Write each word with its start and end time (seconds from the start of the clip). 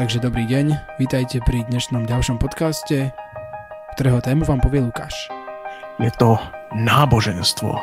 Takže 0.00 0.16
dobrý 0.16 0.48
deň, 0.48 0.96
vítajte 0.96 1.44
pri 1.44 1.60
dnešnom 1.68 2.08
ďalšom 2.08 2.40
podcaste, 2.40 3.12
ktorého 3.92 4.24
tému 4.24 4.48
vám 4.48 4.56
povie 4.64 4.80
Lukáš. 4.80 5.12
Je 6.00 6.08
to 6.16 6.40
náboženstvo. 6.72 7.76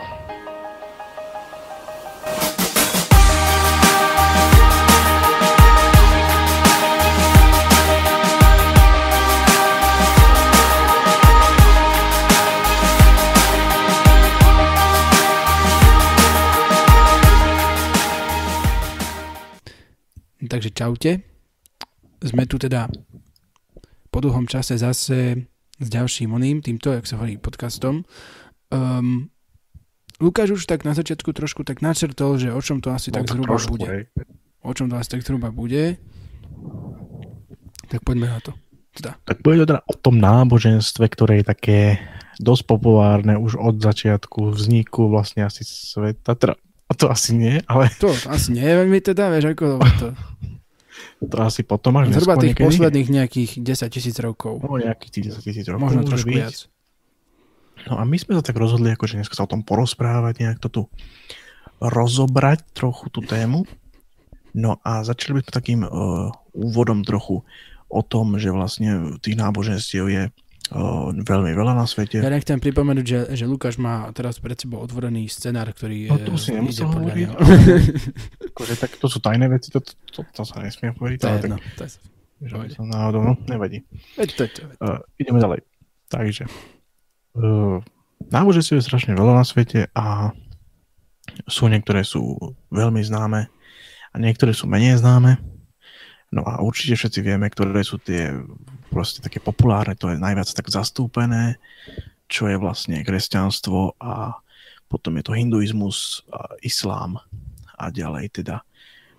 Takže 20.50 20.74
čaute. 20.74 21.37
Sme 22.18 22.50
tu 22.50 22.58
teda 22.58 22.90
po 24.10 24.18
dlhom 24.24 24.50
čase 24.50 24.74
zase 24.82 25.46
s 25.78 25.88
ďalším 25.88 26.34
oným, 26.34 26.66
týmto, 26.66 26.90
jak 26.90 27.06
sa 27.06 27.22
hovorí, 27.22 27.38
podcastom. 27.38 28.02
Um, 28.74 29.30
Lukáš 30.18 30.58
už 30.58 30.64
tak 30.66 30.82
na 30.82 30.98
začiatku 30.98 31.30
trošku 31.30 31.62
tak 31.62 31.86
načrtol, 31.86 32.42
že 32.42 32.50
o 32.50 32.58
čom 32.58 32.82
to 32.82 32.90
asi 32.90 33.14
no, 33.14 33.22
tak 33.22 33.30
zhruba 33.30 33.54
trošku, 33.54 33.78
bude. 33.78 33.86
Hej. 33.86 34.02
O 34.66 34.74
čom 34.74 34.90
to 34.90 34.98
asi 34.98 35.10
tak 35.14 35.22
zhruba 35.22 35.54
bude. 35.54 36.02
Tak 37.86 38.02
poďme 38.02 38.34
na 38.34 38.42
to. 38.42 38.58
Teda. 38.98 39.14
Tak 39.22 39.46
bude 39.46 39.62
to 39.62 39.70
teda 39.78 39.82
o 39.86 39.94
tom 39.94 40.18
náboženstve, 40.18 41.06
ktoré 41.14 41.46
je 41.46 41.46
také 41.46 41.80
dosť 42.42 42.66
populárne 42.66 43.38
už 43.38 43.62
od 43.62 43.78
začiatku 43.78 44.58
vzniku 44.58 45.06
vlastne 45.14 45.46
asi 45.46 45.62
sveta. 45.62 46.34
Teda 46.34 46.58
a 46.88 46.94
to 46.98 47.12
asi 47.14 47.38
nie, 47.38 47.62
ale... 47.70 47.94
To 48.02 48.10
asi 48.32 48.56
nie 48.56 48.66
veľmi 48.66 48.98
teda, 49.04 49.30
vieš, 49.30 49.54
ako 49.54 49.66
to... 50.02 50.08
to 51.18 51.36
asi 51.42 51.66
potom 51.66 51.98
až 51.98 52.14
Zhruba 52.14 52.38
tých 52.38 52.54
niekedy. 52.54 52.66
posledných 52.70 53.10
nejakých 53.10 53.52
10 53.66 53.90
tisíc 53.90 54.18
rokov. 54.22 54.62
No, 54.62 54.78
nejakých 54.78 55.12
tých 55.12 55.26
10 55.34 55.48
tisíc 55.50 55.66
rokov. 55.66 55.82
Možno 55.90 56.02
trošku 56.06 56.30
byť. 56.30 56.38
viac. 56.38 56.56
No 57.90 57.98
a 57.98 58.04
my 58.06 58.18
sme 58.18 58.38
sa 58.38 58.44
tak 58.46 58.58
rozhodli, 58.58 58.94
akože 58.94 59.18
dneska 59.18 59.34
sa 59.34 59.46
o 59.46 59.52
tom 59.52 59.66
porozprávať, 59.66 60.46
nejak 60.46 60.60
to 60.62 60.70
tu 60.70 60.82
rozobrať 61.82 62.66
trochu 62.74 63.10
tú 63.10 63.22
tému. 63.26 63.66
No 64.58 64.82
a 64.82 65.06
začali 65.06 65.38
by 65.38 65.42
sme 65.46 65.52
takým 65.54 65.82
uh, 65.86 66.34
úvodom 66.54 67.06
trochu 67.06 67.46
o 67.88 68.02
tom, 68.02 68.42
že 68.42 68.50
vlastne 68.50 69.22
tých 69.22 69.38
náboženstiev 69.38 70.06
je 70.10 70.24
o, 70.74 71.14
veľmi 71.14 71.52
veľa 71.56 71.74
na 71.78 71.86
svete. 71.88 72.20
Ja 72.20 72.32
nechcem 72.32 72.60
pripomenúť, 72.60 73.06
že, 73.06 73.20
že 73.38 73.46
Lukáš 73.48 73.80
má 73.80 74.10
teraz 74.12 74.42
pred 74.42 74.58
sebou 74.58 74.84
otvorený 74.84 75.28
scenár, 75.32 75.72
ktorý 75.72 76.12
no, 76.12 76.18
to 76.20 76.36
si 76.36 76.56
nemusel 76.56 76.88
hovoriť. 76.90 77.28
akože, 78.52 78.74
tak 78.76 78.92
to 79.00 79.08
sú 79.08 79.18
tajné 79.24 79.48
veci, 79.48 79.72
to, 79.72 79.80
to, 79.80 79.94
to, 80.12 80.20
to 80.28 80.44
sa 80.44 80.60
nesmie 80.60 80.92
hovoriť. 80.92 81.18
To 81.24 81.28
je 81.28 81.36
jedno, 81.40 81.58
tak, 81.58 81.72
to 81.78 81.84
je 81.88 81.90
že 82.38 82.78
náhodou, 82.86 83.26
no, 83.26 83.34
nevadí. 83.50 83.82
Veď 84.14 84.30
to, 84.38 84.44
to, 84.46 84.62
uh, 84.78 85.02
ideme 85.18 85.42
ďalej. 85.42 85.66
Takže, 86.06 86.46
uh, 87.42 87.82
náboženstiev 88.30 88.78
je 88.78 88.86
strašne 88.86 89.18
veľa 89.18 89.42
na 89.42 89.46
svete 89.46 89.90
a 89.98 90.32
sú 91.50 91.66
niektoré 91.68 92.06
sú 92.06 92.38
veľmi 92.70 93.02
známe 93.02 93.50
a 94.14 94.16
niektoré 94.16 94.54
sú 94.54 94.70
menej 94.70 95.02
známe. 95.02 95.42
No 96.30 96.44
a 96.44 96.60
určite 96.60 97.00
všetci 97.00 97.20
vieme, 97.24 97.48
ktoré 97.48 97.82
sú 97.82 97.98
tie 97.98 98.36
proste 98.90 99.20
také 99.20 99.38
populárne, 99.44 99.94
to 99.96 100.10
je 100.12 100.18
najviac 100.18 100.48
tak 100.52 100.68
zastúpené, 100.72 101.60
čo 102.28 102.52
je 102.52 102.60
vlastne 102.60 103.00
kresťanstvo 103.04 103.96
a 104.00 104.40
potom 104.88 105.20
je 105.20 105.24
to 105.24 105.36
hinduizmus, 105.36 106.24
a 106.32 106.56
islám 106.64 107.20
a 107.76 107.92
ďalej 107.92 108.44
teda 108.44 108.64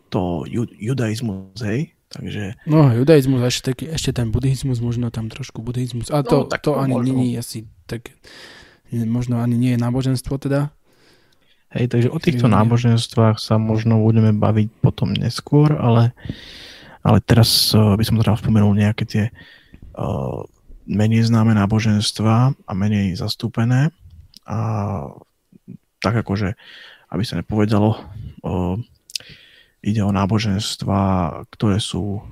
to 0.09 0.49
ju, 0.49 0.65
judaizmus, 0.81 1.61
hej, 1.61 1.93
takže... 2.09 2.57
No, 2.65 2.89
judaizmus, 2.89 3.45
ešte, 3.45 3.77
taký, 3.77 3.85
ešte 3.93 4.17
ten 4.17 4.33
buddhizmus, 4.33 4.81
možno 4.81 5.13
tam 5.13 5.29
trošku 5.29 5.61
buddhizmus, 5.61 6.09
a 6.09 6.25
to, 6.25 6.45
no, 6.45 6.49
tak 6.49 6.65
to, 6.65 6.73
to 6.73 6.81
ani 6.81 6.97
nie 7.13 7.37
je 7.37 7.45
asi 7.45 7.59
tak, 7.85 8.09
možno 8.89 9.45
ani 9.45 9.61
nie 9.61 9.77
je 9.77 9.81
náboženstvo 9.85 10.41
teda. 10.41 10.73
Hej, 11.69 11.93
takže 11.93 12.09
o 12.09 12.17
týchto 12.17 12.49
náboženstvách 12.49 13.37
sa 13.37 13.61
možno 13.61 14.01
budeme 14.01 14.33
baviť 14.33 14.81
potom 14.81 15.13
neskôr, 15.13 15.77
ale, 15.77 16.17
ale 17.05 17.21
teraz 17.21 17.77
uh, 17.77 17.93
by 17.93 18.05
som 18.09 18.17
teda 18.17 18.41
spomenul 18.41 18.73
nejaké 18.73 19.05
tie 19.05 19.25
uh, 19.29 19.58
menej 20.89 21.29
známe 21.29 21.53
náboženstva 21.53 22.55
a 22.55 22.73
menej 22.73 23.19
zastúpené. 23.19 23.93
A 24.49 24.59
tak 26.01 26.25
akože, 26.25 26.57
aby 27.13 27.23
sa 27.27 27.37
nepovedalo, 27.37 28.01
ide 29.85 30.01
o 30.03 30.15
náboženstva, 30.15 31.01
ktoré 31.53 31.83
sú 31.83 32.23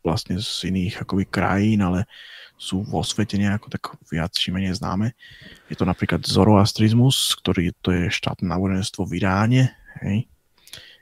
vlastne 0.00 0.40
z 0.40 0.72
iných 0.72 1.04
akoby 1.04 1.24
krajín, 1.28 1.80
ale 1.84 2.08
sú 2.60 2.84
vo 2.84 3.00
svete 3.00 3.40
nejako 3.40 3.72
tak 3.72 3.96
viac 4.12 4.36
či 4.36 4.52
menej 4.52 4.76
známe. 4.76 5.16
Je 5.72 5.76
to 5.76 5.88
napríklad 5.88 6.20
zoroastrizmus, 6.28 7.32
ktorý 7.40 7.72
to 7.80 7.88
je 7.92 8.12
štátne 8.12 8.44
náboženstvo 8.44 9.08
v 9.08 9.16
Iráne, 9.16 9.72
hej, 10.04 10.28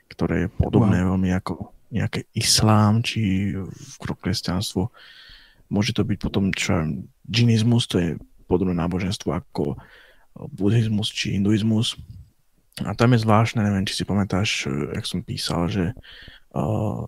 ktoré 0.07 0.47
je 0.47 0.49
podobné 0.55 1.03
wow. 1.03 1.15
veľmi 1.15 1.29
ako 1.35 1.75
nejaké 1.91 2.31
islám 2.31 3.03
či 3.03 3.51
kresťanstvo 3.99 4.87
Môže 5.69 5.93
to 5.93 6.01
byť 6.01 6.17
potom 6.17 6.49
čo 6.49 6.81
džinizmus, 7.29 7.85
to 7.85 7.97
je 8.01 8.09
podobné 8.49 8.73
náboženstvo 8.73 9.29
ako 9.29 9.77
buddhizmus 10.33 11.13
či 11.13 11.37
hinduizmus. 11.37 11.97
A 12.81 12.95
tam 12.95 13.13
je 13.13 13.21
zvláštne, 13.21 13.61
neviem, 13.61 13.85
či 13.85 14.01
si 14.01 14.03
pamätáš, 14.07 14.65
jak 14.95 15.05
som 15.05 15.21
písal, 15.21 15.67
že 15.67 15.85
uh, 16.55 17.05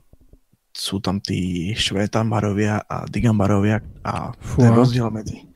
sú 0.72 1.03
tam 1.03 1.19
tí 1.19 1.72
švétambarovia 1.75 2.83
a 2.88 3.07
digambarovia 3.07 3.83
a 4.03 4.35
Fú. 4.35 4.63
ten 4.63 4.72
rozdiel 4.72 5.07
medzi, 5.11 5.47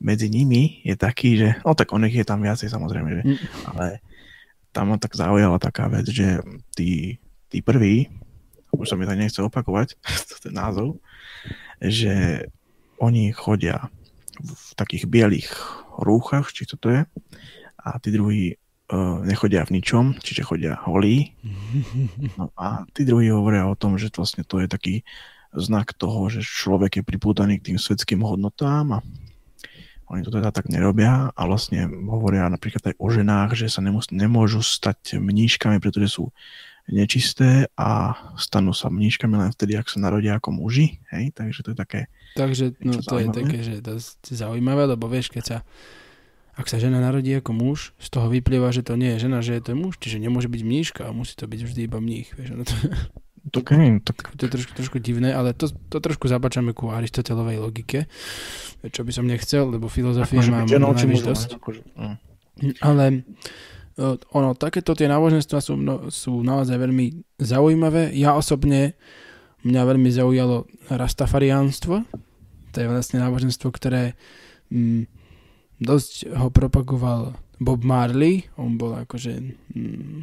medzi 0.00 0.28
nimi 0.32 0.80
je 0.84 0.96
taký, 0.96 1.36
že, 1.36 1.48
no 1.64 1.76
tak 1.76 1.92
oných 1.92 2.24
je 2.24 2.26
tam 2.26 2.40
viacej 2.40 2.68
samozrejme, 2.72 3.08
že, 3.20 3.22
mm. 3.22 3.38
ale 3.72 4.00
tam 4.72 4.92
ma 4.92 4.96
tak 4.96 5.12
zaujala 5.12 5.60
taká 5.60 5.88
vec, 5.92 6.08
že 6.08 6.40
tí, 6.72 7.20
tí 7.52 7.60
prví, 7.60 8.08
už 8.72 8.88
sa 8.88 8.96
mi 8.96 9.04
to 9.04 9.12
nechce 9.12 9.40
opakovať, 9.40 10.00
ten 10.44 10.56
názov, 10.56 10.96
že 11.82 12.46
oni 13.02 13.34
chodia 13.34 13.90
v 14.38 14.70
takých 14.78 15.10
bielých 15.10 15.50
rúchach, 15.98 16.54
či 16.54 16.64
to 16.64 16.78
je, 16.86 17.02
a 17.82 17.88
tí 17.98 18.14
druhí 18.14 18.54
uh, 18.54 19.18
nechodia 19.26 19.66
v 19.66 19.82
ničom, 19.82 20.22
čiže 20.22 20.46
chodia 20.46 20.78
holí. 20.86 21.34
No 22.38 22.54
a 22.54 22.86
tí 22.94 23.02
druhí 23.02 23.28
hovoria 23.28 23.66
o 23.66 23.74
tom, 23.74 23.98
že 23.98 24.08
vlastne 24.14 24.46
to 24.46 24.62
je 24.62 24.70
taký 24.70 24.94
znak 25.52 25.92
toho, 25.92 26.32
že 26.32 26.40
človek 26.40 27.02
je 27.02 27.04
pripútaný 27.04 27.60
k 27.60 27.74
tým 27.74 27.78
svetským 27.78 28.24
hodnotám 28.24 28.96
a 28.96 29.04
oni 30.08 30.24
to 30.24 30.32
teda 30.32 30.52
tak 30.52 30.68
nerobia 30.68 31.32
a 31.32 31.40
vlastne 31.48 31.88
hovoria 31.88 32.48
napríklad 32.48 32.92
aj 32.92 32.94
o 33.00 33.08
ženách, 33.08 33.50
že 33.56 33.72
sa 33.72 33.80
nemôžu 34.12 34.60
stať 34.60 35.16
mníškami, 35.16 35.80
pretože 35.80 36.20
sú 36.20 36.32
nečisté 36.90 37.70
a 37.78 38.18
stanú 38.34 38.74
sa 38.74 38.90
mníškami 38.90 39.34
len 39.38 39.50
vtedy, 39.54 39.78
ak 39.78 39.86
sa 39.86 40.02
narodia 40.02 40.38
ako 40.38 40.50
muži, 40.54 40.98
hej, 41.14 41.30
takže 41.36 41.62
to 41.62 41.68
je 41.74 41.78
také 41.78 42.00
Takže 42.32 42.80
no, 42.80 42.96
to 42.96 43.04
zaujímavé. 43.04 43.22
je 43.22 43.36
také, 43.36 43.58
že 43.60 43.74
dosť 43.84 44.20
zaujímavé, 44.32 44.82
lebo 44.88 45.04
vieš, 45.06 45.28
keď 45.28 45.44
sa 45.44 45.58
ak 46.52 46.68
sa 46.68 46.76
žena 46.76 47.00
narodí 47.00 47.32
ako 47.32 47.56
muž, 47.56 47.96
z 47.96 48.08
toho 48.12 48.28
vyplýva, 48.28 48.68
že 48.76 48.84
to 48.84 48.92
nie 48.92 49.16
je 49.16 49.24
žena, 49.24 49.40
že 49.40 49.56
je 49.56 49.62
to 49.64 49.72
muž, 49.72 49.96
čiže 49.96 50.20
nemôže 50.20 50.52
byť 50.52 50.60
mníška 50.60 51.02
a 51.08 51.16
musí 51.16 51.32
to 51.32 51.48
byť 51.48 51.60
vždy 51.64 51.80
iba 51.88 51.96
mních, 51.96 52.28
vieš, 52.36 52.50
no 52.52 52.64
to... 52.68 52.76
To, 53.50 53.58
okay, 53.58 53.98
tak... 54.04 54.22
to 54.38 54.46
je 54.46 54.50
trošku, 54.52 54.72
trošku 54.76 54.98
divné, 55.02 55.32
ale 55.34 55.56
to, 55.56 55.66
to 55.66 55.98
trošku 55.98 56.28
zabačame 56.28 56.76
ku 56.76 56.92
Aristotelovej 56.92 57.58
logike, 57.58 58.06
čo 58.84 59.02
by 59.02 59.10
som 59.10 59.26
nechcel, 59.26 59.66
lebo 59.66 59.88
filozofie 59.88 60.44
mám 60.46 60.68
najvyš 60.68 61.22
dosť. 61.24 61.48
Akože, 61.58 61.82
no. 61.96 62.20
Ale 62.84 63.26
ono, 64.32 64.56
takéto 64.56 64.96
tie 64.96 65.10
náboženstva 65.10 65.58
sú, 65.60 65.76
no, 65.76 66.08
sú 66.08 66.40
naozaj 66.40 66.80
veľmi 66.80 67.36
zaujímavé. 67.36 68.12
Ja 68.16 68.32
osobne, 68.32 68.96
mňa 69.62 69.82
veľmi 69.84 70.10
zaujalo 70.10 70.64
rastafariánstvo. 70.88 71.94
To 72.72 72.76
je 72.76 72.88
vlastne 72.88 73.20
náboženstvo, 73.20 73.68
ktoré 73.68 74.16
mm, 74.72 75.04
dosť 75.76 76.32
ho 76.32 76.48
propagoval 76.48 77.36
Bob 77.60 77.84
Marley. 77.84 78.48
On 78.56 78.80
bol 78.80 78.96
akože, 78.96 79.32
mm, 79.76 80.18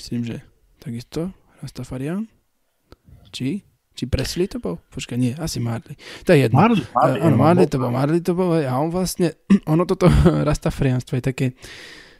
myslím, 0.00 0.24
že 0.24 0.40
takisto 0.80 1.30
rastafarián. 1.60 2.26
Či? 3.34 3.66
Či 3.94 4.10
Presley 4.10 4.50
to 4.50 4.58
bol? 4.58 4.82
Počkaj, 4.90 5.14
nie, 5.14 5.32
asi 5.38 5.62
Marley. 5.62 5.94
To 6.26 6.34
je 6.34 6.46
jedno. 6.46 6.58
Marley, 6.58 6.82
Marley, 6.90 7.20
uh, 7.22 7.36
Marley 7.38 7.66
to 7.70 7.76
bol, 7.78 7.90
Marley 7.94 8.20
to 8.22 8.32
bol 8.34 8.50
a 8.58 8.74
on 8.74 8.90
vlastne, 8.90 9.38
ono 9.72 9.86
toto 9.86 10.10
rastafariánstvo 10.50 11.20
je 11.20 11.22
také, 11.22 11.46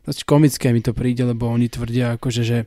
dosť 0.04 0.20
komické 0.28 0.70
mi 0.70 0.84
to 0.84 0.92
príde, 0.92 1.24
lebo 1.24 1.48
oni 1.48 1.72
tvrdia 1.72 2.20
akože, 2.20 2.42
že 2.44 2.58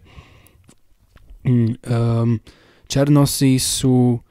um, 1.46 2.42
Černosy 2.90 3.62
sú 3.62 4.18
uh, 4.18 4.22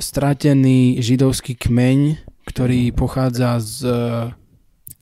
stratený 0.00 0.98
židovský 1.04 1.54
kmeň, 1.54 2.28
ktorý 2.48 2.96
pochádza 2.96 3.60
z, 3.60 3.78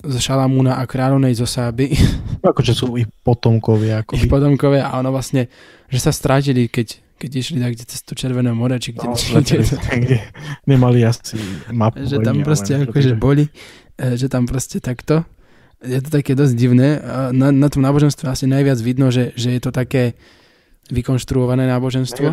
z 0.03 0.15
Šalamúna 0.19 0.83
a 0.83 0.85
kráľovnej 0.85 1.39
Zosáby. 1.39 1.95
Akože 2.51 2.75
sú 2.75 2.99
ich 2.99 3.07
potomkovia. 3.23 4.03
Akoby. 4.03 4.19
Ich 4.19 4.27
potomkovia 4.27 4.91
a 4.91 4.99
ono 4.99 5.15
vlastne, 5.15 5.47
že 5.87 6.03
sa 6.03 6.11
stratili, 6.11 6.67
keď, 6.67 6.99
keď 7.23 7.31
išli 7.31 7.59
tak 7.63 7.79
cez 7.87 8.03
to 8.03 8.19
Červené 8.19 8.51
more, 8.51 8.75
či 8.83 8.99
kde, 8.99 9.07
no, 9.07 9.15
kde, 9.15 9.63
kde 9.79 10.19
nemali 10.67 11.07
asi 11.07 11.39
mapu. 11.71 12.03
Že 12.03 12.27
tam 12.27 12.37
proste 12.43 12.73
akože 12.83 13.15
boli, 13.15 13.47
e, 13.95 14.19
že 14.19 14.27
tam 14.27 14.51
proste 14.51 14.83
takto. 14.83 15.23
Je 15.85 16.01
to 16.01 16.09
také 16.09 16.33
dosť 16.33 16.55
divné. 16.57 17.01
Na, 17.37 17.53
na 17.53 17.69
tom 17.69 17.85
náboženstve 17.85 18.29
asi 18.33 18.49
najviac 18.49 18.81
vidno, 18.81 19.13
že, 19.13 19.37
že 19.37 19.53
je 19.57 19.61
to 19.61 19.71
také 19.75 20.17
vykonštruované 20.89 21.69
náboženstvo. 21.69 22.27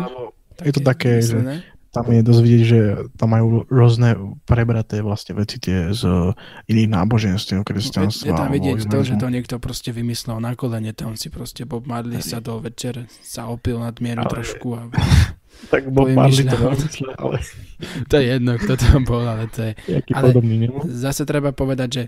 Je 0.62 0.72
to 0.72 0.80
také, 0.80 1.20
myslené. 1.20 1.60
že 1.60 1.74
tam 1.94 2.10
je 2.10 2.22
dosť 2.26 2.40
vidieť, 2.42 2.62
že 2.66 2.80
tam 3.14 3.28
majú 3.30 3.46
rôzne 3.70 4.18
prebraté 4.42 4.98
vlastne 4.98 5.38
veci 5.38 5.62
tie 5.62 5.94
z 5.94 6.34
iných 6.66 6.90
náboženstiev 6.90 7.62
kresťanstva. 7.62 8.26
Je 8.26 8.34
tam 8.34 8.50
vidieť 8.50 8.78
to, 8.90 8.98
že 9.06 9.14
to 9.14 9.28
niekto 9.30 9.56
proste 9.62 9.94
vymyslel 9.94 10.42
na 10.42 10.58
kolene, 10.58 10.90
tam 10.90 11.14
si 11.14 11.30
proste 11.30 11.62
Bob 11.62 11.86
Marley 11.86 12.18
sa 12.18 12.42
do 12.42 12.58
večer 12.58 13.06
sa 13.22 13.46
opil 13.46 13.78
nad 13.78 13.94
mieru 14.02 14.26
ale... 14.26 14.30
trošku. 14.34 14.74
A... 14.74 14.90
tak 15.72 15.86
Bob 15.94 16.10
Marley 16.10 16.42
to 16.42 16.58
nevymyslel, 16.58 17.14
ale... 17.14 17.38
to 18.10 18.14
je 18.18 18.24
jedno, 18.26 18.52
kto 18.58 18.72
to 18.74 18.86
bol, 19.06 19.22
ale 19.22 19.46
to 19.46 19.60
je... 19.70 19.72
ale 20.10 20.34
podobný, 20.34 20.66
zase 20.90 21.22
treba 21.22 21.54
povedať, 21.54 21.88
že 21.94 22.04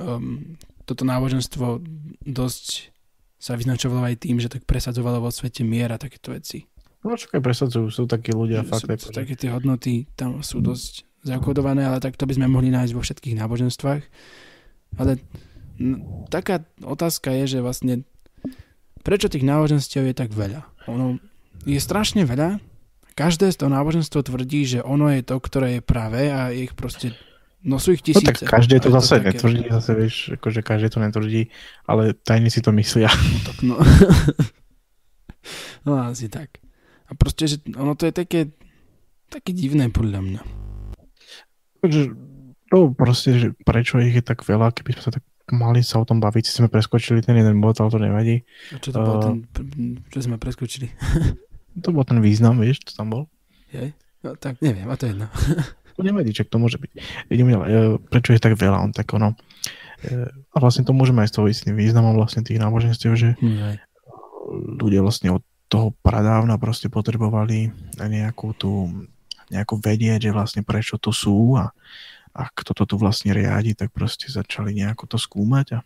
um, 0.00 0.56
toto 0.86 1.02
náboženstvo 1.02 1.82
dosť 2.22 2.94
sa 3.36 3.58
vyznačovalo 3.58 4.06
aj 4.06 4.22
tým, 4.22 4.40
že 4.40 4.48
tak 4.48 4.64
presadzovalo 4.64 5.20
vo 5.20 5.30
svete 5.34 5.66
mier 5.66 5.92
a 5.92 6.00
takéto 6.00 6.32
veci. 6.32 6.64
No 7.04 7.14
čo 7.14 7.30
aj 7.30 7.42
presadzujú, 7.42 7.86
sú 7.92 8.02
takí 8.08 8.34
ľudia. 8.34 8.66
Sú, 8.66 8.82
fakt, 8.82 9.02
sú 9.02 9.10
také 9.14 9.38
tie 9.38 9.52
hodnoty, 9.52 10.10
tam 10.18 10.42
sú 10.42 10.58
dosť 10.58 11.06
zakodované, 11.22 11.86
ale 11.86 12.02
tak 12.02 12.18
to 12.18 12.26
by 12.26 12.34
sme 12.34 12.50
mohli 12.50 12.70
nájsť 12.70 12.92
vo 12.94 13.02
všetkých 13.02 13.38
náboženstvách. 13.38 14.02
Ale 14.98 15.22
n- 15.78 16.26
taká 16.30 16.66
otázka 16.82 17.30
je, 17.42 17.58
že 17.58 17.62
vlastne 17.62 18.06
prečo 19.06 19.30
tých 19.30 19.46
náboženstiev 19.46 20.10
je 20.10 20.16
tak 20.16 20.34
veľa? 20.34 20.66
Ono 20.90 21.22
je 21.62 21.78
strašne 21.78 22.26
veľa, 22.26 22.58
každé 23.16 23.48
z 23.48 23.56
toho 23.58 23.70
náboženstvo 23.72 24.20
tvrdí, 24.22 24.68
že 24.68 24.80
ono 24.84 25.08
je 25.08 25.24
to, 25.24 25.40
ktoré 25.40 25.78
je 25.78 25.82
pravé 25.82 26.28
a 26.30 26.52
je 26.52 26.68
ich 26.68 26.74
proste 26.76 27.16
No 27.66 27.82
sú 27.82 27.98
ich 27.98 28.02
tisíce. 28.06 28.22
No 28.22 28.30
tak 28.30 28.46
každé 28.46 28.78
to 28.78 28.94
zase 28.94 29.18
to 29.18 29.26
netvrdí, 29.26 29.66
zase 29.66 29.90
vieš, 29.98 30.14
akože 30.38 30.62
každé 30.62 30.86
to 30.94 31.02
netvrdí, 31.02 31.50
ale 31.90 32.14
tajne 32.14 32.46
si 32.46 32.62
to 32.62 32.70
myslia. 32.70 33.10
No, 33.10 33.38
tak 33.42 33.56
no. 33.66 33.74
no 35.86 35.92
asi 36.06 36.30
tak. 36.30 36.62
A 37.10 37.18
proste, 37.18 37.50
že 37.50 37.56
ono 37.74 37.98
to 37.98 38.06
je 38.06 38.14
také, 38.14 38.54
také 39.26 39.50
divné 39.50 39.90
podľa 39.90 40.20
mňa. 40.22 40.40
To 42.70 42.94
proste, 42.94 43.34
že 43.34 43.48
prečo 43.66 43.98
ich 43.98 44.14
je 44.14 44.22
tak 44.22 44.46
veľa, 44.46 44.70
keby 44.70 44.94
sme 44.94 45.02
sa 45.02 45.10
tak 45.18 45.26
mali 45.50 45.82
sa 45.82 46.02
o 46.02 46.06
tom 46.06 46.18
baviť, 46.18 46.42
si 46.46 46.58
sme 46.58 46.66
preskočili 46.70 47.22
ten 47.22 47.38
jeden 47.38 47.62
bod, 47.62 47.78
ale 47.78 47.90
to 47.90 47.98
nevadí. 48.02 48.42
A 48.74 48.78
čo 48.82 48.90
to 48.90 48.98
uh, 48.98 49.06
bol 49.06 49.16
ten, 49.22 49.36
čo 50.10 50.18
sme 50.22 50.38
preskočili? 50.38 50.90
to 51.82 51.94
bol 51.94 52.02
ten 52.02 52.18
význam, 52.18 52.58
vieš, 52.58 52.82
čo 52.82 52.98
tam 52.98 53.10
bol. 53.10 53.22
Je? 53.70 53.94
No 54.22 54.34
tak 54.34 54.58
neviem, 54.58 54.86
a 54.90 54.94
to 54.98 55.06
je 55.06 55.14
jedno. 55.14 55.30
To 55.96 56.04
nevadí, 56.04 56.30
čo 56.36 56.44
to 56.44 56.60
môže 56.60 56.76
byť. 56.76 56.90
Ideme 57.32 57.56
ďalej. 57.56 57.68
Uh, 57.72 57.96
prečo 58.12 58.36
je 58.36 58.40
tak 58.40 58.54
veľa? 58.54 58.84
On 58.84 58.92
tak 58.92 59.08
ono, 59.16 59.32
uh, 59.32 60.28
a 60.28 60.56
vlastne 60.60 60.84
to 60.84 60.92
môžeme 60.92 61.24
aj 61.24 61.32
s 61.32 61.36
toho 61.36 61.48
istým 61.48 61.74
významom 61.74 62.14
vlastne 62.14 62.44
tých 62.44 62.60
náboženstiev, 62.60 63.12
že 63.16 63.34
mm, 63.40 63.80
ľudia 64.78 65.00
vlastne 65.02 65.34
od 65.40 65.42
toho 65.66 65.90
pradávna 66.04 66.60
proste 66.62 66.86
potrebovali 66.86 67.74
nejakú 67.98 68.54
tú, 68.54 68.86
nejakú 69.50 69.82
vedieť, 69.82 70.30
že 70.30 70.34
vlastne 70.34 70.62
prečo 70.62 70.94
to 70.94 71.10
sú 71.10 71.58
a, 71.58 71.74
a 72.30 72.42
kto 72.54 72.70
to 72.76 72.84
tu 72.86 72.94
vlastne 73.00 73.34
riadi, 73.34 73.74
tak 73.74 73.90
proste 73.90 74.30
začali 74.30 74.78
nejako 74.78 75.10
to 75.10 75.18
skúmať 75.18 75.66
a 75.74 75.84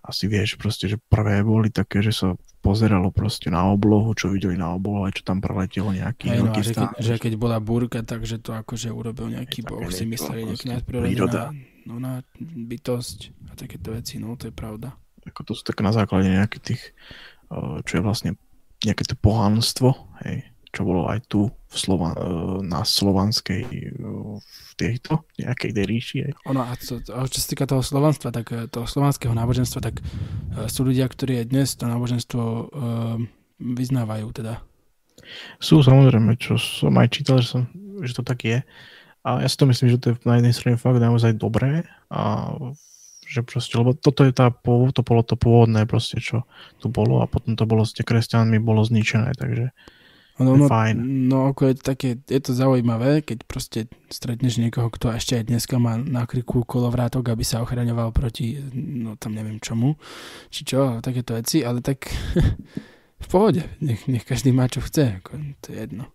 asi 0.00 0.24
vieš 0.26 0.56
proste, 0.56 0.88
že 0.88 0.96
prvé 0.96 1.44
boli 1.44 1.68
také, 1.68 2.00
že 2.00 2.12
sa 2.12 2.32
pozeralo 2.64 3.12
proste 3.12 3.52
na 3.52 3.68
oblohu, 3.68 4.16
čo 4.16 4.32
videli 4.32 4.56
na 4.56 4.72
oblohu, 4.72 5.04
čo 5.12 5.20
tam 5.20 5.44
preletelo 5.44 5.92
nejaký 5.92 6.32
Hej, 6.32 6.40
no, 6.40 6.52
že, 6.56 6.72
keď, 6.72 6.88
že 6.96 7.14
keď 7.20 7.32
bola 7.36 7.60
búrka, 7.60 8.00
takže 8.00 8.40
to 8.40 8.56
akože 8.56 8.88
urobil 8.88 9.28
nejaký 9.28 9.60
boh, 9.60 9.84
si 9.92 10.08
mysleli 10.08 10.48
nejaký 10.48 10.72
nadprirodzená 10.72 11.52
no, 11.84 12.00
na 12.00 12.24
bytosť 12.40 13.18
a 13.48 13.60
takéto 13.60 13.92
veci, 13.92 14.16
no 14.16 14.32
to 14.40 14.48
je 14.48 14.54
pravda. 14.56 14.96
Ako 15.28 15.44
to 15.44 15.52
sú 15.52 15.60
tak 15.64 15.84
na 15.84 15.92
základe 15.92 16.32
nejakých 16.32 16.62
tých, 16.64 16.82
čo 17.84 17.92
je 18.00 18.02
vlastne 18.02 18.30
nejaké 18.80 19.04
to 19.04 19.16
pohanstvo, 19.16 19.92
hej, 20.24 20.48
čo 20.74 20.82
bolo 20.82 21.06
aj 21.06 21.22
tu 21.30 21.46
v 21.46 21.76
Slova, 21.78 22.10
e, 22.14 22.18
na 22.66 22.82
slovanskej 22.82 23.62
e, 23.62 23.90
v 24.42 24.72
tejto 24.74 25.22
nejakej 25.38 25.70
ríši. 25.86 26.18
Hej. 26.26 26.32
Ono, 26.50 26.66
a 26.66 26.74
čo, 26.74 26.98
čo 27.06 27.38
sa 27.38 27.46
týka 27.46 27.70
toho 27.70 27.82
slovanstva, 27.82 28.34
tak 28.34 28.50
e, 28.50 28.66
toho 28.66 28.90
slovanského 28.90 29.30
náboženstva, 29.30 29.80
tak 29.80 30.02
sú 30.66 30.86
ľudia, 30.86 31.06
ktorí 31.06 31.42
dnes 31.46 31.74
to 31.74 31.86
náboženstvo 31.86 32.70
vyznávajú 33.58 34.26
teda. 34.34 34.62
Sú 35.62 35.82
samozrejme, 35.82 36.38
čo 36.38 36.58
som 36.58 36.94
aj 36.98 37.08
čítal, 37.10 37.42
že, 37.42 37.58
som, 37.58 37.62
že 38.02 38.12
to 38.14 38.22
tak 38.26 38.42
je. 38.42 38.58
A 39.24 39.40
ja 39.40 39.48
si 39.48 39.56
to 39.56 39.66
myslím, 39.66 39.88
že 39.94 39.98
to 39.98 40.06
je 40.12 40.16
na 40.28 40.38
jednej 40.38 40.54
strane 40.54 40.76
fakt 40.76 41.00
naozaj 41.00 41.34
dobré 41.34 41.88
a 42.12 42.52
že 43.24 43.40
proste, 43.40 43.74
lebo 43.80 43.96
toto 43.96 44.22
je 44.22 44.36
tá, 44.36 44.52
to 44.52 45.00
bolo 45.00 45.22
to 45.24 45.34
pôvodné 45.34 45.88
proste, 45.88 46.20
čo 46.20 46.44
tu 46.78 46.92
bolo 46.92 47.24
a 47.24 47.26
potom 47.26 47.56
to 47.56 47.64
bolo 47.64 47.82
s 47.88 47.96
kresťanmi 47.96 48.60
bolo 48.60 48.84
zničené, 48.84 49.32
takže 49.34 49.72
no, 50.42 50.58
no, 50.58 50.66
fajn. 50.66 50.98
No 51.30 51.54
ako 51.54 51.70
je 51.70 51.74
také, 51.78 52.08
je 52.26 52.40
to 52.42 52.50
zaujímavé, 52.50 53.22
keď 53.22 53.46
proste 53.46 53.86
stretneš 54.10 54.58
niekoho, 54.58 54.90
kto 54.90 55.14
ešte 55.14 55.38
aj 55.38 55.44
dneska 55.46 55.78
má 55.78 55.94
na 55.94 56.26
kriku 56.26 56.66
kolovrátok, 56.66 57.30
aby 57.30 57.46
sa 57.46 57.62
ochraňoval 57.62 58.10
proti, 58.10 58.58
no 58.74 59.14
tam 59.14 59.38
neviem 59.38 59.62
čomu, 59.62 59.94
či 60.50 60.66
čo, 60.66 60.98
takéto 60.98 61.38
veci, 61.38 61.62
ale 61.62 61.78
tak 61.78 62.10
v 63.24 63.26
pohode, 63.30 63.62
nech, 63.78 64.10
nech 64.10 64.26
každý 64.26 64.50
má 64.50 64.66
čo 64.66 64.82
chce, 64.82 65.22
ako, 65.22 65.38
to 65.62 65.66
je 65.70 65.78
jedno. 65.86 66.10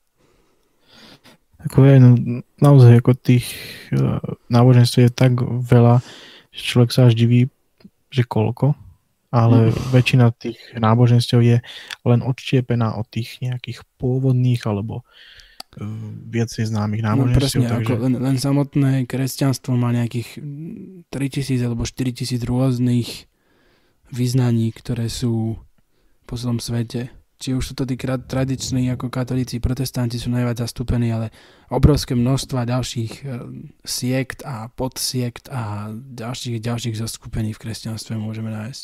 Ako 1.60 1.84
je, 1.88 1.96
no, 2.00 2.12
naozaj 2.60 3.04
ako 3.04 3.16
tých 3.20 3.48
uh, 3.92 4.20
náboženstv 4.48 5.08
je 5.08 5.12
tak 5.12 5.40
veľa, 5.44 6.00
že 6.56 6.62
človek 6.64 6.92
sa 6.92 7.08
až 7.08 7.20
diví, 7.20 7.52
že 8.12 8.24
koľko, 8.24 8.76
ale 9.30 9.70
mm. 9.70 9.94
väčšina 9.94 10.26
tých 10.34 10.58
náboženstiev 10.74 11.40
je 11.42 11.58
len 12.06 12.20
odštiepená 12.26 12.98
od 12.98 13.06
tých 13.10 13.38
nejakých 13.46 13.86
pôvodných 14.02 14.62
alebo 14.66 15.02
uh, 15.02 15.86
viacej 16.30 16.70
známych 16.70 17.06
náboženstiev. 17.06 17.38
No 17.38 17.40
presne, 17.40 17.66
takže... 17.70 17.94
ako 17.94 18.04
len, 18.10 18.14
len 18.18 18.38
samotné 18.42 18.92
kresťanstvo 19.06 19.78
má 19.78 19.94
nejakých 19.94 20.42
3000 21.14 21.62
alebo 21.62 21.86
4000 21.86 22.42
rôznych 22.42 23.30
vyznaní, 24.10 24.74
ktoré 24.74 25.06
sú 25.08 25.62
po 26.26 26.34
celom 26.38 26.58
svete 26.58 27.14
či 27.40 27.56
už 27.56 27.72
sú 27.72 27.74
to 27.74 27.88
tí 27.88 27.96
tradiční 27.96 28.92
ako 28.92 29.08
katolíci, 29.08 29.64
protestanti 29.64 30.20
sú 30.20 30.28
najviac 30.28 30.60
zastúpení, 30.60 31.08
ale 31.08 31.32
obrovské 31.72 32.12
množstva 32.12 32.68
ďalších 32.68 33.14
e, 33.16 33.26
siekt 33.88 34.44
a 34.44 34.68
podsiekt 34.68 35.48
a 35.48 35.88
ďalších 35.96 36.60
ďalších 36.60 37.00
zaskupení 37.00 37.56
v 37.56 37.62
kresťanstve 37.64 38.20
môžeme 38.20 38.52
nájsť. 38.52 38.84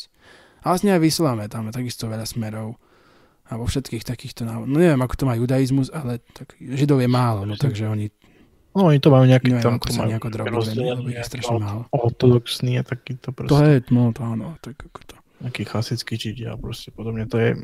A 0.66 0.74
vlastne 0.74 0.98
aj 0.98 1.00
v 1.00 1.06
islame, 1.06 1.46
tam 1.46 1.70
je 1.70 1.78
takisto 1.78 2.10
veľa 2.10 2.26
smerov. 2.26 2.74
A 3.46 3.54
vo 3.54 3.70
všetkých 3.70 4.02
takýchto 4.02 4.42
no 4.42 4.66
neviem, 4.66 4.98
ako 4.98 5.14
to 5.14 5.24
má 5.30 5.38
judaizmus, 5.38 5.94
ale 5.94 6.18
tak 6.34 6.58
židov 6.58 6.98
je 6.98 7.06
málo, 7.06 7.46
no 7.46 7.54
takže 7.54 7.86
oni 7.86 8.10
No 8.76 8.92
oni 8.92 9.00
to 9.00 9.08
majú 9.08 9.24
nejaký 9.24 9.56
neviem, 9.56 9.64
tam, 9.64 9.80
ako 9.80 9.86
to 9.88 9.94
majú 9.96 10.08
nejako 10.12 10.28
lebo 10.36 11.08
ich 11.08 11.24
strašne 11.24 11.56
málo. 11.56 11.80
Ortodoxný 11.96 12.76
a 12.76 12.84
takýto 12.84 13.32
proste. 13.32 13.48
To 13.48 13.64
je, 13.64 13.76
no 13.88 14.12
to 14.12 14.20
áno, 14.20 14.52
tak 14.60 14.76
ako 14.76 15.00
to 15.00 15.16
nejaký 15.40 15.62
chasický 15.64 16.14
židia 16.20 16.60
proste 16.60 16.92
podobne. 16.92 17.24
To 17.28 17.40
je, 17.40 17.56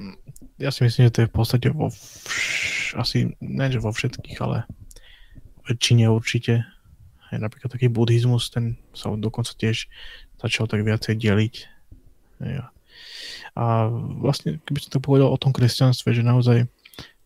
ja 0.56 0.72
si 0.72 0.88
myslím, 0.88 1.08
že 1.08 1.12
to 1.12 1.20
je 1.24 1.28
v 1.28 1.34
podstate 1.36 1.68
vo 1.68 1.92
vš, 1.92 2.96
asi, 2.96 3.18
ne 3.44 3.66
že 3.68 3.80
vo 3.80 3.92
všetkých, 3.92 4.38
ale 4.40 4.64
väčšine 5.68 6.08
určite. 6.08 6.64
Aj 7.28 7.36
napríklad 7.36 7.72
taký 7.76 7.92
buddhizmus, 7.92 8.48
ten 8.48 8.80
sa 8.96 9.12
dokonca 9.12 9.52
tiež 9.52 9.92
začal 10.40 10.64
tak 10.64 10.80
viacej 10.80 11.20
deliť. 11.20 11.54
Ja. 12.40 12.72
A 13.52 13.88
vlastne, 14.20 14.60
keby 14.64 14.78
som 14.80 14.90
to 14.96 15.00
povedal 15.04 15.28
o 15.28 15.40
tom 15.40 15.52
kresťanstve, 15.52 16.16
že 16.16 16.24
naozaj 16.24 16.64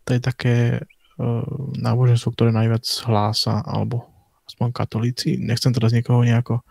to 0.07 0.11
je 0.15 0.21
také 0.23 0.57
uh, 0.83 1.47
náboženstvo, 1.79 2.35
ktoré 2.35 2.51
najviac 2.51 2.83
hlása, 3.07 3.63
alebo 3.63 4.11
aspoň 4.47 4.75
katolíci. 4.75 5.39
Nechcem 5.39 5.75
teraz 5.75 5.95
niekoho 5.95 6.23
nejako 6.23 6.63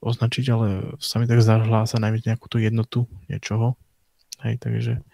označiť, 0.00 0.44
ale 0.52 0.96
sa 0.96 1.20
mi 1.20 1.28
tak 1.28 1.44
zahlása 1.44 2.00
najmä 2.00 2.24
nejakú 2.24 2.48
tú 2.48 2.56
jednotu 2.56 3.04
niečoho. 3.28 3.76
Hej, 4.40 4.56
takže 4.56 5.04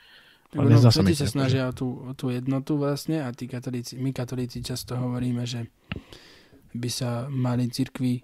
ale 0.54 0.73
no, 0.73 0.78
sa, 0.78 0.94
sa 0.94 1.26
snažia 1.26 1.68
o 1.68 1.75
tú, 1.75 2.06
o 2.06 2.12
tú 2.14 2.30
jednotu 2.30 2.78
vlastne 2.78 3.20
a 3.20 3.28
tí 3.35 3.50
katolíci, 3.50 3.99
my 3.99 4.14
katolíci 4.14 4.62
často 4.62 4.94
hovoríme, 4.94 5.42
že 5.42 5.68
by 6.70 6.88
sa 6.88 7.26
mali 7.26 7.66
cirkvi 7.66 8.23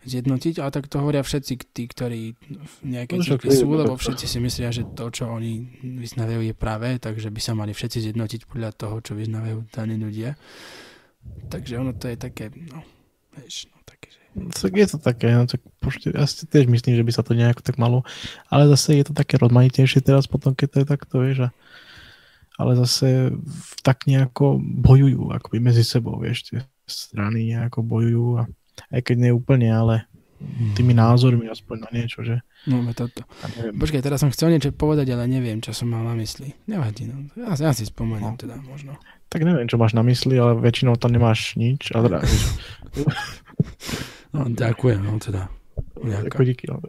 zjednotiť, 0.00 0.64
ale 0.64 0.70
tak 0.72 0.88
to 0.88 1.00
hovoria 1.00 1.20
všetci 1.20 1.52
tí, 1.76 1.84
ktorí 1.84 2.32
v 2.40 2.74
nejakej 2.84 3.18
no, 3.20 3.24
cirkvi 3.24 3.50
sú, 3.52 3.68
lebo 3.68 3.94
všetci 3.96 4.24
si 4.24 4.38
myslia, 4.40 4.72
že 4.72 4.88
to, 4.96 5.12
čo 5.12 5.28
oni 5.28 5.80
vyznávajú 5.80 6.40
je 6.46 6.54
pravé, 6.56 6.96
takže 6.96 7.28
by 7.28 7.40
sa 7.40 7.52
mali 7.52 7.76
všetci 7.76 8.10
zjednotiť 8.10 8.48
podľa 8.48 8.70
toho, 8.72 8.96
čo 9.04 9.12
vyznávajú 9.12 9.68
daní 9.72 10.00
ľudia. 10.00 10.40
Takže 11.52 11.76
ono 11.76 11.92
to 11.92 12.08
je 12.08 12.16
také, 12.16 12.48
no, 12.48 12.80
vieš, 13.36 13.68
no, 13.68 13.80
tak 13.84 14.72
je 14.72 14.86
to 14.86 14.98
také, 15.02 15.26
no, 15.34 15.44
tak 15.44 15.60
pošte, 15.82 16.14
ja 16.14 16.24
si 16.24 16.46
tiež 16.46 16.70
myslím, 16.70 16.94
že 16.94 17.04
by 17.04 17.12
sa 17.12 17.26
to 17.26 17.34
nejako 17.34 17.66
tak 17.66 17.76
malo, 17.76 18.06
ale 18.46 18.70
zase 18.70 18.96
je 18.96 19.04
to 19.10 19.14
také 19.14 19.36
rozmanitejšie 19.36 20.06
teraz 20.06 20.30
potom, 20.30 20.54
keď 20.54 20.68
to 20.70 20.78
je 20.80 20.86
takto, 20.86 21.14
vieš, 21.20 21.38
a, 21.44 21.48
ale 22.56 22.78
zase 22.78 23.34
tak 23.82 24.06
nejako 24.06 24.62
bojujú 24.62 25.34
akoby 25.34 25.58
medzi 25.58 25.82
sebou, 25.82 26.14
vieš, 26.16 26.46
tie 26.46 26.58
strany 26.86 27.50
nejako 27.50 27.82
bojujú 27.82 28.26
a 28.38 28.42
aj 28.88 29.00
keď 29.04 29.16
nie 29.20 29.32
úplne, 29.36 29.68
ale 29.68 30.08
tými 30.72 30.96
názormi 30.96 31.44
aspoň 31.52 31.76
na 31.84 31.90
niečo, 31.92 32.24
že? 32.24 32.40
No, 32.64 32.80
toto. 32.96 33.28
Počkaj, 33.76 34.00
teraz 34.00 34.24
som 34.24 34.32
chcel 34.32 34.56
niečo 34.56 34.72
povedať, 34.72 35.12
ale 35.12 35.28
neviem, 35.28 35.60
čo 35.60 35.76
som 35.76 35.92
mal 35.92 36.00
na 36.00 36.16
mysli. 36.16 36.56
Nevadí, 36.64 37.04
no. 37.04 37.28
Ja, 37.36 37.52
ja 37.52 37.72
si 37.76 37.84
spomeniem 37.84 38.36
no. 38.36 38.40
teda 38.40 38.56
možno. 38.64 38.96
Tak 39.28 39.44
neviem, 39.44 39.68
čo 39.68 39.76
máš 39.76 39.92
na 39.92 40.00
mysli, 40.00 40.40
ale 40.40 40.56
väčšinou 40.56 40.96
tam 40.96 41.12
nemáš 41.12 41.60
nič. 41.60 41.92
A 41.92 42.00
teda, 42.00 42.18
no, 44.34 44.48
ďakujem, 44.48 45.00
no 45.04 45.20
teda. 45.20 45.52
Ďakujem. 46.00 46.48
díky, 46.48 46.64
no, 46.72 46.80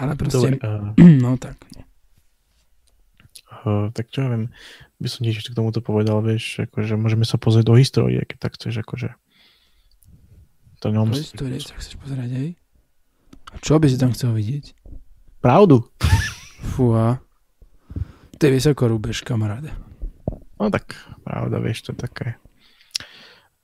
ale 0.00 0.12
proste, 0.16 0.36
Dobre, 0.36 0.56
uh... 0.64 0.92
no 1.24 1.36
tak. 1.36 1.60
Uh, 3.66 3.90
tak 3.92 4.08
čo 4.12 4.24
ja 4.24 4.28
viem, 4.32 4.48
by 4.96 5.08
som 5.12 5.28
tiež 5.28 5.44
k 5.44 5.56
tomuto 5.56 5.84
povedal, 5.84 6.24
vieš, 6.24 6.64
akože 6.64 6.96
môžeme 6.96 7.28
sa 7.28 7.36
pozrieť 7.36 7.68
do 7.68 7.76
histórie, 7.76 8.24
keď 8.24 8.48
tak 8.48 8.56
chceš, 8.56 8.80
akože. 8.80 9.12
To 10.80 10.92
nemusí. 10.92 11.32
Do 11.36 11.48
histórie 11.48 11.58
sa 11.60 11.74
chceš 11.80 11.96
pozrieť, 12.00 12.30
hej? 12.36 12.50
A 13.52 13.56
čo 13.62 13.80
by 13.80 13.86
si 13.88 13.96
tam 13.96 14.12
chcel 14.12 14.36
vidieť? 14.36 14.76
Pravdu. 15.40 15.86
Fúha. 16.76 17.22
Ty 18.36 18.52
vysoko 18.52 18.84
rúbeš, 18.90 19.24
kamaráde. 19.24 19.72
No 20.56 20.68
tak, 20.68 20.96
pravda, 21.24 21.56
vieš, 21.60 21.88
to 21.88 21.90
je 21.92 22.00
také 22.04 22.26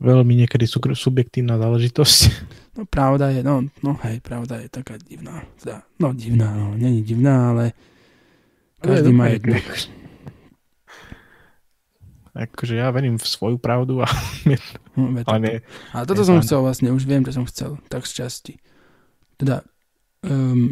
veľmi 0.03 0.35
niekedy 0.35 0.67
subjektívna 0.69 1.57
záležitosť. 1.57 2.21
No 2.73 2.89
pravda 2.89 3.29
je, 3.29 3.45
no, 3.45 3.69
no 3.85 4.01
hej, 4.01 4.25
pravda 4.25 4.57
je 4.65 4.73
taká 4.73 4.97
divná. 4.97 5.45
Teda, 5.61 5.85
no 6.01 6.17
divná, 6.17 6.57
no, 6.57 6.73
není 6.73 7.05
divná, 7.05 7.53
ale 7.53 7.77
každý 8.81 9.13
má 9.13 9.29
jednu. 9.29 9.61
Akože 12.33 12.81
ja 12.81 12.89
verím 12.89 13.21
v 13.21 13.27
svoju 13.29 13.57
pravdu 13.61 14.01
a... 14.01 14.09
No, 14.93 15.09
ale 15.25 15.39
nie, 15.41 15.57
a 15.97 16.05
toto 16.05 16.21
som 16.21 16.37
chcel 16.45 16.61
vlastne, 16.61 16.93
už 16.93 17.09
viem, 17.09 17.25
čo 17.25 17.33
som 17.33 17.49
chcel, 17.49 17.81
tak 17.89 18.05
z 18.05 18.21
časti. 18.21 18.61
Teda, 19.41 19.65
um, 20.21 20.69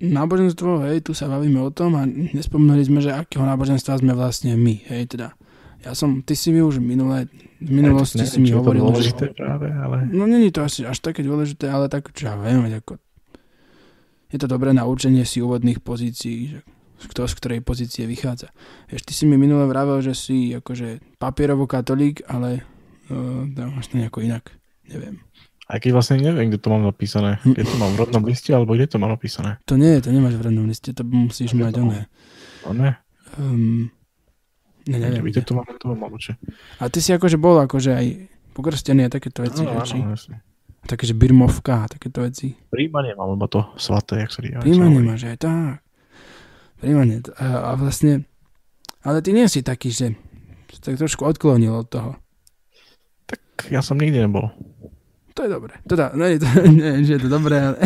náboženstvo, 0.00 0.88
hej, 0.88 1.04
tu 1.04 1.12
sa 1.12 1.28
bavíme 1.28 1.60
o 1.60 1.68
tom 1.68 1.92
a 2.00 2.08
nespomínali 2.08 2.80
sme, 2.88 3.04
že 3.04 3.12
akého 3.12 3.44
náboženstva 3.44 4.00
sme 4.00 4.16
vlastne 4.16 4.56
my, 4.56 4.80
hej, 4.88 5.12
teda. 5.12 5.36
Ja 5.84 5.92
som, 5.92 6.24
ty 6.24 6.32
si 6.32 6.56
mi 6.56 6.64
už 6.64 6.80
minulé, 6.80 7.28
v 7.60 7.68
minulosti 7.68 8.24
ja, 8.24 8.28
si 8.28 8.40
mi 8.40 8.48
hovoril, 8.48 8.88
že... 8.96 9.12
práve, 9.36 9.68
ale... 9.68 10.08
No 10.08 10.24
není 10.24 10.48
to 10.48 10.64
asi 10.64 10.88
až 10.88 11.04
také 11.04 11.20
dôležité, 11.20 11.68
ale 11.68 11.92
tak, 11.92 12.16
čo 12.16 12.32
ja 12.32 12.40
viem, 12.40 12.64
ako... 12.64 12.96
Je 14.32 14.40
to 14.40 14.48
dobré 14.48 14.72
naučenie 14.72 15.28
si 15.28 15.44
úvodných 15.44 15.84
pozícií, 15.84 16.56
že 16.56 16.58
kto 16.98 17.26
z 17.26 17.34
ktorej 17.38 17.60
pozície 17.60 18.06
vychádza. 18.06 18.54
Vieš, 18.88 19.02
ty 19.04 19.12
si 19.12 19.24
mi 19.26 19.34
minule 19.34 19.66
vravel, 19.66 20.00
že 20.00 20.14
si 20.14 20.54
akože 20.54 21.18
papierovo 21.18 21.66
katolík, 21.66 22.24
ale 22.30 22.62
uh, 23.10 23.44
máš 23.74 23.90
to 23.90 23.98
nejako 23.98 24.22
inak. 24.22 24.54
Neviem. 24.88 25.20
Aj 25.64 25.80
keď 25.80 25.90
vlastne 25.96 26.20
neviem, 26.20 26.52
kde 26.52 26.60
to 26.60 26.68
mám 26.68 26.84
napísané. 26.84 27.40
Hm. 27.40 27.52
Kde 27.56 27.64
to 27.64 27.76
mám 27.80 27.92
v 27.96 28.00
rodnom 28.04 28.24
liste, 28.28 28.50
alebo 28.52 28.76
kde 28.76 28.86
to 28.88 28.96
mám 29.00 29.12
napísané? 29.16 29.56
To 29.64 29.80
nie, 29.80 29.96
to 30.04 30.12
nemáš 30.12 30.36
v 30.36 30.44
rodnom 30.44 30.68
liste, 30.68 30.92
to 30.92 31.02
musíš 31.08 31.56
mať 31.56 31.80
oné. 31.80 32.00
Oné? 32.68 33.00
Um, 33.40 33.88
ne, 34.84 34.96
neviem. 35.00 35.24
Kde 35.24 35.40
to 35.40 35.56
mám, 35.56 35.64
to 35.80 35.88
mám 35.88 36.12
A 36.78 36.82
ty 36.92 37.00
si 37.00 37.16
akože 37.16 37.40
bol 37.40 37.64
akože 37.64 37.90
aj 37.96 38.06
pokrstený 38.52 39.08
a 39.08 39.10
takéto 39.10 39.40
veci, 39.40 39.64
áno, 39.64 39.80
áno, 39.80 40.12
jasne. 40.12 40.44
Takže 40.84 41.16
birmovka 41.16 41.88
a 41.88 41.90
takéto 41.96 42.20
veci. 42.20 42.52
Príjmanie 42.68 43.16
mám, 43.16 43.32
lebo 43.32 43.48
to 43.48 43.64
svaté, 43.80 44.20
jak 44.20 44.30
sa 44.36 44.44
ríja. 44.44 44.60
Príjmanie 44.60 45.00
máš 45.00 45.24
aj 45.32 45.38
tak. 45.40 45.83
Príjmanie. 46.84 47.24
A, 47.40 47.72
a 47.72 47.80
vlastne, 47.80 48.28
ale 49.00 49.24
ty 49.24 49.32
nie 49.32 49.48
si 49.48 49.64
taký, 49.64 49.88
že 49.88 50.12
tak 50.84 51.00
trošku 51.00 51.24
odklonil 51.24 51.72
od 51.72 51.88
toho. 51.88 52.10
Tak 53.24 53.72
ja 53.72 53.80
som 53.80 53.96
nikdy 53.96 54.28
nebol. 54.28 54.52
To 55.32 55.48
je 55.48 55.50
dobré. 55.50 55.80
Teda, 55.88 56.12
nie, 56.12 56.36
to, 56.36 56.46
nie, 56.68 57.08
že 57.08 57.16
je 57.16 57.22
to 57.24 57.30
dobré, 57.32 57.72
ale 57.72 57.80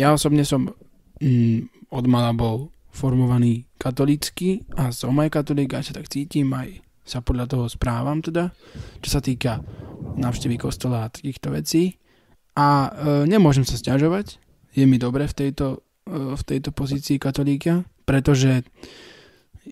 ja 0.00 0.16
osobne 0.16 0.48
som 0.48 0.72
mm, 1.20 1.92
od 1.92 2.04
mala 2.08 2.32
bol 2.32 2.72
formovaný 2.88 3.68
katolícky 3.76 4.64
a 4.74 4.90
som 4.90 5.14
aj 5.20 5.40
katolík 5.40 5.76
a 5.76 5.84
sa 5.84 5.94
tak 5.94 6.08
cítim, 6.08 6.48
aj 6.56 6.80
sa 7.04 7.24
podľa 7.24 7.46
toho 7.48 7.64
správam 7.68 8.20
teda, 8.20 8.52
čo 9.00 9.08
sa 9.08 9.20
týka 9.20 9.64
návštevy 10.18 10.60
kostola 10.60 11.06
a 11.06 11.12
takýchto 11.12 11.48
vecí. 11.52 11.96
A 12.58 12.90
e, 12.90 12.90
nemôžem 13.30 13.62
sa 13.62 13.78
stiažovať, 13.78 14.42
je 14.74 14.84
mi 14.84 14.98
dobre 14.98 15.24
v 15.24 15.36
tejto, 15.36 15.87
v 16.08 16.42
tejto 16.42 16.72
pozícii 16.72 17.20
katolíka, 17.20 17.84
pretože 18.08 18.64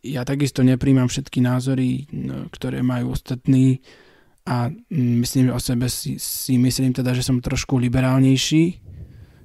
ja 0.04 0.28
takisto 0.28 0.60
nepríjmam 0.60 1.08
všetky 1.08 1.40
názory, 1.40 2.04
ktoré 2.52 2.84
majú 2.84 3.16
ostatní 3.16 3.80
a 4.46 4.70
myslím 4.92 5.50
o 5.50 5.58
sebe 5.58 5.90
si, 5.90 6.20
si 6.22 6.54
myslím 6.60 6.94
teda, 6.94 7.16
že 7.16 7.26
som 7.26 7.42
trošku 7.42 7.80
liberálnejší 7.80 8.78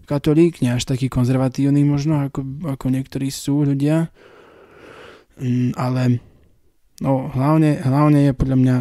katolík, 0.06 0.60
nie 0.60 0.76
až 0.76 0.86
taký 0.86 1.08
konzervatívny 1.08 1.88
možno, 1.88 2.28
ako, 2.28 2.44
ako 2.68 2.86
niektorí 2.92 3.32
sú 3.32 3.64
ľudia, 3.64 4.12
mm, 5.40 5.80
ale 5.80 6.20
no, 7.00 7.32
hlavne, 7.32 7.80
hlavne 7.80 8.30
je 8.30 8.34
podľa 8.36 8.58
mňa 8.60 8.76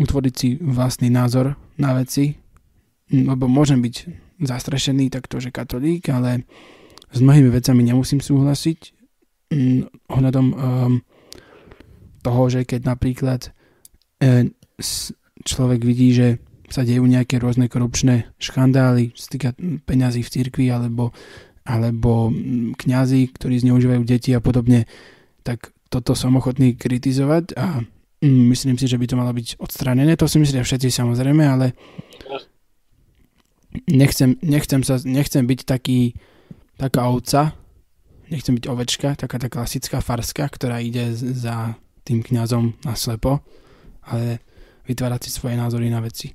utvoriť 0.00 0.34
si 0.34 0.48
vlastný 0.58 1.12
názor 1.12 1.60
na 1.76 1.92
veci, 1.92 2.40
lebo 3.12 3.46
môžem 3.46 3.84
byť 3.84 3.94
zastrešený 4.42 5.12
takto, 5.12 5.38
že 5.38 5.54
katolík, 5.54 6.08
ale 6.08 6.48
s 7.12 7.18
mnohými 7.20 7.52
vecami 7.52 7.80
nemusím 7.84 8.24
súhlasiť 8.24 8.78
mm, 9.52 9.80
ohľadom 10.08 10.46
um, 10.52 10.56
toho, 12.22 12.42
že 12.48 12.64
keď 12.64 12.80
napríklad 12.88 13.40
e, 14.22 14.48
človek 15.44 15.80
vidí, 15.82 16.14
že 16.14 16.40
sa 16.72 16.86
dejú 16.88 17.04
nejaké 17.04 17.36
rôzne 17.36 17.68
korupčné 17.68 18.32
škandály, 18.40 19.12
čo 19.12 19.28
týka 19.28 19.52
peňazí 19.84 20.24
v 20.24 20.32
cirkvi 20.32 20.66
alebo, 20.72 21.12
alebo 21.68 22.32
kňazi, 22.80 23.28
ktorí 23.36 23.60
zneužívajú 23.60 24.02
deti 24.08 24.32
a 24.32 24.40
podobne, 24.40 24.88
tak 25.44 25.76
toto 25.92 26.16
som 26.16 26.32
ochotný 26.40 26.72
kritizovať 26.72 27.52
a 27.60 27.84
myslím 28.24 28.80
si, 28.80 28.88
že 28.88 28.96
by 28.96 29.04
to 29.04 29.18
malo 29.20 29.36
byť 29.36 29.60
odstranené. 29.60 30.16
To 30.16 30.24
si 30.24 30.40
myslia 30.40 30.64
všetci 30.64 30.88
samozrejme, 30.88 31.44
ale 31.44 31.76
nechcem, 33.92 34.40
nechcem, 34.40 34.80
sa, 34.80 34.96
nechcem 35.04 35.44
byť 35.44 35.60
taký, 35.68 36.16
taká 36.76 37.08
ovca, 37.08 37.52
nechcem 38.32 38.56
byť 38.56 38.64
ovečka, 38.68 39.08
taká 39.14 39.36
tá 39.36 39.48
klasická 39.52 40.00
farska, 40.00 40.48
ktorá 40.48 40.80
ide 40.80 41.12
za 41.12 41.76
tým 42.02 42.24
kňazom 42.24 42.74
na 42.82 42.94
slepo, 42.96 43.44
ale 44.06 44.42
vytvárať 44.88 45.28
si 45.28 45.30
svoje 45.30 45.54
názory 45.54 45.92
na 45.92 46.02
veci. 46.02 46.34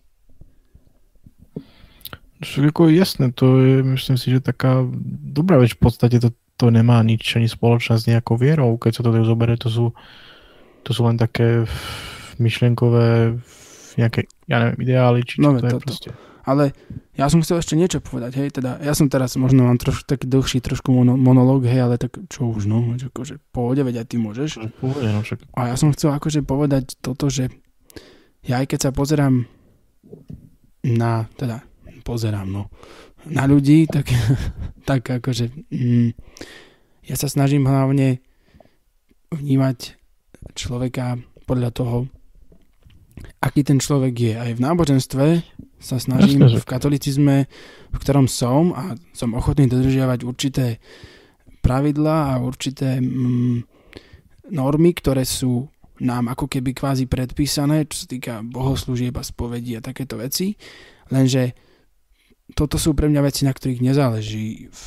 Ako 2.38 2.94
jasné, 2.94 3.34
to 3.34 3.60
je, 3.66 3.76
myslím 3.98 4.18
si, 4.18 4.30
že 4.30 4.46
taká 4.46 4.86
dobrá 5.34 5.58
vec, 5.58 5.74
v 5.74 5.82
podstate 5.90 6.22
to, 6.22 6.30
to 6.54 6.70
nemá 6.70 7.02
nič 7.02 7.34
ani 7.34 7.50
spoločné 7.50 7.98
s 7.98 8.06
nejakou 8.06 8.38
vierou, 8.38 8.78
keď 8.78 9.02
sa 9.02 9.04
to 9.04 9.10
tak 9.10 9.26
zoberie, 9.26 9.58
to 9.58 9.74
sú, 9.74 9.86
to 10.86 10.90
sú 10.94 11.02
len 11.10 11.18
také 11.18 11.66
myšlienkové 12.38 13.42
nejaké 13.98 14.30
ja 14.46 14.62
neviem, 14.62 14.80
ideály, 14.86 15.20
či 15.26 15.42
čo 15.42 15.50
no, 15.50 15.58
to, 15.58 15.66
to 15.66 15.68
je 15.68 15.82
proste. 15.82 16.10
Ale 16.48 16.72
ja 17.20 17.28
som 17.28 17.44
chcel 17.44 17.60
ešte 17.60 17.76
niečo 17.76 18.00
povedať, 18.00 18.40
hej, 18.40 18.50
teda 18.56 18.80
ja 18.80 18.96
som 18.96 19.12
teraz, 19.12 19.36
možno 19.36 19.68
mám 19.68 19.76
trošku 19.76 20.08
taký 20.08 20.32
dlhší 20.32 20.64
trošku 20.64 20.96
mono, 20.96 21.20
monológ, 21.20 21.68
hej, 21.68 21.84
ale 21.84 22.00
tak 22.00 22.16
čo 22.32 22.48
už, 22.48 22.72
no, 22.72 22.96
akože 22.96 23.44
pohode, 23.52 23.84
veď 23.84 24.06
aj 24.06 24.08
ty 24.08 24.16
môžeš. 24.16 24.50
Pohode, 24.80 25.12
no 25.12 25.20
však. 25.28 25.44
A 25.52 25.74
ja 25.74 25.76
som 25.76 25.92
chcel 25.92 26.16
akože 26.16 26.48
povedať 26.48 26.96
toto, 27.04 27.28
že 27.28 27.52
ja 28.48 28.64
aj 28.64 28.72
keď 28.72 28.80
sa 28.80 28.92
pozerám 28.96 29.44
na, 30.88 31.28
teda 31.36 31.68
pozerám, 32.08 32.48
no, 32.48 32.72
na 33.28 33.44
ľudí, 33.44 33.92
tak, 33.92 34.08
tak 34.90 35.04
akože 35.04 35.52
mm, 35.68 36.10
ja 37.12 37.16
sa 37.20 37.28
snažím 37.28 37.68
hlavne 37.68 38.24
vnímať 39.36 40.00
človeka 40.56 41.20
podľa 41.44 41.70
toho, 41.76 41.98
aký 43.44 43.68
ten 43.68 43.80
človek 43.84 44.14
je. 44.16 44.34
Aj 44.36 44.52
v 44.56 44.64
náboženstve 44.64 45.26
sa 45.78 46.02
snažím 46.02 46.46
v 46.50 46.66
katolicizme, 46.66 47.46
v 47.94 47.98
ktorom 48.02 48.26
som 48.26 48.74
a 48.74 48.98
som 49.14 49.38
ochotný 49.38 49.70
dodržiavať 49.70 50.20
určité 50.26 50.82
pravidlá 51.62 52.34
a 52.34 52.42
určité 52.42 52.98
mm, 52.98 53.64
normy, 54.54 54.92
ktoré 54.98 55.28
sú 55.28 55.70
nám 55.98 56.30
ako 56.30 56.46
keby 56.46 56.78
kvázi 56.78 57.10
predpísané, 57.10 57.90
čo 57.90 58.06
sa 58.06 58.08
týka 58.08 58.34
bohoslúžieb 58.46 59.18
a 59.18 59.26
spovedí 59.26 59.74
a 59.78 59.82
takéto 59.82 60.18
veci. 60.18 60.54
Lenže 61.10 61.58
toto 62.54 62.80
sú 62.80 62.96
pre 62.96 63.12
mňa 63.12 63.22
veci, 63.26 63.44
na 63.44 63.52
ktorých 63.52 63.82
nezáleží 63.84 64.72
v, 64.72 64.84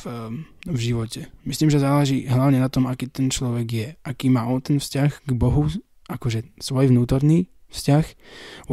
v 0.65 0.79
živote. 0.79 1.29
Myslím, 1.45 1.69
že 1.69 1.83
záleží 1.83 2.25
hlavne 2.25 2.57
na 2.57 2.71
tom, 2.71 2.89
aký 2.89 3.05
ten 3.05 3.29
človek 3.29 3.67
je, 3.69 3.87
aký 4.01 4.33
má 4.33 4.49
on 4.49 4.63
ten 4.63 4.81
vzťah 4.81 5.27
k 5.27 5.31
Bohu, 5.35 5.69
akože 6.09 6.57
svoj 6.57 6.89
vnútorný 6.89 7.51
vzťah. 7.69 8.05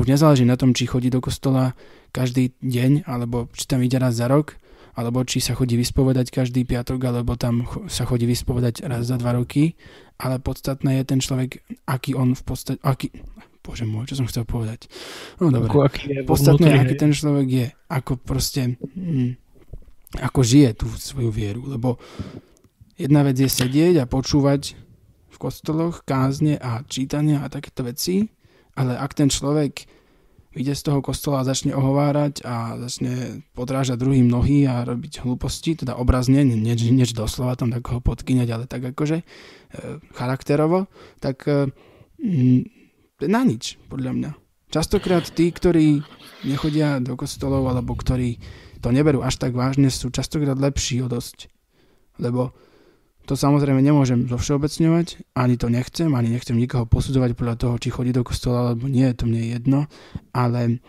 Už 0.00 0.04
nezáleží 0.08 0.48
na 0.48 0.56
tom, 0.56 0.72
či 0.72 0.88
chodí 0.88 1.12
do 1.12 1.20
kostola 1.20 1.76
každý 2.10 2.56
deň, 2.64 3.04
alebo 3.06 3.48
či 3.52 3.64
tam 3.68 3.84
ide 3.84 4.00
raz 4.00 4.16
za 4.18 4.26
rok, 4.26 4.56
alebo 4.98 5.22
či 5.22 5.38
sa 5.38 5.54
chodí 5.54 5.78
vyspovedať 5.78 6.34
každý 6.34 6.66
piatok, 6.66 6.98
alebo 7.06 7.38
tam 7.38 7.70
sa 7.86 8.02
chodí 8.02 8.26
vyspovedať 8.26 8.82
raz 8.82 9.06
za 9.06 9.14
dva 9.14 9.38
roky, 9.38 9.78
ale 10.18 10.42
podstatné 10.42 10.98
je 10.98 11.04
ten 11.06 11.22
človek, 11.22 11.62
aký 11.86 12.18
on 12.18 12.34
v 12.34 12.42
podstate, 12.42 12.82
aký, 12.82 13.14
bože 13.62 13.86
môj, 13.86 14.10
čo 14.10 14.18
som 14.18 14.26
chcel 14.26 14.42
povedať. 14.42 14.90
No 15.38 15.54
dobre, 15.54 15.70
aký 15.70 16.02
je 16.10 16.22
podstatné 16.26 16.82
aký 16.82 16.94
ten 16.98 17.14
človek 17.14 17.46
je, 17.46 17.66
ako 17.86 18.18
proste, 18.18 18.74
hm, 18.74 19.38
ako 20.18 20.40
žije 20.42 20.70
tú 20.74 20.90
svoju 20.90 21.30
vieru, 21.30 21.62
lebo 21.70 22.02
jedna 22.98 23.22
vec 23.22 23.38
je 23.38 23.46
sedieť 23.46 24.02
a 24.02 24.10
počúvať 24.10 24.74
v 25.30 25.36
kostoloch 25.38 26.02
kázne 26.02 26.58
a 26.58 26.82
čítania 26.82 27.46
a 27.46 27.52
takéto 27.52 27.86
veci, 27.86 28.26
ale 28.74 28.98
ak 28.98 29.14
ten 29.14 29.30
človek 29.30 29.97
vyjde 30.56 30.74
z 30.74 30.82
toho 30.82 31.00
kostola 31.04 31.44
a 31.44 31.48
začne 31.48 31.76
ohovárať 31.76 32.42
a 32.44 32.80
začne 32.88 33.44
podrážať 33.52 34.00
druhým 34.00 34.26
nohy 34.26 34.64
a 34.64 34.84
robiť 34.84 35.22
hlúposti, 35.22 35.76
teda 35.76 35.94
obrazne, 36.00 36.44
než, 36.44 36.88
než 36.88 37.12
doslova 37.12 37.54
tam 37.54 37.68
tak 37.68 37.84
ho 37.88 38.00
podkyňať, 38.00 38.48
ale 38.48 38.64
tak 38.64 38.82
akože 38.96 39.20
e, 39.20 39.24
charakterovo, 40.16 40.88
tak 41.20 41.44
e, 41.44 41.68
na 43.24 43.40
nič, 43.44 43.76
podľa 43.92 44.12
mňa. 44.16 44.30
Častokrát 44.68 45.24
tí, 45.32 45.48
ktorí 45.48 46.04
nechodia 46.44 47.00
do 47.00 47.16
kostolov 47.16 47.64
alebo 47.68 47.96
ktorí 47.96 48.36
to 48.84 48.92
neberú 48.92 49.24
až 49.24 49.40
tak 49.40 49.56
vážne, 49.56 49.88
sú 49.88 50.12
častokrát 50.12 50.60
lepší 50.60 51.02
o 51.02 51.08
dosť. 51.08 51.48
Lebo 52.20 52.52
to 53.28 53.36
samozrejme 53.36 53.84
nemôžem 53.84 54.24
zovšeobecňovať, 54.24 55.36
ani 55.36 55.54
to 55.60 55.68
nechcem, 55.68 56.08
ani 56.16 56.32
nechcem 56.32 56.56
nikoho 56.56 56.88
posudzovať 56.88 57.36
podľa 57.36 57.56
toho, 57.60 57.74
či 57.76 57.92
chodí 57.92 58.10
do 58.16 58.24
kostola 58.24 58.72
alebo 58.72 58.88
nie, 58.88 59.04
to 59.12 59.28
mne 59.28 59.44
je 59.44 59.48
jedno, 59.52 59.80
ale 60.32 60.80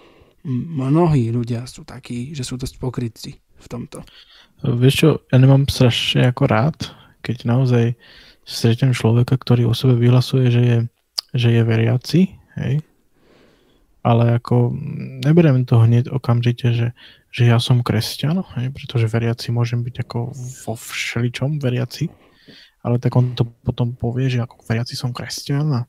mnohí 0.79 1.35
ľudia 1.35 1.67
sú 1.67 1.83
takí, 1.83 2.31
že 2.31 2.47
sú 2.47 2.55
dosť 2.55 2.79
pokrytci 2.79 3.35
v 3.35 3.67
tomto. 3.67 4.07
Vieš 4.63 4.95
čo, 4.95 5.09
ja 5.27 5.35
nemám 5.35 5.67
strašne 5.67 6.31
ako 6.31 6.43
rád, 6.47 6.79
keď 7.19 7.43
naozaj 7.43 7.99
stretnem 8.47 8.95
človeka, 8.95 9.35
ktorý 9.35 9.67
o 9.67 9.75
sebe 9.75 9.99
vyhlasuje, 9.99 10.47
že 10.47 10.61
je, 10.63 10.77
že 11.35 11.49
je 11.59 11.61
veriaci, 11.67 12.19
hej? 12.55 12.79
ale 13.99 14.39
ako 14.39 14.71
neberiem 15.27 15.67
to 15.67 15.75
hneď 15.83 16.07
okamžite, 16.07 16.71
že, 16.71 16.87
že 17.35 17.43
ja 17.51 17.59
som 17.59 17.83
kresťan, 17.83 18.47
hej? 18.55 18.71
pretože 18.71 19.11
veriaci 19.11 19.51
môžem 19.51 19.83
byť 19.83 19.95
ako 20.07 20.31
vo 20.63 20.73
všeličom 20.79 21.59
veriaci, 21.59 22.07
ale 22.83 22.97
tak 22.97 23.15
on 23.15 23.35
to 23.35 23.43
potom 23.63 23.95
povie, 23.95 24.31
že 24.31 24.43
ako 24.43 24.63
veriaci 24.63 24.95
som 24.95 25.11
kresťan 25.11 25.87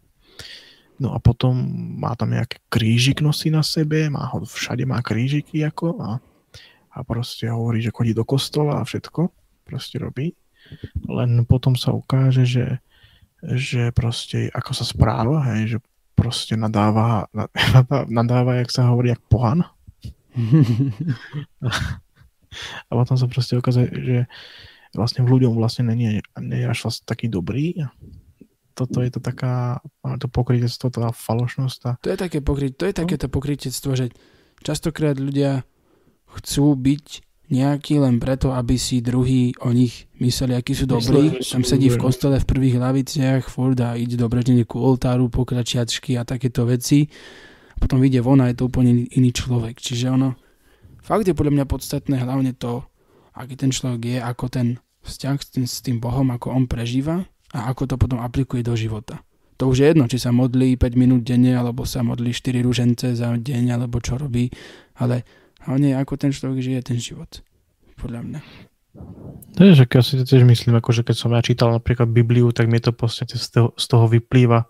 No 1.01 1.17
a 1.17 1.19
potom 1.19 1.57
má 1.97 2.13
tam 2.13 2.37
nejaký 2.37 2.61
krížik 2.69 3.25
nosí 3.25 3.49
na 3.49 3.65
sebe, 3.65 4.13
má 4.13 4.29
ho, 4.29 4.45
všade 4.45 4.85
má 4.85 5.01
krížiky 5.01 5.65
ako 5.65 5.97
a, 5.97 6.21
a 6.93 6.99
proste 7.09 7.49
hovorí, 7.49 7.81
že 7.81 7.89
chodí 7.89 8.13
do 8.13 8.21
kostola 8.21 8.77
a 8.77 8.85
všetko 8.85 9.33
proste 9.65 9.97
robí. 9.97 10.37
Len 11.09 11.49
potom 11.49 11.73
sa 11.73 11.97
ukáže, 11.97 12.45
že, 12.45 12.85
že 13.41 13.97
proste 13.97 14.53
ako 14.53 14.77
sa 14.77 14.85
správa, 14.85 15.41
hej, 15.57 15.73
že 15.73 15.79
proste 16.13 16.53
nadáva, 16.53 17.33
nadáva, 18.21 18.61
jak 18.61 18.69
sa 18.69 18.93
hovorí, 18.93 19.17
jak 19.17 19.25
pohan. 19.33 19.65
a 22.87 22.91
potom 22.93 23.17
sa 23.17 23.25
proste 23.25 23.57
ukazuje, 23.57 23.89
že 23.89 24.19
vlastne 24.95 25.23
v 25.23 25.39
ľuďom 25.39 25.55
vlastne 25.55 25.87
není, 25.87 26.23
není 26.39 26.65
až 26.67 26.89
vlastne 26.89 27.05
taký 27.07 27.31
dobrý. 27.31 27.79
Toto 28.75 29.05
je 29.05 29.11
to 29.13 29.21
taká, 29.21 29.85
to 30.19 30.27
pokrytectvo, 30.31 30.89
tá 30.89 31.13
falošnosť. 31.13 31.77
Tá... 31.83 31.91
To 32.01 32.09
je 32.11 32.19
také 32.19 32.39
pokryt, 32.41 32.81
to 32.81 32.89
je 32.89 32.95
no. 32.97 33.01
takéto 33.05 33.27
pokrytectvo, 33.29 33.91
že 33.93 34.07
častokrát 34.65 35.21
ľudia 35.21 35.69
chcú 36.31 36.79
byť 36.79 37.07
nejaký 37.51 37.99
len 37.99 38.23
preto, 38.23 38.55
aby 38.55 38.79
si 38.79 39.03
druhý 39.03 39.51
o 39.59 39.75
nich 39.75 40.07
mysleli, 40.23 40.55
akí 40.55 40.71
sú 40.71 40.87
dobrí. 40.87 41.43
Tam 41.43 41.67
sedí 41.67 41.91
v 41.91 41.99
kostole 41.99 42.39
v 42.39 42.47
prvých 42.47 42.79
laviciach, 42.79 43.51
furt 43.51 43.75
a 43.83 43.99
ide 43.99 44.15
do 44.15 44.31
breždenie 44.31 44.63
ku 44.63 44.79
oltáru, 44.79 45.27
pokračiačky 45.27 46.15
a 46.15 46.23
takéto 46.23 46.63
veci. 46.63 47.11
Potom 47.83 47.99
vyjde 47.99 48.23
von 48.23 48.39
a 48.39 48.47
je 48.55 48.57
to 48.63 48.71
úplne 48.71 49.03
iný 49.19 49.35
človek. 49.35 49.83
Čiže 49.83 50.15
ono, 50.15 50.39
fakt 51.03 51.27
je 51.27 51.35
podľa 51.35 51.59
mňa 51.59 51.67
podstatné 51.67 52.17
hlavne 52.23 52.55
to, 52.55 52.87
aký 53.35 53.55
ten 53.59 53.71
človek 53.71 54.03
je, 54.05 54.19
ako 54.21 54.45
ten 54.51 54.67
vzťah 55.05 55.37
s 55.65 55.81
tým, 55.81 55.99
Bohom, 55.99 56.29
ako 56.31 56.53
on 56.53 56.65
prežíva 56.69 57.25
a 57.51 57.73
ako 57.73 57.91
to 57.91 57.95
potom 57.97 58.21
aplikuje 58.23 58.63
do 58.63 58.77
života. 58.77 59.23
To 59.61 59.69
už 59.69 59.85
je 59.85 59.87
jedno, 59.93 60.09
či 60.09 60.17
sa 60.17 60.33
modlí 60.33 60.81
5 60.81 60.97
minút 60.97 61.21
denne, 61.21 61.53
alebo 61.53 61.85
sa 61.85 62.01
modlí 62.01 62.33
4 62.33 62.65
rúžence 62.65 63.05
za 63.13 63.29
deň, 63.37 63.77
alebo 63.77 64.01
čo 64.01 64.17
robí, 64.17 64.49
ale 64.97 65.25
hlavne 65.69 66.01
ako 66.01 66.17
ten 66.17 66.33
človek 66.33 66.65
žije 66.65 66.81
ten 66.81 66.97
život. 66.97 67.45
Podľa 68.01 68.21
mňa. 68.25 68.41
Že 69.61 69.85
ja 69.85 70.03
si 70.03 70.17
to 70.17 70.25
tiež 70.25 70.43
myslím, 70.49 70.81
akože 70.81 71.05
keď 71.05 71.17
som 71.17 71.31
ja 71.37 71.45
čítal 71.45 71.71
napríklad 71.71 72.09
Bibliu, 72.09 72.51
tak 72.57 72.73
mi 72.73 72.81
to 72.81 72.97
proste 72.97 73.29
z 73.29 73.47
toho, 73.53 73.69
z 73.77 73.85
toho 73.85 74.09
vyplýva 74.09 74.67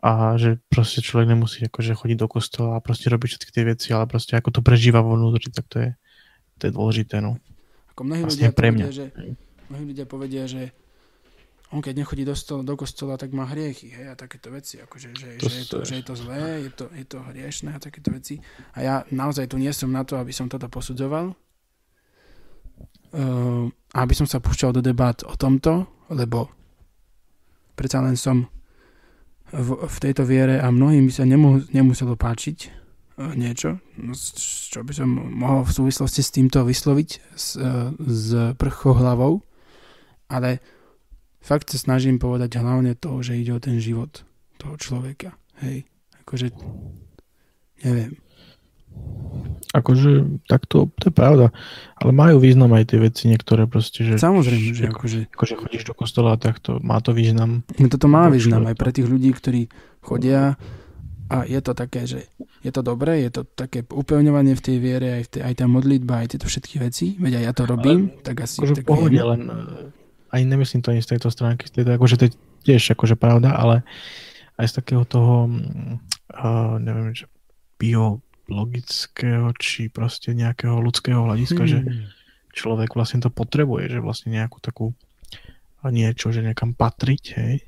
a 0.00 0.36
že 0.40 0.56
proste 0.72 1.04
človek 1.04 1.28
nemusí 1.28 1.64
akože 1.64 1.92
chodiť 1.92 2.16
do 2.20 2.28
kostola 2.28 2.76
a 2.76 2.84
proste 2.84 3.12
robiť 3.12 3.28
všetky 3.36 3.50
tie 3.52 3.64
veci, 3.68 3.88
ale 3.92 4.08
proste 4.08 4.36
ako 4.36 4.48
to 4.52 4.60
prežíva 4.64 5.04
vo 5.04 5.16
vnútri, 5.16 5.52
tak 5.52 5.68
to 5.68 5.76
je, 5.80 5.90
to 6.60 6.68
je 6.68 6.72
dôležité, 6.76 7.24
no. 7.24 7.40
Ako 7.96 8.04
mnohí 8.04 8.28
vlastne 8.28 8.44
ľudia 8.44 8.52
pre 8.52 8.68
mňa. 8.68 8.84
Povedia, 8.84 9.00
že, 9.00 9.06
mnohí 9.72 9.84
ľudia 9.88 10.06
povedia, 10.06 10.44
že 10.44 10.62
on 11.70 11.78
keď 11.78 12.02
nechodí 12.02 12.26
do, 12.26 12.34
stol, 12.34 12.66
do 12.66 12.74
kostola, 12.74 13.14
tak 13.14 13.30
má 13.30 13.46
hriechy, 13.46 13.94
hej, 13.94 14.10
a 14.10 14.18
takéto 14.18 14.50
veci, 14.50 14.82
akože, 14.82 15.14
že, 15.14 15.38
to 15.38 15.46
že, 15.46 15.54
je 15.54 15.70
to, 15.70 15.86
že 15.86 15.94
je 16.02 16.04
to 16.04 16.18
zlé, 16.18 16.66
je 16.66 16.70
to, 16.74 16.90
je 16.90 17.06
to 17.06 17.22
hriešné 17.22 17.70
a 17.70 17.78
takéto 17.78 18.10
veci. 18.10 18.42
A 18.74 18.82
ja 18.82 19.06
naozaj 19.14 19.46
tu 19.46 19.54
nie 19.54 19.70
som 19.70 19.94
na 19.94 20.02
to, 20.02 20.18
aby 20.18 20.34
som 20.34 20.50
toto 20.50 20.66
posudzoval, 20.66 21.30
uh, 21.30 21.36
aby 23.94 24.14
som 24.18 24.26
sa 24.26 24.42
púšťal 24.42 24.74
do 24.74 24.82
debát 24.82 25.22
o 25.22 25.38
tomto, 25.38 25.86
lebo 26.10 26.50
predsa 27.78 28.02
len 28.02 28.18
som 28.18 28.50
v, 29.54 29.86
v 29.86 29.96
tejto 30.02 30.26
viere 30.26 30.58
a 30.58 30.74
mnohým 30.74 31.06
by 31.06 31.12
sa 31.14 31.22
nemu, 31.22 31.70
nemuselo 31.70 32.18
páčiť, 32.18 32.79
niečo, 33.36 33.78
no, 34.00 34.16
čo 34.16 34.80
by 34.80 34.92
som 34.96 35.08
mohol 35.12 35.68
v 35.68 35.76
súvislosti 35.76 36.24
s 36.24 36.32
týmto 36.32 36.64
vysloviť 36.64 37.10
s, 37.36 37.60
s 37.98 38.28
prchou 38.56 38.96
hlavou, 38.96 39.44
ale 40.30 40.64
fakt 41.44 41.68
sa 41.72 41.78
snažím 41.80 42.16
povedať 42.16 42.56
hlavne 42.60 42.96
to, 42.96 43.20
že 43.20 43.36
ide 43.36 43.52
o 43.52 43.60
ten 43.60 43.76
život 43.80 44.24
toho 44.56 44.76
človeka. 44.80 45.36
Hej, 45.60 45.84
akože 46.24 46.52
neviem. 47.84 48.16
Akože, 49.70 50.42
tak 50.50 50.66
to, 50.66 50.90
to 50.98 51.08
je 51.08 51.14
pravda. 51.14 51.54
Ale 51.94 52.10
majú 52.10 52.42
význam 52.42 52.74
aj 52.74 52.90
tie 52.90 52.98
veci 52.98 53.30
niektoré 53.30 53.70
proste, 53.70 54.02
že... 54.02 54.18
Samozrejme, 54.18 54.74
že 54.74 54.90
akože... 54.90 55.18
Akože 55.30 55.54
chodíš 55.62 55.86
do 55.86 55.94
kostola, 55.94 56.34
tak 56.34 56.58
to 56.58 56.82
má 56.82 56.98
to 56.98 57.14
význam. 57.14 57.62
No 57.78 57.86
toto 57.86 58.10
má 58.10 58.26
význam 58.26 58.66
aj 58.66 58.74
pre 58.74 58.90
tých 58.90 59.06
ľudí, 59.06 59.30
ktorí 59.30 59.70
chodia 60.02 60.58
a 61.30 61.46
je 61.46 61.60
to 61.62 61.72
také, 61.78 62.10
že 62.10 62.26
je 62.66 62.70
to 62.74 62.82
dobré, 62.82 63.22
je 63.22 63.30
to 63.30 63.42
také 63.46 63.86
upevňovanie 63.86 64.58
v 64.58 64.62
tej 64.66 64.76
viere, 64.82 65.08
aj, 65.22 65.38
tej, 65.38 65.42
aj 65.46 65.54
tá 65.62 65.66
modlitba, 65.70 66.26
aj 66.26 66.28
tieto 66.34 66.50
všetky 66.50 66.82
veci, 66.82 67.14
veď 67.16 67.38
aj 67.38 67.44
ja 67.46 67.52
to 67.54 67.62
robím, 67.70 68.00
Ale, 68.10 68.22
tak 68.26 68.36
asi... 68.42 68.58
Akože 68.58 68.74
tak 68.82 68.86
pohode, 68.90 69.14
viem. 69.14 69.30
len 69.30 69.42
eh, 69.46 70.34
aj 70.34 70.40
nemyslím 70.42 70.82
to 70.82 70.90
ani 70.90 71.02
z 71.06 71.10
tejto 71.14 71.30
stránky, 71.30 71.70
z 71.70 71.72
tejto, 71.80 71.90
akože 71.94 72.16
to 72.18 72.24
je 72.26 72.32
tiež 72.66 72.82
akože 72.98 73.14
pravda, 73.14 73.54
ale 73.54 73.86
aj 74.58 74.66
z 74.68 74.72
takého 74.82 75.08
toho, 75.08 75.48
uh, 75.48 76.76
neviem, 76.76 77.16
že 77.16 77.24
bio, 77.80 78.20
logického, 78.50 79.54
či 79.56 79.88
proste 79.88 80.34
nejakého 80.34 80.82
ľudského 80.82 81.22
hľadiska, 81.22 81.62
hmm. 81.64 81.70
že 81.70 81.78
človek 82.52 82.98
vlastne 82.98 83.22
to 83.22 83.30
potrebuje, 83.30 83.88
že 83.88 84.04
vlastne 84.04 84.34
nejakú 84.34 84.58
takú 84.58 84.92
niečo, 85.86 86.28
že 86.34 86.44
niekam 86.44 86.76
patriť, 86.76 87.24
hej, 87.40 87.64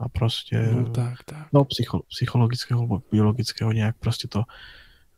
a 0.00 0.06
proste 0.10 0.56
no, 0.56 0.90
tak, 0.90 1.22
tak. 1.24 1.46
no 1.54 1.62
psycho, 1.68 2.02
psychologického 2.10 2.80
alebo 2.80 3.04
biologického 3.12 3.70
nejak 3.70 3.96
proste 4.00 4.26
to 4.26 4.48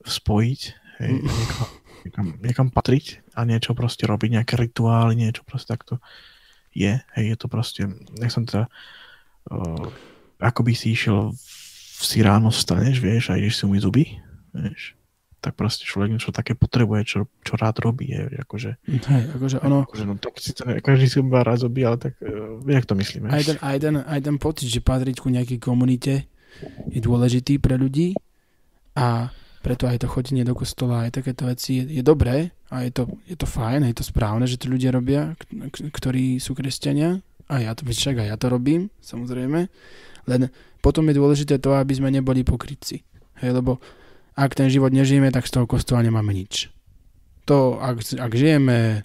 spojiť, 0.02 0.60
hej, 1.00 1.12
mm. 1.18 1.26
niekam, 1.26 1.68
niekam, 2.04 2.26
niekam 2.42 2.68
patriť 2.68 3.22
a 3.38 3.46
niečo 3.46 3.72
proste 3.72 4.04
robiť, 4.04 4.42
nejaké 4.42 4.54
rituály, 4.58 5.14
niečo 5.14 5.46
proste 5.46 5.72
takto 5.72 6.02
je, 6.72 6.98
hej, 6.98 7.24
je 7.24 7.36
to 7.36 7.46
proste, 7.46 7.82
nech 8.16 8.32
som 8.32 8.48
teda 8.48 8.66
uh, 9.52 9.86
ako 10.42 10.60
by 10.66 10.72
si 10.74 10.96
išiel 10.96 11.30
si 12.02 12.18
ráno 12.18 12.50
vstaneš, 12.50 12.98
vieš, 12.98 13.30
a 13.30 13.38
ideš 13.38 13.62
si 13.62 13.66
umyť 13.68 13.82
zuby, 13.86 14.04
vieš, 14.50 14.98
tak 15.42 15.58
proste 15.58 15.82
človek 15.82 16.14
niečo 16.14 16.30
také 16.30 16.54
potrebuje, 16.54 17.02
čo, 17.02 17.18
čo 17.42 17.58
rád 17.58 17.82
robí. 17.82 18.14
Je, 18.14 18.38
akože, 18.46 18.70
Hej, 18.86 19.22
akože 19.34 19.58
ono... 19.66 19.82
Akože, 19.90 20.04
no, 20.06 20.14
tak 20.14 20.38
si 20.38 20.54
to, 20.54 20.62
každý 20.78 21.10
si 21.10 21.18
má 21.18 21.42
rád 21.42 21.66
zuby, 21.66 21.82
ale 21.82 21.98
tak 21.98 22.14
uh, 22.22 22.62
jak 22.62 22.86
to 22.86 22.94
myslíme? 22.94 23.26
Aj 23.26 23.42
ten, 23.42 23.58
aj, 23.58 23.76
ten, 23.82 23.94
aj 24.06 24.20
ten 24.22 24.36
pocit, 24.38 24.70
že 24.70 24.78
patriť 24.78 25.18
ku 25.18 25.34
nejakej 25.34 25.58
komunite 25.58 26.30
je 26.94 27.00
dôležitý 27.02 27.58
pre 27.58 27.74
ľudí 27.74 28.14
a 28.94 29.34
preto 29.66 29.90
aj 29.90 30.06
to 30.06 30.10
chodenie 30.10 30.46
do 30.46 30.54
kostola, 30.54 31.10
aj 31.10 31.22
takéto 31.22 31.50
veci 31.50 31.82
je, 31.82 31.98
je 31.98 32.02
dobré 32.06 32.54
a 32.70 32.86
je 32.86 32.94
to, 32.94 33.02
je 33.26 33.34
to 33.34 33.46
fajn, 33.46 33.90
je 33.90 33.96
to 33.98 34.04
správne, 34.06 34.46
že 34.46 34.62
to 34.62 34.70
ľudia 34.70 34.94
robia, 34.94 35.34
ktorí 35.90 36.38
sú 36.38 36.54
kresťania 36.54 37.18
a 37.50 37.66
ja 37.66 37.74
to, 37.74 37.82
však 37.82 38.22
aj 38.22 38.28
ja 38.30 38.36
to 38.38 38.46
robím, 38.46 38.94
samozrejme, 39.02 39.66
len 40.30 40.42
potom 40.82 41.06
je 41.10 41.18
dôležité 41.18 41.58
to, 41.62 41.74
aby 41.78 41.94
sme 41.94 42.10
neboli 42.10 42.42
pokrytci. 42.42 43.06
Hej, 43.42 43.58
lebo 43.58 43.82
ak 44.36 44.56
ten 44.56 44.68
život 44.72 44.92
nežijeme, 44.92 45.28
tak 45.32 45.48
z 45.48 45.60
toho 45.60 45.66
kostola 45.68 46.04
nemáme 46.04 46.32
nič. 46.32 46.72
To, 47.44 47.76
ak, 47.82 48.16
ak 48.16 48.32
žijeme 48.32 49.04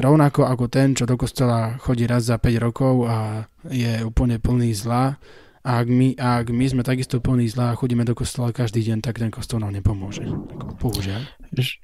rovnako 0.00 0.48
ako 0.48 0.66
ten, 0.72 0.96
čo 0.96 1.04
do 1.04 1.20
kostola 1.20 1.76
chodí 1.76 2.08
raz 2.08 2.26
za 2.26 2.40
5 2.40 2.56
rokov 2.56 3.04
a 3.04 3.44
je 3.68 4.00
úplne 4.00 4.40
plný 4.40 4.72
zla, 4.72 5.20
a 5.60 5.84
ak 5.84 5.92
my, 5.92 6.16
ak 6.16 6.48
my 6.56 6.64
sme 6.72 6.80
takisto 6.80 7.20
plní 7.20 7.44
zla 7.52 7.76
a 7.76 7.76
chodíme 7.76 8.00
do 8.08 8.16
kostola 8.16 8.48
každý 8.48 8.80
deň, 8.80 9.04
tak 9.04 9.20
ten 9.20 9.28
kostol 9.28 9.60
nám 9.60 9.76
nepomôže. 9.76 10.24
Bohužiaľ. 10.80 11.20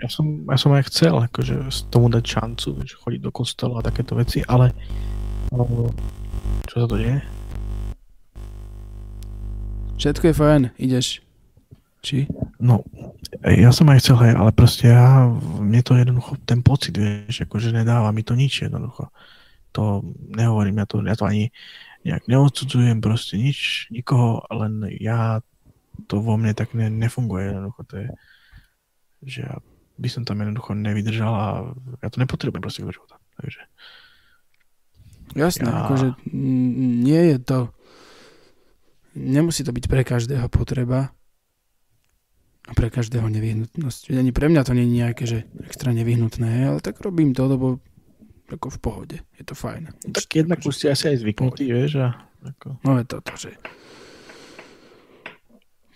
Ja 0.00 0.09
som, 0.09 0.48
ja 0.48 0.57
som 0.57 0.72
aj 0.72 0.88
chcel 0.88 1.12
akože 1.12 1.68
tomu 1.92 2.09
dať 2.09 2.24
šancu, 2.24 2.68
že 2.88 2.96
chodiť 2.96 3.20
do 3.20 3.29
kostola 3.29 3.85
a 3.85 3.85
takéto 3.85 4.16
veci, 4.16 4.40
ale 4.48 4.72
čo 6.72 6.74
sa 6.81 6.88
to 6.88 6.96
deje? 6.96 7.20
Všetko 10.00 10.24
je 10.24 10.35
fajn, 10.35 10.62
ideš. 10.81 11.20
Či? 12.00 12.33
No, 12.57 12.81
ja 13.45 13.69
som 13.69 13.92
aj 13.92 14.01
chcel, 14.01 14.16
hej, 14.25 14.33
ale 14.33 14.49
proste 14.49 14.88
ja, 14.88 15.29
mne 15.61 15.85
to 15.85 15.92
jednoducho, 15.92 16.40
ten 16.49 16.64
pocit, 16.64 16.97
vieš, 16.97 17.45
akože 17.45 17.69
nedáva 17.69 18.09
mi 18.16 18.25
to 18.25 18.33
nič 18.33 18.64
jednoducho. 18.64 19.12
To 19.77 20.01
nehovorím, 20.33 20.81
ja 20.81 20.87
to, 20.88 21.05
ja 21.05 21.16
to 21.21 21.29
ani 21.29 21.53
nejak 22.01 22.25
neodsudzujem, 22.25 23.05
proste 23.05 23.37
nič, 23.37 23.92
nikoho, 23.92 24.40
len 24.49 24.88
ja, 24.88 25.45
to 26.09 26.25
vo 26.25 26.40
mne 26.40 26.57
tak 26.57 26.73
ne, 26.73 26.88
nefunguje 26.88 27.53
jednoducho, 27.53 27.81
to 27.85 27.95
je, 28.01 28.09
že 29.27 29.38
ja 29.45 29.55
by 30.01 30.09
som 30.09 30.23
tam 30.25 30.40
jednoducho 30.40 30.73
nevydržal 30.73 31.33
a 31.33 31.47
ja 32.01 32.09
to 32.09 32.21
nepotrebujem 32.25 32.64
proste 32.64 32.85
do 32.85 32.92
života, 32.92 33.21
takže. 33.37 33.69
Jasné, 35.37 35.69
ja... 35.69 35.85
akože 35.85 36.09
nie 36.33 37.37
je 37.37 37.38
to, 37.45 37.59
nemusí 39.12 39.61
to 39.61 39.77
byť 39.77 39.85
pre 39.92 40.09
každého 40.09 40.49
potreba, 40.49 41.12
a 42.66 42.70
pre 42.74 42.90
každého 42.90 43.26
nevyhnutnosť. 43.31 44.11
Ani 44.11 44.35
pre 44.35 44.50
mňa 44.50 44.62
to 44.66 44.74
nie 44.74 44.87
je 44.87 44.96
nejaké, 44.98 45.24
že 45.24 45.38
extra 45.62 45.94
nevyhnutné, 45.94 46.66
ale 46.66 46.79
tak 46.83 46.98
robím 46.98 47.31
to, 47.31 47.46
lebo 47.46 47.79
ako 48.50 48.68
v 48.74 48.79
pohode. 48.79 49.16
Je 49.38 49.44
to 49.46 49.55
fajn. 49.55 49.90
Tak 50.11 50.26
jednak 50.31 50.62
už 50.62 50.74
si 50.74 50.87
asi 50.90 51.14
aj 51.14 51.22
zvyknutý, 51.22 51.66
vieš. 51.70 52.02
A 52.02 52.26
ako... 52.42 52.79
No 52.83 52.98
je 52.98 53.07
to 53.07 53.18
to, 53.22 53.35
že 53.38 53.50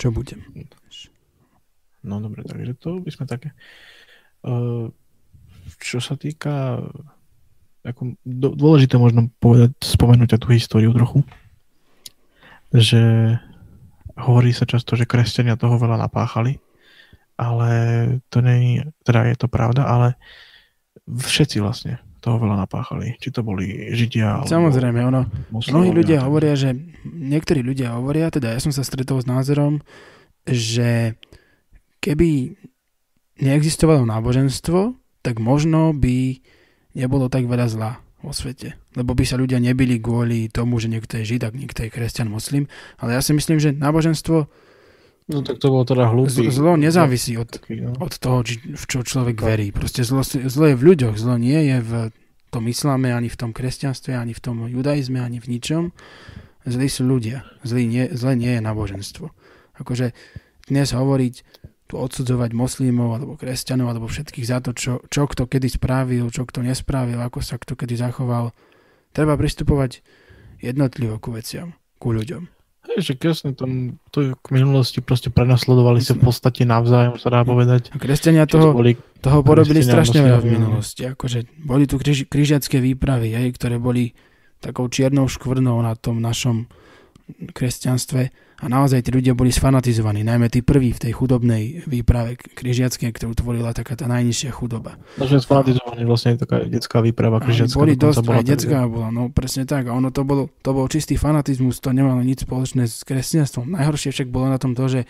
čo 0.00 0.09
budem. 0.14 0.40
No 2.00 2.18
dobre, 2.24 2.40
takže 2.46 2.72
to 2.80 3.04
by 3.04 3.11
sme 3.12 3.28
také. 3.28 3.52
Uh, 4.40 4.88
čo 5.76 6.00
sa 6.00 6.16
týka 6.16 6.80
ako, 7.85 8.16
dôležité 8.56 8.96
možno 8.96 9.28
povedať, 9.40 9.76
spomenúť 9.85 10.40
tú 10.40 10.48
históriu 10.52 10.92
trochu, 10.96 11.24
že 12.72 13.00
hovorí 14.20 14.52
sa 14.52 14.68
často, 14.68 14.94
že 14.94 15.09
kresťania 15.09 15.56
toho 15.56 15.80
veľa 15.80 15.96
napáchali, 15.96 16.61
ale 17.40 17.70
to 18.28 18.44
nie 18.44 18.80
je, 18.80 18.83
teda 19.04 19.33
je 19.33 19.37
to 19.40 19.48
pravda, 19.48 19.88
ale 19.88 20.20
všetci 21.09 21.59
vlastne 21.64 21.98
toho 22.20 22.37
veľa 22.37 22.68
napáchali. 22.68 23.16
Či 23.16 23.33
to 23.33 23.40
boli 23.40 23.96
Židia, 23.96 24.44
alebo 24.44 24.52
Samozrejme, 24.52 25.00
ono, 25.09 25.24
mnohí 25.50 25.90
ľudia 25.90 26.20
hovoria, 26.28 26.52
že 26.52 26.76
niektorí 27.09 27.64
ľudia 27.64 27.96
hovoria, 27.96 28.28
teda 28.28 28.52
ja 28.52 28.61
som 28.61 28.70
sa 28.70 28.85
stretol 28.85 29.24
s 29.24 29.26
názorom, 29.26 29.80
že 30.44 31.16
keby 32.04 32.61
neexistovalo 33.40 34.04
náboženstvo, 34.04 35.00
tak 35.24 35.40
možno 35.40 35.96
by 35.96 36.40
nebolo 36.92 37.33
tak 37.33 37.48
veľa 37.48 37.66
zla 37.72 37.92
vo 38.20 38.33
svete. 38.37 38.76
Lebo 38.96 39.16
by 39.16 39.24
sa 39.24 39.40
ľudia 39.40 39.61
nebili 39.61 39.96
kvôli 39.96 40.52
tomu, 40.52 40.76
že 40.76 40.92
niekto 40.92 41.20
je 41.20 41.37
žid 41.37 41.42
a 41.44 41.52
niekto 41.52 41.85
je 41.85 41.90
kresťan, 41.92 42.28
moslim. 42.28 42.68
Ale 43.00 43.16
ja 43.16 43.20
si 43.24 43.33
myslím, 43.33 43.59
že 43.61 43.72
náboženstvo 43.72 44.48
No 45.30 45.46
tak 45.46 45.62
to 45.62 45.70
bolo 45.70 45.87
teda 45.87 46.11
hlúpy. 46.11 46.50
Zlo 46.50 46.74
nezávisí 46.74 47.38
od, 47.38 47.62
no. 47.70 47.94
od 48.02 48.18
toho, 48.18 48.42
či, 48.42 48.59
v 48.59 48.85
čo 48.90 49.06
človek 49.06 49.38
verí. 49.38 49.70
Proste 49.70 50.02
zlo, 50.02 50.26
zlo 50.26 50.74
je 50.74 50.74
v 50.74 50.83
ľuďoch, 50.83 51.14
zlo 51.14 51.38
nie 51.38 51.70
je 51.70 51.78
v 51.78 51.92
tom 52.50 52.66
islame, 52.66 53.14
ani 53.14 53.30
v 53.30 53.38
tom 53.38 53.54
kresťanstve, 53.54 54.11
ani 54.11 54.35
v 54.35 54.42
tom 54.42 54.66
judaizme, 54.66 55.22
ani 55.22 55.38
v 55.38 55.54
ničom. 55.54 55.83
Zlí 56.66 56.90
sú 56.90 57.06
ľudia. 57.06 57.46
Zlý 57.62 57.87
nie, 57.87 58.04
zle 58.11 58.35
nie 58.35 58.59
je 58.59 58.61
náboženstvo. 58.61 59.30
Akože 59.78 60.18
dnes 60.66 60.90
hovoriť 60.90 61.35
tu 61.90 61.98
odsudzovať 61.98 62.55
moslimov 62.55 63.18
alebo 63.18 63.35
kresťanov 63.35 63.90
alebo 63.90 64.07
všetkých 64.07 64.46
za 64.46 64.62
to, 64.62 64.70
čo, 64.70 65.03
čo 65.11 65.26
kto 65.26 65.50
kedy 65.50 65.66
spravil, 65.66 66.31
čo 66.31 66.46
kto 66.46 66.62
nespravil, 66.62 67.18
ako 67.18 67.42
sa 67.42 67.59
kto 67.59 67.74
kedy 67.74 67.98
zachoval. 67.98 68.55
Treba 69.11 69.35
pristupovať 69.35 70.07
jednotlivo 70.62 71.18
ku 71.18 71.35
veciam, 71.35 71.74
ku 71.98 72.14
ľuďom. 72.14 72.46
Hej, 72.94 73.12
že 73.12 73.12
jasne, 73.18 73.53
tam 73.59 73.98
to 74.14 74.38
k 74.38 74.46
minulosti 74.55 75.03
proste 75.03 75.35
prenasledovali 75.35 75.98
sa 75.98 76.14
v 76.14 76.31
podstate 76.31 76.62
navzájom, 76.62 77.18
sa 77.18 77.29
dá 77.29 77.42
povedať. 77.42 77.90
A 77.90 77.98
kresťania 77.98 78.46
toho, 78.46 78.70
to 78.70 78.79
boli, 78.79 78.92
toho 79.18 79.42
porobili 79.42 79.83
strašne 79.83 80.22
veľa 80.22 80.40
v 80.40 80.48
minulosti. 80.57 81.11
Akože 81.11 81.50
boli 81.59 81.90
tu 81.90 81.98
križiacké 82.00 82.79
výpravy, 82.79 83.35
hej, 83.35 83.50
ktoré 83.59 83.83
boli 83.83 84.14
takou 84.62 84.87
čiernou 84.87 85.26
škvrnou 85.26 85.76
na 85.83 85.98
tom 85.98 86.22
našom 86.22 86.70
kresťanstve 87.53 88.31
a 88.61 88.64
naozaj 88.68 89.01
tí 89.01 89.11
ľudia 89.11 89.33
boli 89.33 89.49
sfanatizovaní, 89.49 90.20
najmä 90.20 90.53
tí 90.53 90.61
prví 90.61 90.92
v 90.92 91.01
tej 91.09 91.12
chudobnej 91.16 91.88
výprave 91.88 92.37
križiackej, 92.37 93.09
ktorú 93.09 93.33
tvorila 93.33 93.73
taká 93.73 93.96
tá 93.96 94.05
najnižšia 94.05 94.53
chudoba. 94.53 95.01
Takže 95.16 95.40
sfanatizovaní 95.40 96.05
vlastne 96.05 96.37
taká 96.37 96.68
detská 96.68 97.01
výprava 97.01 97.40
križiacká. 97.40 97.81
Boli 97.81 97.96
dosť, 97.96 98.20
bola 98.20 98.44
aj 98.44 98.46
detská 98.46 98.79
bola, 98.85 99.09
no 99.09 99.33
presne 99.33 99.64
tak. 99.64 99.88
A 99.88 99.96
ono 99.96 100.12
to 100.12 100.29
bolo, 100.29 100.53
to 100.61 100.77
bol 100.77 100.85
čistý 100.92 101.16
fanatizmus, 101.16 101.81
to 101.81 101.96
nemalo 101.96 102.20
nič 102.20 102.44
spoločné 102.44 102.85
s 102.85 103.01
kresťanstvom. 103.09 103.73
Najhoršie 103.73 104.12
však 104.12 104.29
bolo 104.29 104.53
na 104.53 104.61
tom 104.61 104.77
to, 104.77 104.85
že 104.92 105.01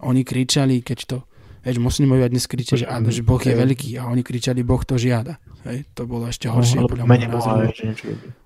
oni 0.00 0.24
kričali, 0.24 0.80
keď 0.80 1.00
to 1.04 1.18
Vieš, 1.66 1.82
moslimovia 1.82 2.30
dnes 2.30 2.46
kričia, 2.46 2.78
že, 2.78 2.86
áno, 2.86 3.10
že 3.10 3.26
Boh 3.26 3.42
je 3.42 3.50
veľký 3.50 3.98
a 3.98 4.06
oni 4.06 4.22
kričali, 4.22 4.62
Boh 4.62 4.78
to 4.86 4.94
žiada. 5.02 5.42
Hej, 5.66 5.82
to 5.98 6.06
bolo 6.06 6.30
ešte 6.30 6.46
horšie. 6.46 6.78
No, 6.78 6.86
podľa 6.86 7.10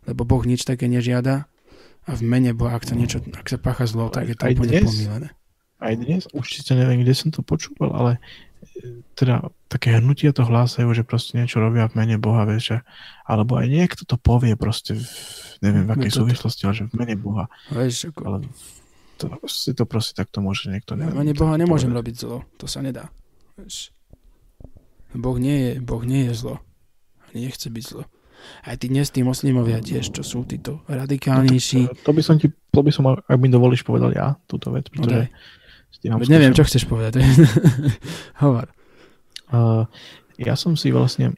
lebo 0.09 0.25
Boh 0.25 0.41
nič 0.49 0.65
také 0.65 0.89
nežiada 0.89 1.45
a 2.09 2.11
v 2.17 2.23
mene 2.25 2.51
Boha, 2.57 2.81
ak 2.81 2.89
sa 2.89 2.97
niečo, 2.97 3.21
ak 3.21 3.47
sa 3.47 3.59
pácha 3.61 3.85
zlo, 3.85 4.09
tak 4.09 4.33
je 4.33 4.37
to 4.37 4.49
úplne 4.49 4.85
pomílené. 4.85 5.29
Aj 5.81 5.95
dnes, 5.97 6.29
určite 6.37 6.77
neviem, 6.77 7.01
kde 7.01 7.17
som 7.17 7.33
to 7.33 7.41
počúval, 7.41 7.93
ale 7.97 8.13
e, 8.85 9.01
teda 9.17 9.49
také 9.73 9.97
hnutia 9.97 10.37
to 10.37 10.45
hlásajú, 10.45 10.93
že 10.93 11.09
proste 11.09 11.41
niečo 11.41 11.57
robia 11.57 11.89
v 11.89 11.97
mene 12.05 12.17
Boha, 12.21 12.45
vieš, 12.45 12.85
alebo 13.25 13.57
aj 13.57 13.67
niekto 13.69 14.05
to 14.05 14.21
povie 14.21 14.53
proste, 14.61 15.01
v, 15.01 15.05
neviem 15.65 15.89
v 15.89 15.93
akej 15.97 16.13
súvislosti, 16.21 16.69
ale 16.69 16.75
že 16.77 16.85
v 16.93 16.95
mene 17.01 17.17
Boha. 17.17 17.49
Vieš, 17.73 18.13
ako... 18.13 18.21
Ale 18.29 18.39
to, 19.17 19.29
si 19.49 19.73
to 19.77 19.85
proste 19.85 20.17
takto 20.17 20.41
môže 20.41 20.69
niekto 20.73 20.97
neviem. 20.97 21.17
V 21.17 21.21
mene 21.25 21.35
Boha 21.37 21.57
nemôžem 21.57 21.93
povedať. 21.93 22.01
robiť 22.01 22.15
zlo, 22.17 22.39
to 22.61 22.65
sa 22.69 22.81
nedá. 22.85 23.09
Vieš. 23.57 23.93
Boh 25.17 25.37
nie 25.41 25.57
je, 25.57 25.73
boh 25.81 26.05
nie 26.05 26.29
je 26.29 26.33
zlo. 26.37 26.57
Ani 27.33 27.49
nechce 27.49 27.69
byť 27.73 27.85
zlo. 27.85 28.05
Aj 28.65 28.77
tí 28.77 28.87
dnes 28.89 29.09
tí 29.11 29.21
moslimovia 29.25 29.81
tiež, 29.81 30.13
čo 30.13 30.23
sú 30.25 30.45
títo 30.45 30.85
radikálnejší. 30.91 31.81
No, 31.87 31.97
to 32.01 32.13
by 32.13 32.23
som 32.23 32.37
ti, 32.37 32.49
to 32.49 32.81
by 32.81 32.91
som, 32.93 33.09
ak 33.09 33.39
mi 33.41 33.49
dovolíš, 33.53 33.85
povedal 33.87 34.13
ja 34.13 34.37
túto 34.49 34.73
vec, 34.73 34.89
pretože 34.89 35.29
no 36.07 36.17
neviem, 36.29 36.55
čo 36.55 36.65
chceš 36.65 36.87
povedať. 36.87 37.21
Hovor. 38.43 38.71
Uh, 39.51 39.85
ja 40.41 40.55
som 40.55 40.79
si 40.79 40.95
vlastne 40.95 41.35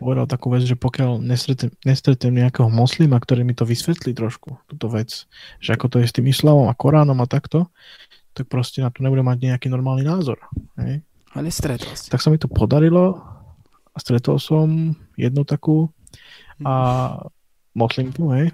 povedal 0.00 0.24
takú 0.24 0.48
vec, 0.48 0.64
že 0.64 0.78
pokiaľ 0.78 1.20
nestretnem, 1.20 1.72
nestretnem 1.84 2.32
nejakého 2.40 2.72
moslima, 2.72 3.20
ktorý 3.20 3.44
mi 3.44 3.52
to 3.52 3.68
vysvetlí 3.68 4.16
trošku, 4.16 4.56
túto 4.64 4.86
vec, 4.88 5.28
že 5.60 5.76
ako 5.76 5.86
to 5.92 5.96
je 6.00 6.08
s 6.08 6.16
tým 6.16 6.32
islamom 6.32 6.72
a 6.72 6.74
Koránom 6.78 7.20
a 7.20 7.28
takto, 7.28 7.68
tak 8.32 8.48
proste 8.48 8.80
na 8.80 8.88
to 8.88 9.04
nebudem 9.04 9.26
mať 9.26 9.38
nejaký 9.44 9.68
normálny 9.68 10.06
názor. 10.06 10.40
Hej? 10.80 11.04
Ale 11.36 11.52
stretol 11.52 11.92
si. 11.94 12.08
Tak 12.08 12.24
sa 12.24 12.32
mi 12.32 12.40
to 12.40 12.48
podarilo 12.48 13.20
a 13.92 13.96
stretol 14.00 14.40
som 14.40 14.96
jednu 15.20 15.44
takú 15.44 15.92
a 16.64 16.74
moslinku, 17.76 18.30
hej. 18.36 18.52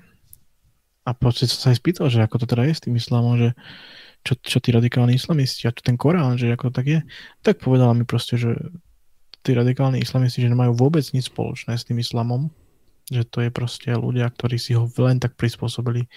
A 1.06 1.14
proste 1.14 1.46
som 1.46 1.58
sa 1.58 1.68
aj 1.70 1.78
spýtal, 1.78 2.10
že 2.10 2.22
ako 2.22 2.42
to 2.42 2.46
teda 2.50 2.66
je 2.66 2.74
s 2.74 2.82
tým 2.82 2.98
islamom, 2.98 3.38
že 3.38 3.54
čo, 4.26 4.34
čo 4.42 4.58
tí 4.58 4.74
radikálni 4.74 5.14
islamisti 5.14 5.70
a 5.70 5.74
čo 5.74 5.86
ten 5.86 5.94
Korán, 5.94 6.34
že 6.34 6.50
ako 6.50 6.74
tak 6.74 6.86
je. 6.90 7.00
Tak 7.46 7.62
povedala 7.62 7.94
mi 7.94 8.02
proste, 8.02 8.34
že 8.34 8.58
tí 9.46 9.54
radikálni 9.54 10.02
islamisti, 10.02 10.42
že 10.42 10.50
nemajú 10.50 10.74
vôbec 10.74 11.06
nič 11.14 11.30
spoločné 11.30 11.78
s 11.78 11.86
tým 11.86 12.02
islamom, 12.02 12.50
že 13.06 13.22
to 13.22 13.46
je 13.46 13.54
proste 13.54 13.86
ľudia, 13.94 14.26
ktorí 14.26 14.58
si 14.58 14.74
ho 14.74 14.90
len 14.98 15.22
tak 15.22 15.38
prispôsobili 15.38 16.10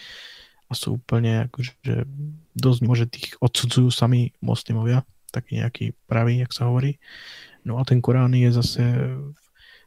a 0.70 0.74
sú 0.74 0.98
úplne 0.98 1.46
akože 1.46 2.10
dosť 2.58 2.80
môže 2.82 3.06
tých 3.06 3.38
odsudzujú 3.38 3.94
sami 3.94 4.34
moslimovia, 4.42 5.06
taký 5.30 5.62
nejaký 5.62 5.86
pravý, 6.10 6.42
jak 6.42 6.54
sa 6.54 6.66
hovorí. 6.66 6.98
No 7.62 7.78
a 7.78 7.86
ten 7.86 8.02
Korán 8.02 8.34
je 8.34 8.50
zase 8.50 8.82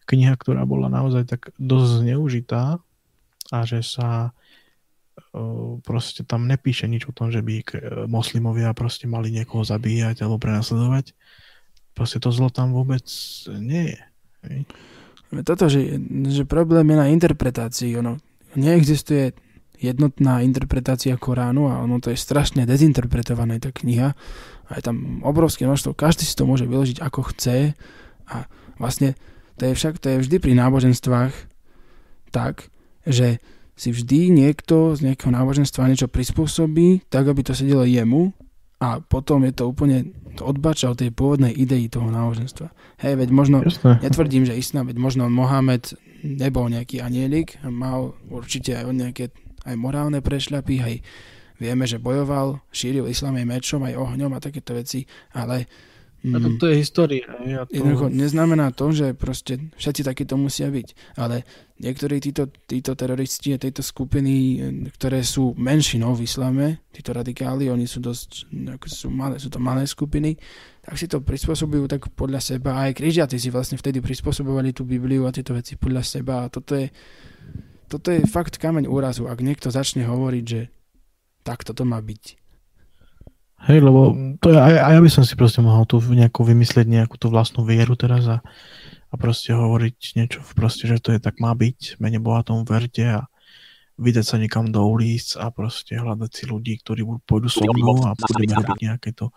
kniha, 0.08 0.34
ktorá 0.36 0.66
bola 0.66 0.90
naozaj 0.90 1.28
tak 1.28 1.54
dosť 1.56 2.06
zneužitá 2.06 2.82
a 3.52 3.58
že 3.62 3.84
sa 3.84 4.36
proste 5.84 6.24
tam 6.24 6.48
nepíše 6.48 6.88
nič 6.88 7.04
o 7.08 7.12
tom, 7.12 7.28
že 7.28 7.44
by 7.44 7.64
moslimovia 8.08 8.72
proste 8.72 9.04
mali 9.04 9.28
niekoho 9.28 9.60
zabíjať 9.60 10.24
alebo 10.24 10.40
prenasledovať. 10.40 11.12
Proste 11.92 12.16
to 12.20 12.32
zlo 12.32 12.48
tam 12.48 12.72
vôbec 12.72 13.04
nie 13.60 13.92
je. 13.92 14.00
Toto, 15.44 15.68
že, 15.68 16.00
že 16.28 16.48
problém 16.48 16.88
je 16.92 16.96
na 16.96 17.08
interpretácii. 17.12 17.92
Ono 18.00 18.20
neexistuje 18.56 19.36
jednotná 19.80 20.40
interpretácia 20.40 21.16
Koránu 21.20 21.68
a 21.68 21.84
ono 21.84 22.00
to 22.00 22.12
je 22.12 22.16
strašne 22.20 22.64
dezinterpretované, 22.64 23.60
tá 23.60 23.68
kniha. 23.72 24.16
A 24.68 24.70
je 24.80 24.82
tam 24.84 25.20
obrovské 25.26 25.68
množstvo, 25.68 25.92
každý 25.92 26.24
si 26.24 26.32
to 26.32 26.48
môže 26.48 26.64
vyložiť 26.64 27.04
ako 27.04 27.20
chce 27.34 27.76
a 28.28 28.36
vlastne 28.80 29.12
to 29.62 29.70
je 29.70 29.78
však, 29.78 30.02
to 30.02 30.10
je 30.10 30.16
vždy 30.26 30.36
pri 30.42 30.58
náboženstvách 30.58 31.30
tak, 32.34 32.66
že 33.06 33.38
si 33.78 33.94
vždy 33.94 34.34
niekto 34.34 34.98
z 34.98 35.06
nejakého 35.06 35.30
náboženstva 35.30 35.86
niečo 35.86 36.10
prispôsobí, 36.10 37.06
tak 37.06 37.30
aby 37.30 37.46
to 37.46 37.54
sedelo 37.54 37.86
jemu 37.86 38.34
a 38.82 38.98
potom 38.98 39.46
je 39.46 39.54
to 39.54 39.70
úplne 39.70 40.10
to 40.34 40.42
odbača 40.42 40.90
od 40.90 40.98
tej 40.98 41.14
pôvodnej 41.14 41.54
idei 41.54 41.86
toho 41.86 42.10
náboženstva. 42.10 42.74
Hej, 43.06 43.22
veď 43.22 43.30
možno, 43.30 43.62
Jasne. 43.62 44.02
netvrdím, 44.02 44.42
že 44.42 44.58
islám, 44.58 44.90
veď 44.90 44.98
možno 44.98 45.30
Mohamed 45.30 45.94
nebol 46.26 46.66
nejaký 46.66 46.98
anielik, 46.98 47.62
mal 47.62 48.18
určite 48.34 48.74
aj 48.74 48.90
nejaké 48.90 49.30
aj 49.62 49.78
morálne 49.78 50.18
prešľapy, 50.18 50.74
aj 50.82 50.94
vieme, 51.62 51.86
že 51.86 52.02
bojoval, 52.02 52.58
šíril 52.74 53.06
islám 53.06 53.38
aj 53.38 53.46
mečom, 53.46 53.86
aj 53.86 53.94
ohňom 53.94 54.34
a 54.34 54.42
takéto 54.42 54.74
veci, 54.74 55.06
ale 55.30 55.70
a 56.22 56.38
to, 56.38 56.48
to 56.54 56.70
je 56.70 56.76
história. 56.78 57.26
Ja 57.42 57.66
to... 57.66 57.74
Jednoducho 57.74 58.06
neznamená 58.06 58.70
to, 58.70 58.94
že 58.94 59.10
proste 59.10 59.74
všetci 59.74 60.06
takíto 60.06 60.38
musia 60.38 60.70
byť. 60.70 61.18
Ale 61.18 61.42
niektorí 61.82 62.22
títo, 62.22 62.46
títo 62.46 62.94
teroristi 62.94 63.50
a 63.50 63.58
tejto 63.58 63.82
skupiny, 63.82 64.62
ktoré 64.94 65.26
sú 65.26 65.50
menšinou 65.58 66.14
v 66.14 66.22
islame, 66.22 66.86
títo 66.94 67.10
radikáli, 67.10 67.74
oni 67.74 67.90
sú 67.90 67.98
dosť, 67.98 68.46
sú, 68.86 69.10
malé, 69.10 69.42
sú 69.42 69.50
to 69.50 69.58
malé 69.58 69.82
skupiny, 69.82 70.38
tak 70.86 70.94
si 70.94 71.10
to 71.10 71.18
prispôsobujú 71.18 71.90
tak 71.90 72.06
podľa 72.14 72.38
seba. 72.38 72.86
Aj 72.86 72.94
križiaci 72.94 73.42
si 73.42 73.50
vlastne 73.50 73.74
vtedy 73.74 73.98
prispôsobovali 73.98 74.70
tú 74.70 74.86
Bibliu 74.86 75.26
a 75.26 75.34
tieto 75.34 75.58
veci 75.58 75.74
podľa 75.74 76.06
seba. 76.06 76.46
A 76.46 76.50
toto 76.54 76.78
je, 76.78 76.86
toto 77.90 78.14
je 78.14 78.22
fakt 78.30 78.62
kameň 78.62 78.86
úrazu. 78.86 79.26
Ak 79.26 79.42
niekto 79.42 79.74
začne 79.74 80.06
hovoriť, 80.06 80.44
že 80.46 80.70
takto 81.42 81.74
to 81.74 81.82
má 81.82 81.98
byť 81.98 82.41
Hej, 83.62 83.78
lebo 83.78 84.10
to 84.42 84.50
je, 84.50 84.58
aj, 84.58 84.98
ja 84.98 85.00
by 85.00 85.10
som 85.10 85.22
si 85.22 85.38
proste 85.38 85.62
mohol 85.62 85.86
tu 85.86 86.02
nejakú 86.02 86.42
vymyslieť 86.42 86.86
nejakú 86.90 87.14
tú 87.14 87.30
vlastnú 87.30 87.62
vieru 87.62 87.94
teraz 87.94 88.26
a, 88.26 88.42
a 89.08 89.14
proste 89.14 89.54
hovoriť 89.54 90.18
niečo, 90.18 90.42
proste, 90.58 90.90
že 90.90 90.98
to 90.98 91.14
je 91.14 91.22
tak 91.22 91.38
má 91.38 91.54
byť, 91.54 92.02
mene 92.02 92.18
Boha 92.18 92.42
tomu 92.42 92.66
verte 92.66 93.06
a 93.06 93.30
vydať 94.02 94.24
sa 94.26 94.36
niekam 94.42 94.66
do 94.74 94.82
ulic 94.82 95.38
a 95.38 95.54
proste 95.54 95.94
hľadať 95.94 96.30
si 96.34 96.44
ľudí, 96.50 96.74
ktorí 96.82 97.06
pôjdu 97.22 97.46
so 97.46 97.62
mnou 97.62 98.02
a 98.02 98.18
budeme 98.18 98.50
robiť 98.58 98.78
nejaké 98.82 99.14
to, 99.14 99.30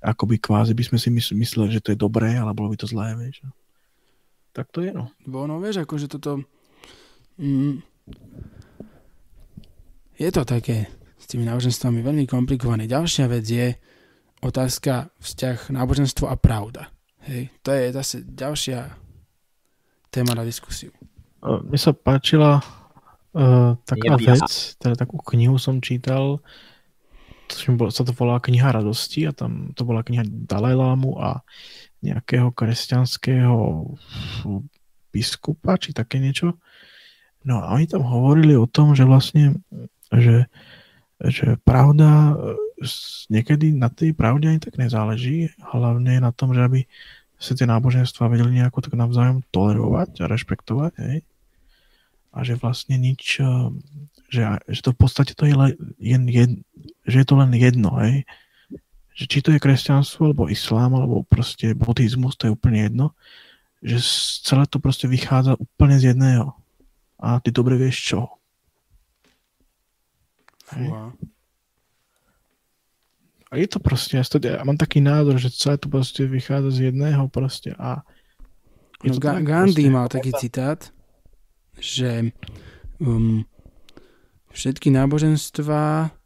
akoby 0.00 0.40
kvázi 0.40 0.72
by 0.72 0.88
sme 0.88 0.98
si 0.98 1.12
mysleli, 1.12 1.68
že 1.68 1.84
to 1.84 1.92
je 1.92 2.00
dobré, 2.00 2.32
ale 2.32 2.56
bolo 2.56 2.72
by 2.72 2.80
to 2.80 2.88
zlé, 2.88 3.12
vieš. 3.20 3.44
Tak 4.56 4.72
to 4.72 4.80
je, 4.80 4.96
no. 4.96 5.12
Bo 5.28 5.44
no, 5.44 5.60
vieš, 5.60 5.84
akože 5.84 6.08
toto... 6.08 6.40
Mm, 7.36 7.84
je 10.16 10.30
to 10.32 10.42
také 10.44 11.01
s 11.22 11.26
tými 11.30 11.46
náboženstvami 11.46 12.02
veľmi 12.02 12.26
komplikované. 12.26 12.90
Ďalšia 12.90 13.30
vec 13.30 13.46
je 13.46 13.78
otázka 14.42 15.14
vzťah 15.22 15.70
náboženstvo 15.70 16.26
a 16.26 16.34
pravda. 16.34 16.90
Hej, 17.22 17.54
to 17.62 17.70
je 17.70 17.94
zase 17.94 18.26
ďalšia 18.26 18.90
téma 20.10 20.34
na 20.34 20.42
diskusiu. 20.42 20.90
Mne 21.42 21.78
sa 21.78 21.94
páčila 21.94 22.58
uh, 22.58 23.78
taká 23.86 24.18
vec, 24.18 24.74
teda 24.82 24.98
takú 24.98 25.22
knihu 25.30 25.62
som 25.62 25.78
čítal, 25.78 26.42
to 27.46 27.54
sa 27.94 28.02
to 28.02 28.10
volá 28.16 28.42
kniha 28.42 28.74
radosti 28.74 29.28
a 29.28 29.32
tam 29.34 29.70
to 29.78 29.86
bola 29.86 30.02
kniha 30.02 30.26
Dalajlámu 30.26 31.20
a 31.22 31.46
nejakého 32.02 32.50
kresťanského 32.50 33.54
biskupa, 35.14 35.78
či 35.78 35.94
také 35.94 36.18
niečo. 36.18 36.58
No 37.46 37.62
a 37.62 37.74
oni 37.74 37.86
tam 37.86 38.02
hovorili 38.02 38.58
o 38.58 38.66
tom, 38.66 38.94
že 38.96 39.06
vlastne, 39.06 39.60
že 40.10 40.50
že 41.30 41.54
pravda, 41.62 42.34
e, 42.34 42.86
niekedy 43.30 43.70
na 43.70 43.86
tej 43.86 44.10
pravde 44.10 44.50
ani 44.50 44.58
tak 44.58 44.74
nezáleží, 44.74 45.54
hlavne 45.62 46.18
na 46.18 46.34
tom, 46.34 46.50
že 46.50 46.66
aby 46.66 46.80
sa 47.38 47.54
tie 47.54 47.66
náboženstva 47.66 48.30
vedeli 48.30 48.58
nejako 48.58 48.86
tak 48.86 48.94
navzájom 48.98 49.42
tolerovať 49.54 50.22
a 50.22 50.30
rešpektovať, 50.30 50.92
hej? 50.98 51.16
A 52.32 52.38
že 52.42 52.58
vlastne 52.58 52.98
nič, 52.98 53.38
e, 53.38 53.46
že, 54.30 54.42
že 54.66 54.80
to 54.82 54.90
v 54.94 54.98
podstate 54.98 55.34
to 55.38 55.46
je, 55.46 55.54
len, 55.54 55.72
jed, 56.26 56.58
že 57.06 57.16
je 57.22 57.26
to 57.26 57.34
len 57.38 57.50
jedno, 57.54 57.94
hej? 58.02 58.26
Že 59.14 59.24
či 59.28 59.38
to 59.44 59.50
je 59.54 59.62
kresťanstvo, 59.62 60.32
alebo 60.32 60.50
islám, 60.50 60.96
alebo 60.98 61.22
proste 61.28 61.76
buddhizmus, 61.76 62.34
to 62.34 62.50
je 62.50 62.54
úplne 62.56 62.82
jedno, 62.82 63.06
že 63.82 63.98
celé 64.42 64.64
to 64.66 64.78
proste 64.78 65.10
vychádza 65.10 65.58
úplne 65.58 65.98
z 65.98 66.14
jedného. 66.14 66.54
A 67.22 67.38
ty 67.38 67.54
dobre 67.54 67.78
vieš 67.78 68.14
čo. 68.14 68.41
Fúha. 70.72 71.04
A 73.52 73.60
je 73.60 73.68
to 73.68 73.84
proste, 73.84 74.16
ja 74.16 74.64
mám 74.64 74.80
taký 74.80 75.04
názor, 75.04 75.36
že 75.36 75.52
celé 75.52 75.76
to 75.76 75.92
proste 75.92 76.24
vychádza 76.24 76.72
z 76.72 76.78
jedného 76.88 77.28
proste 77.28 77.76
a 77.76 78.00
no, 79.04 79.12
Ga- 79.20 79.44
Gandhi 79.44 79.84
proste. 79.84 79.92
mal 79.92 80.06
taký 80.08 80.32
citát, 80.40 80.88
že 81.76 82.32
um, 82.96 83.44
všetky 84.56 84.88
náboženstvá 84.88 86.16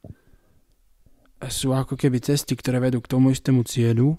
sú 1.50 1.74
ako 1.74 1.98
keby 1.98 2.22
cesty, 2.22 2.54
ktoré 2.54 2.78
vedú 2.78 3.02
k 3.02 3.10
tomu 3.10 3.34
istému 3.34 3.66
cieľu, 3.66 4.14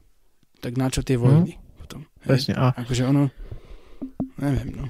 tak 0.60 0.76
na 0.76 0.92
čo 0.92 1.00
tie 1.00 1.16
vojny 1.16 1.56
hmm. 1.56 1.80
potom? 1.80 2.02
Presne. 2.20 2.60
A... 2.60 2.76
Akože 2.76 3.08
ono, 3.08 3.32
neviem, 4.36 4.84
no. 4.84 4.86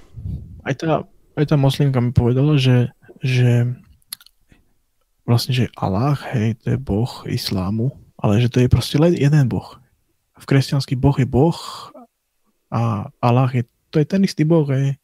Aj 0.65 0.73
tá, 0.73 1.06
aj 1.38 1.45
tá 1.47 1.56
moslimka 1.56 2.02
mi 2.02 2.10
povedala, 2.12 2.58
že, 2.58 2.89
že 3.21 3.78
vlastne, 5.28 5.52
že 5.52 5.68
Allah, 5.76 6.16
hej, 6.32 6.56
to 6.63 6.74
je 6.74 6.80
boh 6.80 7.12
islámu, 7.28 7.92
ale 8.16 8.40
že 8.40 8.48
to 8.48 8.63
je 8.63 8.72
proste 8.72 8.96
len 8.96 9.12
jeden 9.12 9.52
boh. 9.52 9.76
V 10.40 10.46
kresťanský 10.48 10.96
boh 10.96 11.13
je 11.20 11.28
boh 11.28 11.60
a 12.72 13.12
Allah 13.20 13.50
je, 13.52 13.68
to 13.92 14.00
je 14.00 14.08
ten 14.08 14.24
istý 14.24 14.48
boh, 14.48 14.63
hej. 14.72 14.96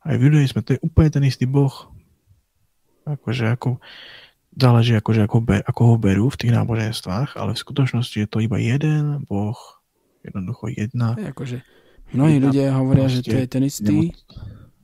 Aj 0.00 0.16
v 0.16 0.32
judaizme 0.32 0.64
to 0.64 0.74
je 0.74 0.80
úplne 0.80 1.12
ten 1.12 1.24
istý 1.28 1.44
boh. 1.44 1.92
Akože 3.04 3.52
ako, 3.52 3.76
záleží 4.56 4.96
akože 4.96 5.28
ako, 5.28 5.38
be, 5.44 5.56
ako 5.60 5.82
ho 5.84 5.94
berú 6.00 6.26
v 6.32 6.40
tých 6.40 6.56
náboženstvách, 6.56 7.36
ale 7.36 7.52
v 7.52 7.62
skutočnosti 7.62 8.16
je 8.16 8.28
to 8.28 8.40
iba 8.40 8.56
jeden 8.56 9.28
boh, 9.28 9.60
jednoducho 10.24 10.72
jedna. 10.72 11.20
Aj 11.20 11.28
akože 11.28 11.60
mnohí 12.16 12.40
jedna, 12.40 12.48
ľudia 12.48 12.66
hovoria, 12.72 13.06
že 13.12 13.20
to 13.20 13.36
je 13.36 13.44
ten 13.44 13.64
istý, 13.68 13.98
nemoc... 14.08 14.16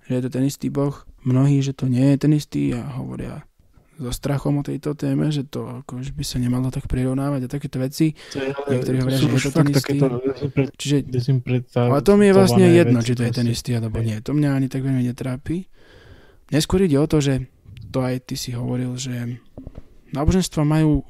že 0.05 0.13
je 0.13 0.23
to 0.29 0.29
ten 0.29 0.45
istý 0.45 0.69
boh, 0.69 0.93
mnohí, 1.25 1.65
že 1.65 1.73
to 1.73 1.89
nie 1.89 2.13
je 2.13 2.17
ten 2.21 2.33
istý 2.37 2.77
a 2.77 2.85
hovoria 3.01 3.49
so 3.97 4.13
strachom 4.13 4.61
o 4.61 4.63
tejto 4.63 4.93
téme, 4.93 5.33
že 5.33 5.49
to 5.49 5.83
ako, 5.83 6.05
že 6.05 6.13
by 6.13 6.25
sa 6.25 6.37
nemalo 6.37 6.69
tak 6.69 6.85
prirovnávať 6.85 7.49
a 7.49 7.49
takéto 7.49 7.81
veci. 7.81 8.13
To 8.37 8.39
je, 8.45 8.53
Niektorí 8.53 8.97
hovoria, 9.01 9.19
že 9.19 9.29
je 9.29 9.41
to 9.41 9.53
ten 9.53 9.67
istý. 9.73 9.97
Čiže, 10.77 10.97
ale 11.77 12.01
to 12.05 12.13
mi 12.21 12.29
je 12.29 12.35
vlastne 12.37 12.67
jedno, 12.69 12.99
či 13.01 13.13
to 13.17 13.25
je 13.25 13.33
ten 13.33 13.49
istý 13.49 13.73
alebo 13.77 14.05
nie. 14.05 14.21
To 14.21 14.37
mňa 14.37 14.51
ani 14.53 14.69
tak 14.69 14.85
veľmi 14.85 15.01
netrápi. 15.01 15.65
Neskôr 16.53 16.85
ide 16.85 17.01
o 17.01 17.09
to, 17.09 17.25
že 17.25 17.49
to 17.89 18.05
aj 18.05 18.29
ty 18.29 18.37
si 18.37 18.53
hovoril, 18.53 18.93
že 19.01 19.41
náboženstva 20.13 20.63
majú 20.63 21.03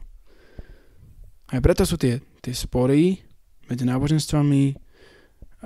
aj 1.47 1.63
preto 1.63 1.87
sú 1.87 1.95
tie, 1.95 2.19
tie 2.43 2.51
spory 2.51 3.23
medzi 3.71 3.87
náboženstvami 3.87 4.87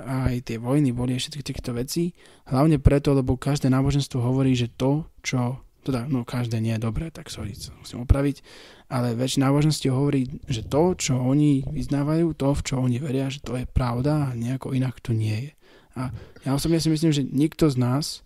aj 0.01 0.49
tie 0.49 0.57
vojny 0.57 0.97
boli 0.97 1.17
všetky 1.17 1.43
týchto 1.45 1.77
veci. 1.77 2.17
Hlavne 2.49 2.81
preto, 2.81 3.13
lebo 3.13 3.37
každé 3.37 3.69
náboženstvo 3.69 4.21
hovorí, 4.23 4.57
že 4.57 4.73
to, 4.73 5.05
čo 5.21 5.61
teda, 5.81 6.05
no 6.07 6.29
každé 6.29 6.61
nie 6.61 6.77
je 6.77 6.85
dobré, 6.85 7.09
tak 7.09 7.33
sorry, 7.33 7.57
musím 7.81 8.05
opraviť, 8.05 8.45
ale 8.93 9.17
väčšina 9.17 9.49
náboženstiev 9.49 9.93
hovorí, 9.95 10.29
že 10.51 10.67
to, 10.67 10.93
čo 10.99 11.17
oni 11.17 11.65
vyznávajú, 11.65 12.37
to, 12.37 12.49
v 12.53 12.65
čo 12.65 12.75
oni 12.83 12.99
veria, 13.01 13.33
že 13.33 13.41
to 13.41 13.57
je 13.57 13.65
pravda 13.65 14.31
a 14.31 14.37
nejako 14.37 14.77
inak 14.77 15.01
to 15.01 15.17
nie 15.17 15.49
je. 15.49 15.53
A 15.99 16.15
ja 16.47 16.51
osobne 16.55 16.79
si 16.79 16.93
myslím, 16.93 17.11
že 17.11 17.23
nikto 17.25 17.67
z 17.73 17.77
nás 17.81 18.23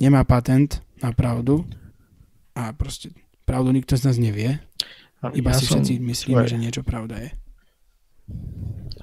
nemá 0.00 0.24
patent 0.24 0.80
na 1.00 1.12
pravdu 1.12 1.64
a 2.56 2.72
proste 2.72 3.12
pravdu 3.44 3.72
nikto 3.72 3.96
z 3.96 4.02
nás 4.08 4.16
nevie. 4.16 4.58
Iba 5.22 5.52
ja 5.52 5.58
si 5.58 5.68
všetci 5.68 5.98
myslíme, 6.00 6.44
že 6.48 6.60
niečo 6.60 6.82
pravda 6.86 7.20
je. 7.20 7.30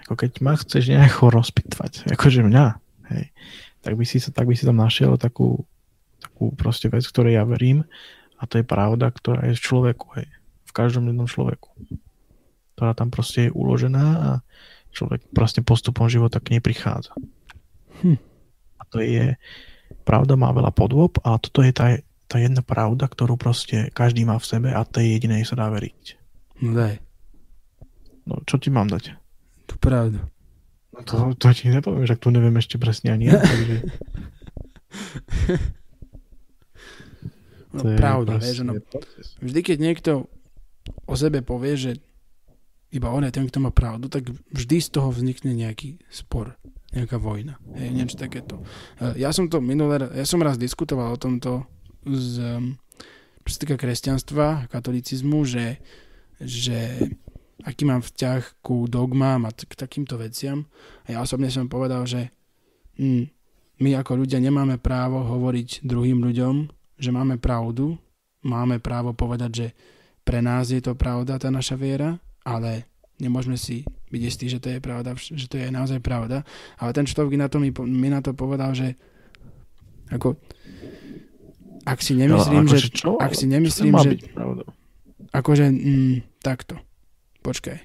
Ako 0.03 0.19
keď 0.19 0.31
ma 0.43 0.53
chceš 0.59 0.91
nejako 0.91 1.31
rozpitvať, 1.37 2.11
akože 2.11 2.43
mňa, 2.43 2.65
hej, 3.13 3.25
tak 3.83 3.93
by 3.99 4.03
si, 4.07 4.17
sa, 4.19 4.31
tak 4.31 4.47
by 4.47 4.55
si 4.55 4.63
tam 4.63 4.79
našiel 4.79 5.15
takú 5.19 5.63
takú 6.43 6.59
proste 6.59 6.91
vec, 6.91 7.07
ktorej 7.07 7.39
ja 7.39 7.47
verím 7.47 7.87
a 8.35 8.43
to 8.43 8.59
je 8.59 8.65
pravda, 8.67 9.07
ktorá 9.07 9.47
je 9.47 9.55
v 9.55 9.63
človeku, 9.63 10.19
hej. 10.19 10.27
V 10.67 10.71
každom 10.75 11.07
jednom 11.07 11.23
človeku. 11.23 11.71
Ktorá 12.75 12.91
tam 12.91 13.07
proste 13.07 13.47
je 13.47 13.55
uložená 13.55 14.05
a 14.19 14.29
človek 14.91 15.23
proste 15.31 15.63
postupom 15.63 16.11
života 16.11 16.43
k 16.43 16.57
nej 16.57 16.61
prichádza. 16.61 17.15
Hm. 18.03 18.19
A 18.75 18.81
to 18.91 18.99
je, 18.99 19.39
pravda 20.03 20.35
má 20.35 20.51
veľa 20.51 20.75
podôb 20.75 21.15
a 21.23 21.39
toto 21.39 21.63
je 21.63 21.71
tá, 21.71 21.95
tá 22.27 22.43
jedna 22.43 22.59
pravda, 22.59 23.07
ktorú 23.07 23.39
proste 23.39 23.87
každý 23.95 24.27
má 24.27 24.35
v 24.35 24.49
sebe 24.49 24.69
a 24.75 24.83
tej 24.83 25.15
jedinej 25.15 25.47
sa 25.47 25.55
dá 25.55 25.71
veriť. 25.71 26.19
No 26.59 26.75
daj. 26.75 26.99
No 28.27 28.43
čo 28.43 28.59
ti 28.59 28.67
mám 28.67 28.91
dať? 28.91 29.15
Tu 29.71 29.79
pravdu. 29.79 30.19
No 30.91 30.99
to, 31.07 31.15
to 31.39 31.47
ti 31.55 31.71
nepoviem, 31.71 32.03
že 32.03 32.19
tu 32.19 32.27
neviem 32.29 32.53
ešte 32.59 32.75
presne 32.75 33.15
ani 33.15 33.31
ja, 33.31 33.39
takže... 33.39 33.77
No, 37.73 37.81
pravda, 37.97 38.37
vieš, 38.37 38.61
no, 38.61 38.77
vždy 39.41 39.59
keď 39.65 39.77
niekto 39.81 40.11
o 41.09 41.15
sebe 41.17 41.41
povie, 41.41 41.73
že 41.73 41.91
iba 42.93 43.09
on 43.09 43.25
je 43.25 43.33
ten, 43.33 43.49
kto 43.49 43.57
má 43.57 43.73
pravdu, 43.73 44.05
tak 44.13 44.29
vždy 44.53 44.77
z 44.77 44.89
toho 44.93 45.09
vznikne 45.09 45.57
nejaký 45.57 45.97
spor, 46.13 46.53
nejaká 46.93 47.17
vojna, 47.17 47.57
hej, 47.73 47.89
niečo 47.89 48.21
takéto. 48.21 48.61
E, 49.01 49.17
ja 49.17 49.33
som 49.33 49.49
to 49.49 49.57
minulé, 49.57 50.05
ja 50.13 50.25
som 50.29 50.37
raz 50.45 50.61
diskutoval 50.61 51.17
o 51.17 51.21
tomto 51.21 51.65
z, 52.05 52.61
čo 53.43 53.49
sa 53.49 53.59
týka 53.59 53.75
kresťanstva, 53.75 54.69
katolicizmu, 54.69 55.41
že, 55.43 55.81
že 56.37 57.09
aký 57.63 57.83
mám 57.87 58.03
vzťah 58.03 58.63
ku 58.63 58.85
dogmám 58.85 59.47
a 59.47 59.51
k 59.51 59.73
takýmto 59.73 60.19
veciam. 60.19 60.67
A 61.07 61.15
ja 61.15 61.19
osobne 61.23 61.51
som 61.51 61.71
povedal, 61.71 62.03
že 62.07 62.31
hm, 62.99 63.27
my 63.83 63.89
ako 63.99 64.23
ľudia 64.23 64.39
nemáme 64.39 64.79
právo 64.79 65.23
hovoriť 65.23 65.83
druhým 65.83 66.23
ľuďom, 66.23 66.55
že 66.97 67.09
máme 67.09 67.41
pravdu, 67.41 67.97
máme 68.45 68.77
právo 68.79 69.15
povedať, 69.15 69.51
že 69.51 69.67
pre 70.23 70.39
nás 70.39 70.71
je 70.71 70.79
to 70.79 70.95
pravda, 70.95 71.39
tá 71.39 71.51
naša 71.51 71.75
viera, 71.75 72.15
ale 72.47 72.87
nemôžeme 73.19 73.59
si 73.59 73.83
byť 74.11 74.21
istí, 74.23 74.45
že 74.47 74.59
to 74.59 74.71
je 74.71 74.79
pravda, 74.79 75.15
že 75.17 75.47
to 75.47 75.59
je 75.59 75.67
naozaj 75.71 75.99
pravda. 75.99 76.47
Ale 76.79 76.95
ten 76.95 77.07
človek 77.07 77.35
na 77.35 77.47
to 77.51 77.59
mi, 77.59 77.71
mi 77.73 78.09
na 78.11 78.23
to 78.23 78.31
povedal, 78.31 78.71
že 78.71 78.95
ako 80.11 80.37
ak 81.83 81.99
si 81.99 82.15
nemyslím, 82.15 82.63
no, 82.63 82.71
že, 82.71 82.87
čo? 82.87 83.19
ak 83.19 83.35
si 83.35 83.45
nemyslím, 83.47 83.93
že 83.99 84.11
akože 85.35 85.65
mm, 85.67 86.15
takto, 86.39 86.79
počkaj, 87.43 87.75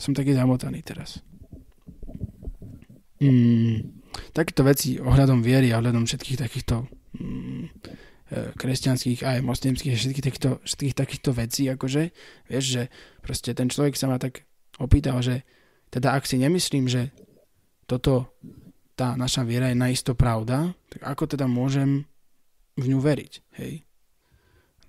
som 0.00 0.16
taký 0.16 0.32
zamotaný 0.32 0.80
teraz. 0.80 1.20
Mm, 3.20 4.00
takéto 4.32 4.64
veci 4.64 4.96
ohľadom 4.96 5.44
viery 5.44 5.74
a 5.74 5.82
ohľadom 5.82 6.08
všetkých 6.08 6.40
takýchto 6.40 6.88
mm, 7.18 7.62
kresťanských 8.32 9.24
aj 9.24 9.38
moslimských 9.40 9.96
všetkých 9.96 10.24
takýchto, 10.24 10.50
všetkých 10.60 10.96
takýchto 10.96 11.30
vecí, 11.32 11.64
akože, 11.72 12.02
vieš, 12.52 12.64
že 12.64 12.82
proste 13.24 13.56
ten 13.56 13.72
človek 13.72 13.96
sa 13.96 14.12
ma 14.12 14.20
tak 14.20 14.44
opýtal, 14.76 15.24
že 15.24 15.48
teda 15.88 16.12
ak 16.12 16.28
si 16.28 16.36
nemyslím, 16.36 16.86
že 16.92 17.08
toto, 17.88 18.36
tá 18.92 19.16
naša 19.16 19.48
viera 19.48 19.72
je 19.72 19.80
naisto 19.80 20.12
pravda, 20.12 20.76
tak 20.92 21.08
ako 21.08 21.24
teda 21.24 21.48
môžem 21.48 22.04
v 22.76 22.84
ňu 22.92 23.00
veriť, 23.00 23.32
hej? 23.64 23.88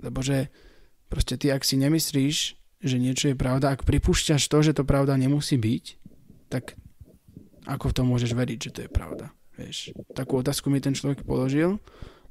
Lebo 0.04 0.20
že 0.20 0.52
proste 1.08 1.40
ty, 1.40 1.48
ak 1.50 1.64
si 1.64 1.80
nemyslíš, 1.80 2.38
že 2.80 2.96
niečo 2.96 3.32
je 3.32 3.40
pravda, 3.40 3.72
ak 3.72 3.88
pripúšťaš 3.88 4.44
to, 4.52 4.58
že 4.64 4.76
to 4.76 4.84
pravda 4.84 5.16
nemusí 5.16 5.56
byť, 5.56 5.86
tak 6.52 6.76
ako 7.68 7.92
v 7.92 7.96
tom 7.96 8.08
môžeš 8.12 8.36
veriť, 8.36 8.60
že 8.60 8.74
to 8.76 8.80
je 8.88 8.92
pravda? 8.92 9.32
Vieš, 9.60 9.96
takú 10.16 10.40
otázku 10.40 10.72
mi 10.72 10.80
ten 10.80 10.96
človek 10.96 11.24
položil 11.28 11.80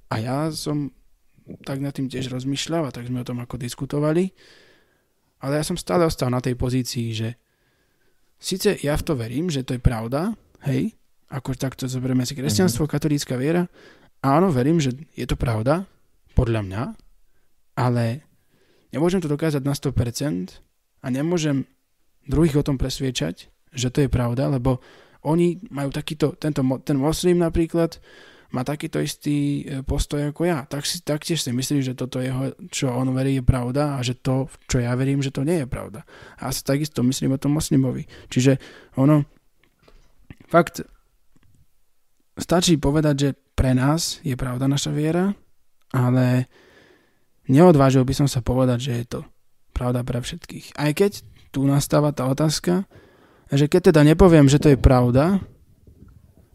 a 0.08 0.20
ja 0.20 0.38
som 0.52 0.92
tak 1.64 1.80
nad 1.80 1.94
tým 1.94 2.10
tiež 2.10 2.28
rozmýšľal 2.32 2.88
a 2.88 2.94
tak 2.94 3.08
sme 3.08 3.22
o 3.22 3.28
tom 3.28 3.40
ako 3.40 3.56
diskutovali. 3.56 4.30
Ale 5.38 5.60
ja 5.60 5.64
som 5.64 5.78
stále 5.78 6.04
ostal 6.04 6.28
na 6.28 6.42
tej 6.42 6.58
pozícii, 6.58 7.14
že 7.14 7.28
síce 8.38 8.78
ja 8.82 8.98
v 8.98 9.06
to 9.06 9.14
verím, 9.14 9.48
že 9.48 9.62
to 9.62 9.78
je 9.78 9.82
pravda, 9.82 10.34
hej, 10.66 10.94
ako 11.28 11.54
takto 11.54 11.86
zoberieme 11.86 12.24
si 12.24 12.34
kresťanstvo, 12.34 12.88
mm-hmm. 12.88 12.96
katolícka 12.98 13.34
viera, 13.38 13.68
áno, 14.24 14.50
verím, 14.50 14.82
že 14.82 14.96
je 15.14 15.26
to 15.28 15.38
pravda, 15.38 15.86
podľa 16.38 16.62
mňa, 16.64 16.82
ale 17.78 18.22
nemôžem 18.94 19.18
to 19.18 19.30
dokázať 19.30 19.62
na 19.62 19.74
100% 19.74 20.58
a 21.02 21.06
nemôžem 21.10 21.66
druhých 22.26 22.62
o 22.62 22.66
tom 22.66 22.78
presviečať, 22.78 23.50
že 23.74 23.88
to 23.90 24.06
je 24.06 24.10
pravda, 24.10 24.46
lebo 24.46 24.78
oni 25.26 25.58
majú 25.74 25.90
takýto, 25.90 26.38
tento, 26.38 26.62
ten 26.86 26.96
moslim 26.98 27.42
napríklad, 27.42 27.98
má 28.48 28.64
takýto 28.64 28.96
istý 29.00 29.64
e, 29.64 29.84
postoj 29.84 30.32
ako 30.32 30.48
ja. 30.48 30.64
Tak 30.64 30.88
si, 30.88 31.04
taktiež 31.04 31.44
si 31.44 31.52
myslí, 31.52 31.84
že 31.84 31.92
toto 31.92 32.20
jeho, 32.24 32.56
čo 32.72 32.88
on 32.88 33.12
verí, 33.12 33.40
je 33.40 33.44
pravda 33.44 33.96
a 33.96 33.98
že 34.00 34.16
to, 34.16 34.48
čo 34.64 34.80
ja 34.80 34.96
verím, 34.96 35.20
že 35.20 35.32
to 35.34 35.44
nie 35.44 35.64
je 35.64 35.68
pravda. 35.68 36.08
A 36.40 36.48
ja 36.48 36.52
sa 36.56 36.72
takisto 36.72 37.04
myslím 37.04 37.36
o 37.36 37.42
tom 37.42 37.52
moslimovi. 37.52 38.08
Čiže 38.32 38.56
ono, 38.96 39.28
fakt, 40.48 40.80
stačí 42.40 42.80
povedať, 42.80 43.14
že 43.20 43.30
pre 43.52 43.76
nás 43.76 44.22
je 44.24 44.32
pravda 44.32 44.64
naša 44.64 44.96
viera, 44.96 45.36
ale 45.92 46.48
neodvážil 47.52 48.06
by 48.08 48.14
som 48.16 48.28
sa 48.30 48.40
povedať, 48.40 48.78
že 48.80 48.92
je 48.96 49.06
to 49.18 49.20
pravda 49.76 50.00
pre 50.06 50.24
všetkých. 50.24 50.78
Aj 50.78 50.90
keď 50.96 51.20
tu 51.52 51.68
nastáva 51.68 52.16
tá 52.16 52.24
otázka, 52.28 52.88
že 53.52 53.68
keď 53.68 53.92
teda 53.92 54.04
nepoviem, 54.04 54.48
že 54.48 54.60
to 54.60 54.72
je 54.72 54.78
pravda, 54.80 55.40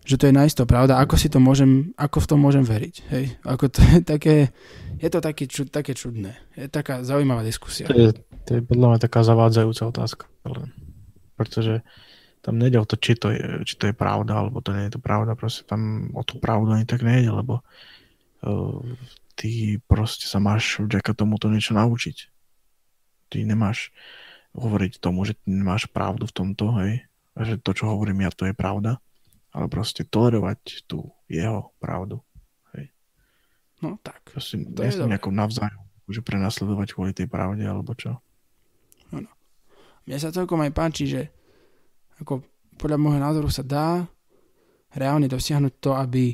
že 0.03 0.19
to 0.19 0.27
je 0.27 0.35
najisto 0.35 0.67
pravda, 0.67 0.99
ako 0.99 1.15
si 1.15 1.31
to 1.31 1.39
môžem, 1.39 1.95
ako 1.95 2.19
v 2.19 2.29
tom 2.29 2.39
môžem 2.43 2.63
veriť, 2.67 2.95
hej, 3.15 3.25
ako 3.47 3.65
to 3.71 3.79
je 3.79 3.97
také, 4.03 4.35
je 4.99 5.09
to 5.09 5.19
také, 5.23 5.43
čud, 5.47 5.71
také 5.71 5.95
čudné, 5.95 6.35
je 6.59 6.67
taká 6.67 7.07
zaujímavá 7.07 7.39
diskusia. 7.39 7.87
To 7.87 7.95
je, 7.95 8.11
to 8.43 8.59
je 8.59 8.61
podľa 8.67 8.87
mňa 8.93 8.99
taká 8.99 9.23
zavádzajúca 9.23 9.83
otázka, 9.87 10.25
pretože 11.39 11.87
tam 12.43 12.59
nejde 12.59 12.83
o 12.83 12.87
to, 12.87 12.99
či 12.99 13.15
to, 13.15 13.31
je, 13.31 13.63
či 13.63 13.79
to 13.79 13.87
je 13.87 13.95
pravda, 13.95 14.43
alebo 14.43 14.59
to 14.59 14.75
nie 14.75 14.91
je 14.91 14.99
to 14.99 15.01
pravda, 15.01 15.39
proste 15.39 15.63
tam 15.63 16.11
o 16.11 16.21
tú 16.27 16.43
pravdu 16.43 16.75
ani 16.75 16.83
tak 16.83 16.99
nejde, 16.99 17.31
lebo 17.31 17.63
uh, 18.43 18.83
ty 19.39 19.79
proste 19.87 20.27
sa 20.27 20.43
máš 20.43 20.83
vďaka 20.83 21.15
tomuto 21.15 21.47
niečo 21.47 21.71
naučiť. 21.71 22.27
Ty 23.31 23.47
nemáš 23.47 23.95
hovoriť 24.51 24.99
tomu, 24.99 25.23
že 25.23 25.39
ty 25.39 25.55
nemáš 25.55 25.87
pravdu 25.87 26.27
v 26.27 26.35
tomto, 26.35 26.75
hej, 26.83 27.07
a 27.33 27.47
že 27.47 27.55
to, 27.63 27.71
čo 27.71 27.87
hovorím 27.87 28.27
ja, 28.27 28.35
to 28.35 28.43
je 28.43 28.51
pravda 28.51 28.99
ale 29.53 29.69
proste 29.69 30.01
tolerovať 30.01 30.89
tú 30.89 31.13
jeho 31.29 31.71
pravdu. 31.77 32.19
Hej. 32.73 32.89
No 33.85 34.01
tak. 34.01 34.25
Proste, 34.33 34.65
to 34.65 34.81
je 34.81 34.97
nejako 34.97 35.29
navzájom, 35.29 35.83
že 36.09 36.25
prenasledovať 36.25 36.87
kvôli 36.97 37.13
tej 37.13 37.29
pravde, 37.29 37.61
alebo 37.61 37.93
čo. 37.93 38.17
No, 39.13 39.21
no. 39.21 39.31
Mne 40.09 40.17
sa 40.17 40.33
celkom 40.33 40.57
aj 40.65 40.73
páči, 40.73 41.05
že 41.05 41.21
ako 42.17 42.41
podľa 42.81 42.97
môjho 42.97 43.21
názoru 43.21 43.49
sa 43.53 43.61
dá 43.61 44.09
reálne 44.93 45.29
dosiahnuť 45.29 45.73
to, 45.77 45.91
aby 45.93 46.33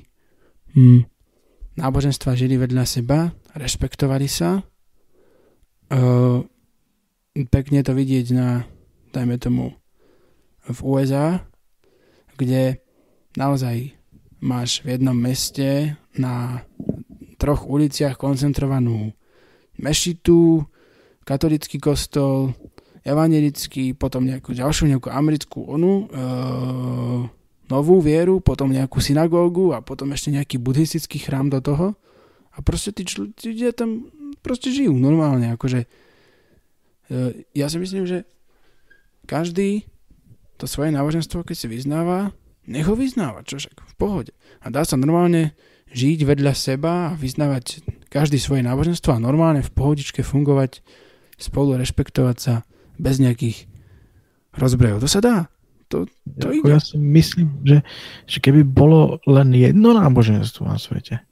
hm, 0.75 1.03
náboženstva 1.75 2.39
žili 2.39 2.55
vedľa 2.55 2.83
seba, 2.87 3.31
rešpektovali 3.55 4.27
sa. 4.27 4.63
Uh, 5.89 6.43
pekne 7.51 7.83
to 7.83 7.95
vidieť 7.95 8.25
na, 8.35 8.63
dajme 9.11 9.35
tomu, 9.39 9.75
v 10.69 10.79
USA, 10.85 11.41
kde 12.37 12.77
naozaj 13.35 13.93
máš 14.39 14.79
v 14.81 14.97
jednom 14.97 15.15
meste 15.15 15.99
na 16.15 16.63
troch 17.39 17.67
uliciach 17.67 18.19
koncentrovanú 18.19 19.11
mešitu, 19.79 20.67
katolický 21.23 21.79
kostol, 21.79 22.51
evangelický, 23.07 23.95
potom 23.95 24.27
nejakú 24.27 24.51
ďalšiu 24.51 24.91
nejakú 24.91 25.07
americkú 25.07 25.63
onu, 25.63 26.07
e, 26.11 26.27
novú 27.69 28.01
vieru, 28.01 28.41
potom 28.41 28.73
nejakú 28.73 28.99
synagógu 28.99 29.71
a 29.71 29.79
potom 29.79 30.11
ešte 30.11 30.33
nejaký 30.33 30.57
buddhistický 30.59 31.21
chrám 31.21 31.53
do 31.53 31.61
toho. 31.61 31.87
A 32.51 32.65
proste 32.65 32.91
tí 32.91 33.05
ľudia 33.07 33.71
tam 33.71 34.09
proste 34.43 34.73
žijú 34.73 34.91
normálne. 34.97 35.53
Akože, 35.55 35.85
e, 35.85 35.87
ja 37.55 37.71
si 37.71 37.77
myslím, 37.79 38.03
že 38.03 38.27
každý 39.29 39.87
to 40.59 40.67
svoje 40.67 40.91
náboženstvo, 40.91 41.45
keď 41.47 41.55
si 41.55 41.67
vyznáva, 41.71 42.35
nech 42.69 42.85
ho 42.85 42.93
vyznáva, 42.93 43.41
čo 43.41 43.57
však 43.57 43.81
v 43.81 43.93
pohode. 43.97 44.31
A 44.61 44.69
dá 44.69 44.85
sa 44.85 44.95
normálne 44.95 45.57
žiť 45.89 46.21
vedľa 46.21 46.53
seba 46.53 47.11
a 47.11 47.15
vyznávať 47.17 47.81
každý 48.13 48.37
svoje 48.37 48.61
náboženstvo 48.61 49.09
a 49.09 49.21
normálne 49.21 49.65
v 49.65 49.73
pohodičke 49.73 50.21
fungovať 50.21 50.85
spolu, 51.41 51.73
rešpektovať 51.81 52.37
sa 52.37 52.53
bez 53.01 53.17
nejakých 53.17 53.65
rozbrojov. 54.53 55.01
To 55.01 55.09
sa 55.09 55.21
dá. 55.23 55.37
To, 55.89 56.05
to 56.37 56.53
ide. 56.53 56.69
Ja 56.69 56.77
si 56.77 57.01
myslím, 57.01 57.65
že, 57.65 57.81
že 58.29 58.37
keby 58.37 58.61
bolo 58.61 59.17
len 59.25 59.49
jedno 59.57 59.97
náboženstvo 59.97 60.69
na 60.69 60.77
svete, 60.77 61.25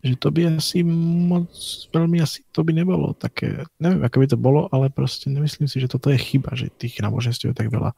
že 0.00 0.16
to 0.16 0.32
by 0.32 0.56
asi 0.56 0.80
moc, 0.86 1.50
veľmi 1.92 2.22
asi 2.22 2.46
to 2.54 2.64
by 2.64 2.72
nebolo 2.72 3.12
také, 3.12 3.68
neviem, 3.76 4.00
ako 4.00 4.16
by 4.22 4.26
to 4.32 4.38
bolo, 4.40 4.60
ale 4.72 4.88
proste 4.88 5.28
nemyslím 5.28 5.68
si, 5.68 5.76
že 5.82 5.90
toto 5.90 6.08
je 6.08 6.16
chyba, 6.16 6.56
že 6.56 6.72
tých 6.72 7.02
náboženstv 7.04 7.52
je 7.52 7.56
tak 7.58 7.68
veľa. 7.68 7.92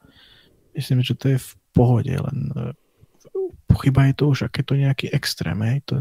Myslím, 0.75 0.99
že 1.05 1.15
to 1.15 1.31
je 1.31 1.37
v 1.39 1.49
pohode, 1.73 2.11
len 2.11 2.37
chyba 3.79 4.11
je 4.11 4.13
to 4.13 4.23
už, 4.27 4.39
aké 4.51 4.61
to 4.65 4.75
nejaký 4.75 5.07
extrém, 5.13 5.57
hej? 5.63 5.79
To, 5.87 5.95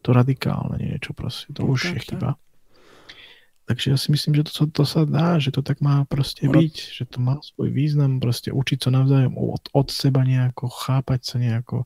to 0.00 0.08
radikálne 0.16 0.80
niečo 0.80 1.12
proste, 1.12 1.52
to 1.52 1.66
no, 1.66 1.76
už 1.76 1.80
tak, 1.82 1.94
je 1.94 2.00
chyba. 2.12 2.30
Tak. 2.34 2.46
Takže 3.68 3.86
ja 3.92 3.98
si 4.00 4.08
myslím, 4.16 4.32
že 4.40 4.48
to, 4.48 4.64
to 4.72 4.84
sa 4.88 5.04
dá, 5.04 5.36
že 5.36 5.52
to 5.52 5.60
tak 5.60 5.84
má 5.84 6.08
proste 6.08 6.48
byť, 6.48 6.74
že 6.88 7.04
to 7.04 7.20
má 7.20 7.36
svoj 7.44 7.68
význam, 7.68 8.16
proste 8.16 8.48
učiť 8.48 8.88
sa 8.88 8.90
navzájom 8.96 9.36
od, 9.36 9.68
od 9.76 9.88
seba 9.92 10.24
nejako, 10.24 10.72
chápať 10.72 11.20
sa 11.20 11.36
nejako, 11.36 11.84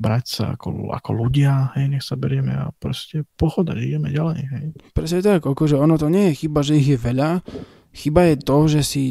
brať 0.00 0.24
sa 0.24 0.44
ako, 0.56 0.88
ako 0.88 1.10
ľudia, 1.12 1.76
hej, 1.76 1.92
nech 1.92 2.00
sa 2.06 2.16
berieme 2.16 2.56
a 2.56 2.72
proste 2.80 3.28
pochodať, 3.36 3.76
ideme 3.76 4.08
ďalej, 4.08 4.40
hej. 4.40 4.64
Presne 4.96 5.20
tak, 5.20 5.44
akože 5.44 5.76
ono 5.76 6.00
to 6.00 6.08
nie 6.08 6.32
je 6.32 6.48
chyba, 6.48 6.64
že 6.64 6.80
ich 6.80 6.96
je 6.96 6.98
veľa, 6.98 7.44
chyba 7.92 8.32
je 8.32 8.36
to, 8.40 8.56
že 8.64 8.80
si 8.80 9.04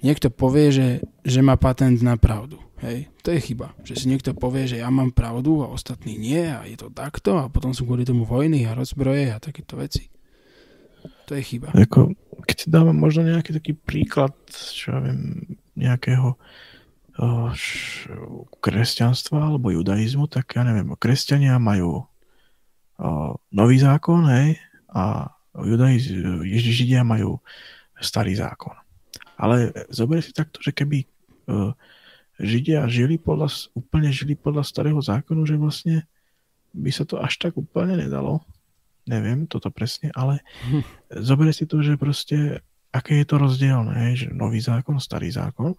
niekto 0.00 0.32
povie, 0.32 0.72
že, 0.72 0.88
že 1.20 1.44
má 1.44 1.60
patent 1.60 2.00
na 2.00 2.16
pravdu. 2.16 2.56
Hej, 2.82 3.14
to 3.22 3.30
je 3.30 3.38
chyba, 3.38 3.78
že 3.86 3.94
si 3.94 4.10
niekto 4.10 4.34
povie, 4.34 4.66
že 4.66 4.82
ja 4.82 4.90
mám 4.90 5.14
pravdu 5.14 5.62
a 5.62 5.70
ostatní 5.70 6.18
nie 6.18 6.50
a 6.50 6.66
je 6.66 6.74
to 6.74 6.90
takto 6.90 7.38
a 7.38 7.46
potom 7.46 7.70
sú 7.70 7.86
kvôli 7.86 8.02
tomu 8.02 8.26
vojny 8.26 8.66
a 8.66 8.74
rozbroje 8.74 9.30
a 9.30 9.38
takéto 9.38 9.78
veci. 9.78 10.10
To 11.30 11.38
je 11.38 11.42
chyba. 11.46 11.70
Ako, 11.78 12.10
keď 12.42 12.56
si 12.58 12.68
dávam 12.74 12.98
možno 12.98 13.22
nejaký 13.22 13.54
taký 13.54 13.78
príklad, 13.78 14.34
čo 14.50 14.98
ja 14.98 14.98
viem, 14.98 15.54
nejakého 15.78 16.34
uh, 16.34 17.54
kresťanstva 18.58 19.54
alebo 19.54 19.70
judaizmu, 19.70 20.26
tak 20.26 20.58
ja 20.58 20.66
neviem, 20.66 20.90
kresťania 20.98 21.62
majú 21.62 22.02
uh, 22.02 23.32
nový 23.54 23.78
zákon, 23.78 24.26
hej, 24.26 24.58
a 24.90 25.30
judaiz, 25.54 26.02
Židia 26.50 27.06
majú 27.06 27.38
starý 28.02 28.34
zákon. 28.34 28.74
Ale 29.38 29.70
zober 29.94 30.18
si 30.18 30.34
takto, 30.34 30.58
že 30.58 30.74
keby 30.74 31.06
uh, 31.46 31.70
Židia 32.40 32.88
žili 32.88 33.20
podľa, 33.20 33.72
úplne 33.76 34.08
žili 34.08 34.38
podľa 34.38 34.64
starého 34.64 35.00
zákonu, 35.00 35.44
že 35.44 35.60
vlastne 35.60 36.08
by 36.72 36.88
sa 36.88 37.04
to 37.04 37.20
až 37.20 37.36
tak 37.36 37.56
úplne 37.56 38.00
nedalo. 38.00 38.40
Neviem 39.04 39.50
toto 39.50 39.68
presne, 39.68 40.14
ale 40.14 40.40
hm. 40.70 40.82
zoberie 41.20 41.52
si 41.52 41.68
to, 41.68 41.82
že 41.82 41.98
proste 41.98 42.62
aké 42.92 43.24
je 43.24 43.26
to 43.26 43.36
rozdielne, 43.40 44.14
že 44.14 44.30
nový 44.30 44.60
zákon, 44.60 45.00
starý 45.00 45.32
zákon. 45.32 45.74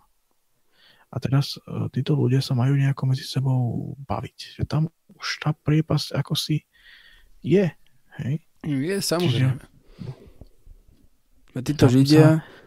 A 1.13 1.21
teraz 1.21 1.61
uh, 1.69 1.85
títo 1.93 2.17
ľudia 2.17 2.41
sa 2.41 2.57
majú 2.57 2.73
nejako 2.73 3.13
medzi 3.13 3.21
sebou 3.21 3.93
baviť. 4.09 4.57
Že 4.57 4.63
tam 4.65 4.83
už 5.13 5.27
tá 5.45 5.53
priepasť 5.53 6.17
ako 6.17 6.33
si 6.33 6.65
je. 7.45 7.69
Hej? 8.17 8.41
Je, 8.65 8.97
samozrejme. 8.97 9.61
Čiže, 11.53 11.61
títo 11.61 11.85
Židia... 11.85 12.41
Sa, 12.41 12.62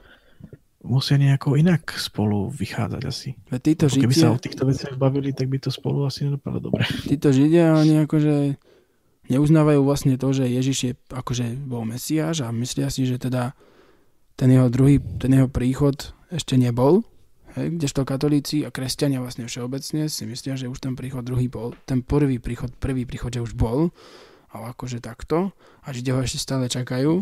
musia 0.87 1.18
nejako 1.18 1.59
inak 1.59 1.91
spolu 1.99 2.49
vychádzať 2.55 3.03
asi. 3.03 3.34
A 3.51 3.59
títo 3.59 3.91
Keby 3.91 4.14
Židia... 4.14 4.22
sa 4.22 4.34
o 4.34 4.41
týchto 4.41 4.62
veciach 4.64 4.95
bavili, 4.95 5.34
tak 5.34 5.51
by 5.51 5.59
to 5.59 5.74
spolu 5.74 6.07
asi 6.07 6.30
nedopadlo 6.30 6.70
dobre. 6.70 6.87
Títo 7.05 7.34
Židia, 7.34 7.74
oni 7.76 8.07
akože 8.07 8.55
neuznávajú 9.26 9.80
vlastne 9.82 10.14
to, 10.14 10.30
že 10.30 10.47
Ježiš 10.47 10.78
je 10.78 10.93
akože 11.11 11.66
bol 11.66 11.82
Mesiáš 11.82 12.47
a 12.47 12.55
myslia 12.55 12.87
si, 12.89 13.03
že 13.05 13.18
teda 13.18 13.59
ten 14.39 14.53
jeho 14.53 14.70
druhý, 14.70 15.03
ten 15.18 15.34
jeho 15.34 15.51
príchod 15.51 16.14
ešte 16.30 16.55
nebol. 16.55 17.03
Hej, 17.57 17.80
kdežto 17.80 18.05
katolíci 18.05 18.68
a 18.68 18.70
kresťania 18.70 19.24
vlastne 19.24 19.49
všeobecne 19.49 20.12
si 20.12 20.22
myslia, 20.28 20.61
že 20.61 20.68
už 20.68 20.76
ten 20.76 20.93
príchod 20.93 21.24
druhý 21.24 21.49
bol, 21.49 21.72
ten 21.89 22.05
prvý 22.05 22.37
príchod, 22.37 22.68
prvý 22.76 23.09
príchod, 23.09 23.32
že 23.32 23.41
už 23.41 23.57
bol, 23.57 23.89
ale 24.53 24.76
akože 24.76 25.01
takto 25.01 25.57
a 25.82 25.89
Židia 25.91 26.14
ho 26.14 26.20
ešte 26.20 26.39
stále 26.39 26.68
čakajú. 26.68 27.12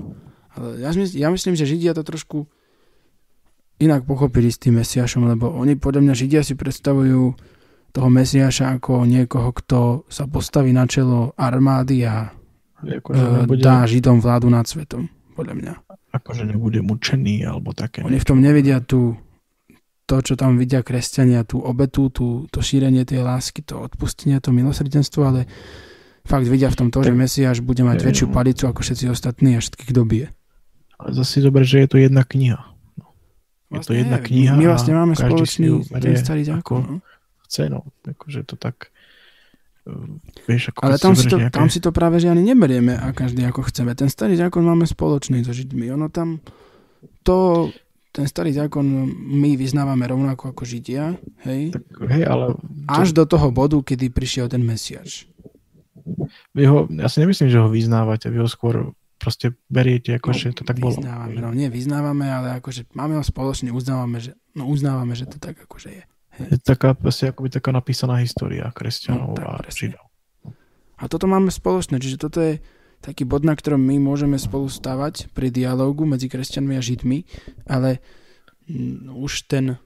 Ale 0.59 0.83
ja, 0.83 0.91
ja 0.95 1.29
myslím, 1.31 1.55
že 1.55 1.71
Židia 1.71 1.95
to 1.95 2.03
trošku 2.03 2.51
inak 3.85 4.09
pochopili 4.09 4.49
s 4.49 4.59
tým 4.59 4.81
Mesiašom, 4.81 5.29
lebo 5.29 5.53
oni 5.53 5.77
podľa 5.77 6.01
mňa 6.01 6.15
Židia 6.17 6.43
si 6.43 6.57
predstavujú 6.57 7.23
toho 7.95 8.09
Mesiaša 8.11 8.75
ako 8.81 9.07
niekoho, 9.07 9.55
kto 9.55 10.09
sa 10.11 10.27
postaví 10.27 10.75
na 10.75 10.83
čelo 10.91 11.31
armády 11.39 12.03
a 12.03 12.35
akože 12.83 13.47
nebude... 13.47 13.63
dá 13.63 13.87
Židom 13.87 14.19
vládu 14.19 14.51
nad 14.51 14.67
svetom, 14.67 15.07
podľa 15.39 15.55
mňa. 15.55 15.73
Akože 16.11 16.43
nebude 16.43 16.83
mučený 16.83 17.47
alebo 17.47 17.71
také. 17.71 18.03
Oni 18.03 18.19
v 18.19 18.27
tom 18.27 18.43
nevidia 18.43 18.83
tú, 18.83 19.15
to, 20.11 20.19
čo 20.21 20.35
tam 20.35 20.59
vidia 20.59 20.83
kresťania, 20.83 21.47
tú 21.47 21.63
obetu, 21.63 22.11
tú, 22.11 22.51
to 22.51 22.59
šírenie 22.59 23.07
tej 23.07 23.23
lásky, 23.23 23.63
to 23.63 23.79
odpustenie, 23.79 24.43
to 24.43 24.51
milosrdenstvo, 24.51 25.21
ale 25.23 25.47
fakt 26.27 26.51
vidia 26.51 26.75
v 26.75 26.79
tom 26.83 26.89
to, 26.91 26.99
že 26.99 27.15
Mesiáš 27.15 27.63
bude 27.63 27.87
mať 27.87 28.03
väčšiu 28.03 28.27
palicu 28.35 28.67
ako 28.67 28.83
všetci 28.83 29.07
ostatní 29.07 29.55
a 29.55 29.63
všetkých 29.63 29.93
dobie. 29.95 30.35
Ale 30.99 31.15
zase 31.15 31.43
dobre, 31.47 31.63
že 31.63 31.87
je 31.87 31.89
to 31.91 31.97
jedna 32.03 32.27
kniha. 32.27 32.74
Vlastne, 33.73 33.75
je 33.75 33.81
to 33.81 33.93
vlastne 33.93 33.97
jedna 34.01 34.19
kniha 34.21 34.53
my 34.55 34.65
vlastne 34.69 34.93
máme 34.93 35.15
spoločný 35.17 35.67
ten 35.89 36.17
starý 36.21 36.43
zákon. 36.45 36.81
No. 36.85 36.97
Chce, 37.49 37.63
no. 37.73 37.81
Akože 38.05 38.41
to 38.45 38.55
tak 38.61 38.93
uh, 39.89 40.21
vieš, 40.45 40.75
ako 40.75 40.81
Ale 40.85 40.97
tam 41.01 41.15
si, 41.17 41.27
to, 41.27 41.37
nejaké... 41.41 41.55
tam 41.55 41.69
si 41.73 41.79
to 41.81 41.91
práve 41.91 42.21
že 42.21 42.29
ani 42.29 42.45
neberieme 42.45 42.95
a 42.95 43.11
každý 43.17 43.43
ako 43.49 43.67
chceme. 43.73 43.97
Ten 43.97 44.13
starý 44.13 44.37
zákon 44.37 44.61
máme 44.61 44.85
spoločný 44.85 45.43
so 45.43 45.53
Židmi. 45.57 45.89
Ono 45.97 46.13
tam 46.13 46.45
to, 47.25 47.69
ten 48.13 48.29
starý 48.29 48.53
zákon 48.53 48.85
my 49.13 49.57
vyznávame 49.57 50.05
rovnako 50.07 50.53
ako 50.53 50.63
Židia, 50.63 51.17
hej? 51.49 51.73
Tak, 51.73 51.85
hej 52.13 52.25
ale... 52.29 52.55
Až 52.87 53.17
do 53.17 53.25
toho 53.25 53.49
bodu, 53.51 53.81
kedy 53.81 54.13
prišiel 54.13 54.47
ten 54.47 54.61
Mesiaš. 54.61 55.27
Vy 56.53 56.69
ho, 56.69 56.85
ja 57.01 57.09
si 57.09 57.25
nemyslím, 57.25 57.49
že 57.49 57.59
ho 57.59 57.69
vyznávate, 57.73 58.29
vy 58.29 58.45
ho 58.45 58.49
skôr 58.49 58.93
proste 59.25 59.57
beriete, 59.73 60.13
ako 60.21 60.37
no, 60.37 60.53
to 60.53 60.65
tak 60.69 60.77
bolo. 60.77 61.01
Vyznávame, 61.01 61.41
no 61.41 61.57
nie 61.57 61.73
vyznávame, 61.73 62.29
ale 62.29 62.61
akože 62.61 62.93
máme 62.93 63.17
ho 63.17 63.25
spoločne, 63.25 63.73
uznávame, 63.73 64.21
že, 64.21 64.37
no 64.53 64.69
uznávame, 64.69 65.17
že 65.17 65.25
to 65.25 65.41
tak 65.41 65.57
akože 65.65 65.89
je. 65.89 66.05
Je 66.53 66.61
taká, 66.61 66.93
proste 66.93 67.33
akoby 67.33 67.49
taká 67.49 67.73
napísaná 67.73 68.21
história 68.21 68.69
kresťanov 68.69 69.41
no, 69.41 69.49
a 69.49 69.65
židov. 69.73 70.05
A 71.01 71.09
toto 71.09 71.25
máme 71.25 71.49
spoločné, 71.49 71.97
čiže 72.05 72.21
toto 72.21 72.45
je 72.45 72.61
taký 73.01 73.25
bod, 73.25 73.49
na 73.49 73.57
ktorom 73.57 73.81
my 73.81 73.97
môžeme 73.97 74.37
spolu 74.37 74.69
stavať 74.69 75.33
pri 75.33 75.49
dialógu 75.49 76.05
medzi 76.05 76.29
kresťanmi 76.29 76.75
a 76.77 76.83
židmi, 76.85 77.25
ale 77.65 78.05
mm, 78.69 79.09
už 79.17 79.49
ten 79.49 79.81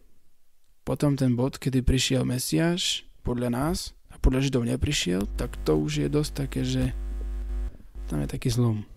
potom 0.88 1.20
ten 1.20 1.36
bod, 1.36 1.60
kedy 1.60 1.84
prišiel 1.84 2.24
Mesiáš 2.24 3.04
podľa 3.20 3.52
nás 3.52 3.92
a 4.08 4.16
podľa 4.16 4.48
Židov 4.48 4.64
neprišiel, 4.64 5.28
tak 5.36 5.60
to 5.60 5.76
už 5.76 6.00
je 6.00 6.08
dosť 6.08 6.32
také, 6.32 6.64
že 6.64 6.96
tam 8.08 8.24
je 8.24 8.28
taký 8.32 8.48
zlom. 8.48 8.88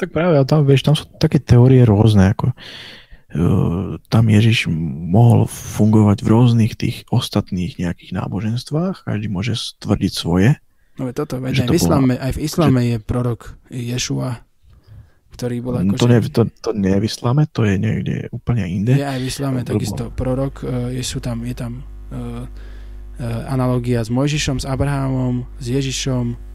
Tak 0.00 0.08
práve, 0.10 0.34
ale 0.40 0.46
tam, 0.48 0.66
vieš, 0.66 0.82
tam 0.82 0.94
sú 0.98 1.06
také 1.20 1.38
teórie 1.38 1.84
rôzne, 1.86 2.32
ako 2.32 2.50
uh, 2.50 4.00
tam 4.08 4.24
Ježiš 4.26 4.66
mohol 5.12 5.46
fungovať 5.46 6.24
v 6.24 6.28
rôznych 6.28 6.72
tých 6.74 7.06
ostatných 7.12 7.78
nejakých 7.78 8.16
náboženstvách, 8.16 9.06
každý 9.06 9.26
môže 9.30 9.54
stvrdiť 9.54 10.12
svoje. 10.12 10.58
No 11.00 11.08
je 11.08 11.14
toto, 11.16 11.40
veď 11.40 11.64
aj, 11.64 11.68
to 11.68 11.72
v 11.72 11.78
islame, 11.80 12.12
aj 12.20 12.32
v 12.36 12.40
islame 12.44 12.80
že... 12.84 12.88
je 12.88 12.96
prorok 13.00 13.40
Ješua, 13.72 14.30
ktorý 15.32 15.56
bol 15.64 15.74
ako... 15.80 15.94
To, 15.96 16.06
nie, 16.08 16.20
to, 16.28 16.42
to 16.50 16.70
nie 16.76 16.92
je 16.92 17.00
v 17.00 17.06
islame, 17.08 17.42
to 17.48 17.60
je 17.64 17.74
niekde 17.80 18.14
úplne 18.28 18.64
inde. 18.68 18.92
Je 18.92 19.06
aj 19.06 19.20
v 19.22 19.26
islame 19.28 19.60
takisto 19.64 20.12
prorok, 20.12 20.60
uh, 20.66 20.92
je, 20.92 21.00
sú 21.00 21.22
tam, 21.24 21.48
je 21.48 21.56
tam 21.56 21.80
uh, 22.12 22.44
uh, 22.44 23.42
analogia 23.48 24.04
s 24.04 24.12
Mojžišom, 24.12 24.60
s 24.60 24.66
Abrahamom, 24.68 25.48
s 25.56 25.66
Ježišom, 25.72 26.51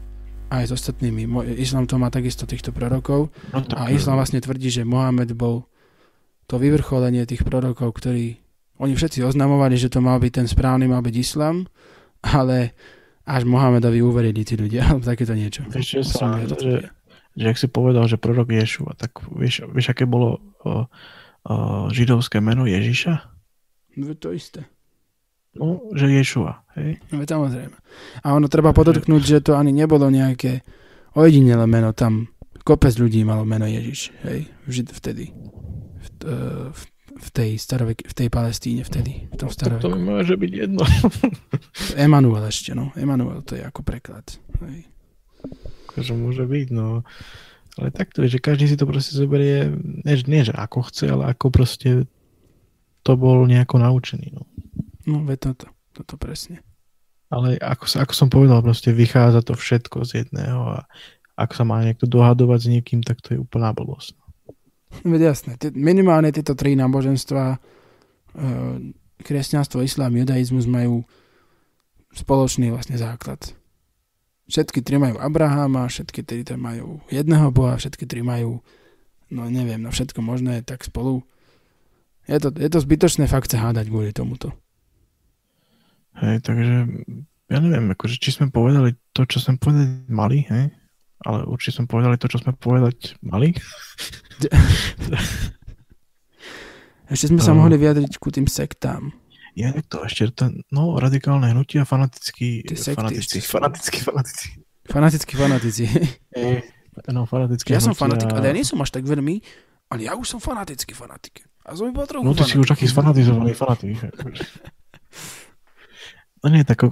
aj 0.48 0.64
s 0.68 0.72
ostatnými. 0.72 1.28
Islám 1.60 1.84
to 1.84 2.00
má 2.00 2.08
takisto 2.08 2.48
týchto 2.48 2.72
prorokov 2.72 3.28
no, 3.52 3.58
a 3.76 3.92
Islám 3.92 4.20
vlastne 4.20 4.40
tvrdí, 4.40 4.72
že 4.72 4.88
Mohamed 4.88 5.36
bol 5.36 5.68
to 6.48 6.56
vyvrcholenie 6.56 7.28
tých 7.28 7.44
prorokov, 7.44 7.92
ktorí 8.00 8.40
oni 8.78 8.94
všetci 8.94 9.20
oznamovali, 9.26 9.76
že 9.76 9.92
to 9.92 10.00
mal 10.00 10.16
byť 10.16 10.32
ten 10.32 10.46
správny, 10.48 10.88
mal 10.88 11.04
byť 11.04 11.14
Islám, 11.18 11.66
ale 12.24 12.72
až 13.28 13.44
Mohamedovi 13.44 14.00
uverili 14.00 14.40
tí 14.46 14.56
ľudia, 14.56 14.84
alebo 14.88 15.04
takéto 15.04 15.36
niečo. 15.36 15.66
Vieš, 15.68 16.00
že, 16.00 16.02
sa, 16.06 16.40
že, 16.40 16.88
že 17.36 17.44
ak 17.44 17.58
si 17.60 17.68
povedal, 17.68 18.08
že 18.08 18.16
prorok 18.16 18.48
Ješua, 18.48 18.96
tak 18.96 19.20
vieš, 19.28 19.68
vieš 19.68 19.92
aké 19.92 20.08
bolo 20.08 20.40
o, 20.64 20.88
o, 21.44 21.54
židovské 21.92 22.40
meno 22.40 22.64
Ježiša? 22.64 23.12
No, 24.00 24.14
to 24.16 24.32
isté. 24.32 24.64
No, 25.56 25.80
že 25.96 26.12
Ješua, 26.12 26.60
hej? 26.76 27.00
No, 27.08 27.24
samozrejme. 27.24 27.76
A 28.20 28.36
ono 28.36 28.46
treba 28.52 28.76
podotknúť, 28.76 29.22
že 29.24 29.38
to 29.40 29.56
ani 29.56 29.72
nebolo 29.72 30.12
nejaké 30.12 30.60
ojedinelé 31.16 31.64
meno, 31.64 31.96
tam 31.96 32.28
kopec 32.62 32.92
ľudí 33.00 33.24
malo 33.24 33.48
meno 33.48 33.64
Ježiš, 33.64 34.12
hej? 34.28 34.44
Vždy 34.68 34.90
vtedy. 34.92 35.24
V, 35.98 36.08
e, 36.28 36.36
v, 36.68 36.82
v 37.16 37.28
tej 37.32 37.50
starovek, 37.56 38.04
v 38.04 38.14
tej 38.14 38.28
Palestíne 38.28 38.84
vtedy, 38.84 39.26
v 39.32 39.36
tom 39.40 39.48
staroveku. 39.48 39.88
To 39.88 39.96
môže 39.96 40.36
byť 40.36 40.52
jedno. 40.52 40.84
Emanuel 42.06 42.44
ešte, 42.44 42.76
no. 42.76 42.92
Emanuel 42.94 43.40
to 43.40 43.56
je 43.56 43.64
ako 43.64 43.80
preklad. 43.80 44.28
Hej. 44.60 44.84
Akože 45.88 46.12
môže 46.12 46.44
byť, 46.44 46.68
no. 46.76 47.08
Ale 47.78 47.88
takto 47.94 48.26
je, 48.26 48.36
že 48.36 48.42
každý 48.42 48.68
si 48.68 48.76
to 48.76 48.84
proste 48.84 49.16
zoberie, 49.16 49.70
nie, 50.04 50.14
nie 50.26 50.42
že 50.44 50.52
ako 50.52 50.86
chce, 50.90 51.08
ale 51.08 51.30
ako 51.30 51.46
proste 51.48 52.04
to 53.06 53.12
bol 53.16 53.48
nejako 53.48 53.80
naučený, 53.80 54.34
no. 54.34 54.44
No, 55.08 55.24
ve 55.24 55.40
toto, 55.40 55.72
toto 55.96 56.20
presne. 56.20 56.60
Ale 57.32 57.56
ako, 57.56 57.84
sa, 57.88 58.04
ako 58.04 58.12
som 58.12 58.28
povedal, 58.28 58.60
proste 58.60 58.92
vychádza 58.92 59.40
to 59.40 59.56
všetko 59.56 60.04
z 60.04 60.24
jedného 60.24 60.80
a 60.80 60.84
ak 61.38 61.56
sa 61.56 61.64
má 61.64 61.80
niekto 61.80 62.04
dohadovať 62.04 62.58
s 62.60 62.68
niekým, 62.68 63.00
tak 63.00 63.24
to 63.24 63.36
je 63.36 63.38
úplná 63.40 63.72
blbosť. 63.72 64.12
Veď 65.08 65.32
jasné, 65.32 65.56
minimálne 65.72 66.28
tieto 66.28 66.52
tri 66.52 66.76
náboženstva, 66.76 67.44
e, 67.52 67.58
kresťanstvo, 69.24 69.80
islám, 69.80 70.16
judaizmus 70.16 70.68
majú 70.68 71.04
spoločný 72.12 72.72
vlastne 72.72 72.96
základ. 72.96 73.52
Všetky 74.48 74.80
tri 74.80 74.96
majú 74.96 75.20
Abraháma, 75.20 75.92
všetky 75.92 76.24
tri 76.24 76.40
majú 76.56 77.04
jedného 77.12 77.52
Boha, 77.52 77.76
všetky 77.76 78.08
tri 78.08 78.24
majú, 78.24 78.64
no 79.28 79.44
neviem, 79.52 79.84
no 79.84 79.92
všetko 79.92 80.24
možné, 80.24 80.64
tak 80.64 80.88
spolu. 80.88 81.20
Je 82.24 82.40
to, 82.40 82.48
je 82.56 82.68
to 82.72 82.80
zbytočné 82.80 83.28
fakt 83.28 83.52
sa 83.52 83.60
hádať 83.60 83.92
kvôli 83.92 84.16
tomuto. 84.16 84.56
Hej, 86.18 86.42
takže 86.42 86.74
ja 87.48 87.58
neviem, 87.62 87.94
akože, 87.94 88.20
či 88.20 88.34
sme 88.34 88.52
povedali 88.52 88.92
to, 89.16 89.24
čo 89.24 89.40
sme 89.40 89.56
povedať 89.56 89.88
mali, 90.10 90.44
hej? 90.50 90.68
Ale 91.24 91.48
určite 91.50 91.82
sme 91.82 91.90
povedali 91.90 92.14
to, 92.20 92.30
čo 92.30 92.38
sme 92.38 92.54
povedať 92.54 93.18
mali. 93.24 93.54
Ešte 97.08 97.32
sme 97.32 97.40
sa 97.40 97.56
mohli 97.56 97.80
vyjadriť 97.80 98.20
ku 98.20 98.28
tým 98.28 98.44
sektám. 98.44 99.16
Je 99.56 99.66
to 99.90 100.06
ešte 100.06 100.30
ten, 100.38 100.62
no, 100.70 100.94
radikálne 101.02 101.50
hnutia, 101.50 101.82
fanatický, 101.82 102.62
fanatický. 102.78 103.42
Fanatickí 104.86 105.34
fanatici. 105.34 105.84
E, 106.30 106.62
no, 107.16 107.26
fanatický 107.26 107.74
Ja 107.74 107.82
som 107.82 107.96
fanatik, 107.96 108.30
ale 108.30 108.52
ja 108.52 108.54
nie 108.54 108.62
som 108.62 108.78
až 108.78 108.94
tak 108.94 109.02
veľmi, 109.02 109.42
ale 109.90 110.00
ja 110.06 110.14
už 110.14 110.36
som 110.36 110.38
fanatický 110.38 110.94
fanatik. 110.94 111.42
A 111.66 111.74
som 111.74 111.90
iba 111.90 112.06
trochu 112.06 112.22
No 112.22 112.38
ty 112.38 112.46
si 112.46 112.54
už 112.54 112.70
taký 112.70 112.86
sfanatizovaný 112.86 113.52
fanatik. 113.58 113.98
Nie, 116.48 116.64
tak 116.64 116.84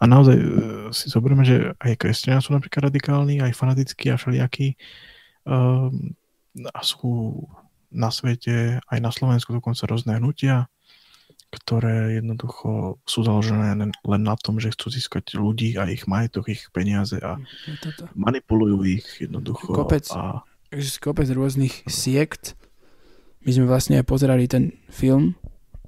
a 0.00 0.04
naozaj 0.04 0.36
e, 0.36 0.46
si 0.90 1.06
zoberieme, 1.12 1.46
že 1.46 1.72
aj 1.78 2.00
kresťania 2.00 2.42
sú 2.42 2.54
napríklad 2.56 2.90
radikálni, 2.90 3.38
aj 3.38 3.54
fanatickí 3.54 4.10
a 4.10 4.18
všelijakí 4.18 4.74
um, 5.46 6.16
a 6.72 6.80
sú 6.82 7.44
na 7.92 8.10
svete, 8.10 8.82
aj 8.82 8.98
na 8.98 9.10
Slovensku 9.14 9.54
dokonca 9.54 9.86
rôzne 9.86 10.18
hnutia, 10.18 10.66
ktoré 11.54 12.18
jednoducho 12.18 12.98
sú 13.06 13.22
založené 13.22 13.78
len 13.86 14.22
na 14.22 14.34
tom, 14.34 14.58
že 14.58 14.74
chcú 14.74 14.90
získať 14.90 15.38
ľudí 15.38 15.78
a 15.78 15.86
ich 15.86 16.10
majetok, 16.10 16.50
ich 16.50 16.66
peniaze 16.74 17.16
a 17.22 17.38
manipulujú 18.18 18.82
ich 18.84 19.06
jednoducho. 19.22 19.70
Kopec, 19.70 20.10
a... 20.12 20.42
kopec 20.98 21.28
rôznych 21.30 21.86
siekt. 21.86 22.58
My 23.46 23.54
sme 23.54 23.70
vlastne 23.70 24.02
aj 24.02 24.10
pozerali 24.10 24.50
ten 24.50 24.74
film 24.90 25.38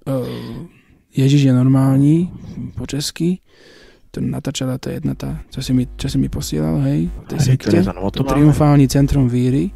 uh, 0.06 0.70
Ježiš 1.12 1.48
je 1.48 1.52
normálny 1.52 2.28
po 2.76 2.84
česky. 2.84 3.40
To 4.12 4.24
natáčala 4.24 4.80
tá 4.80 4.88
jedna 4.92 5.12
tá, 5.12 5.44
čo 5.52 5.61
si 5.61 5.76
mi, 5.76 5.84
čo 6.00 6.09
si 6.09 6.16
mi 6.16 6.32
posielal, 6.32 6.80
hej, 6.88 7.12
v 7.12 7.26
tej 7.28 7.40
sekte. 7.54 7.76
To 8.16 8.24
triumfálny 8.24 8.88
centrum 8.88 9.28
víry, 9.28 9.68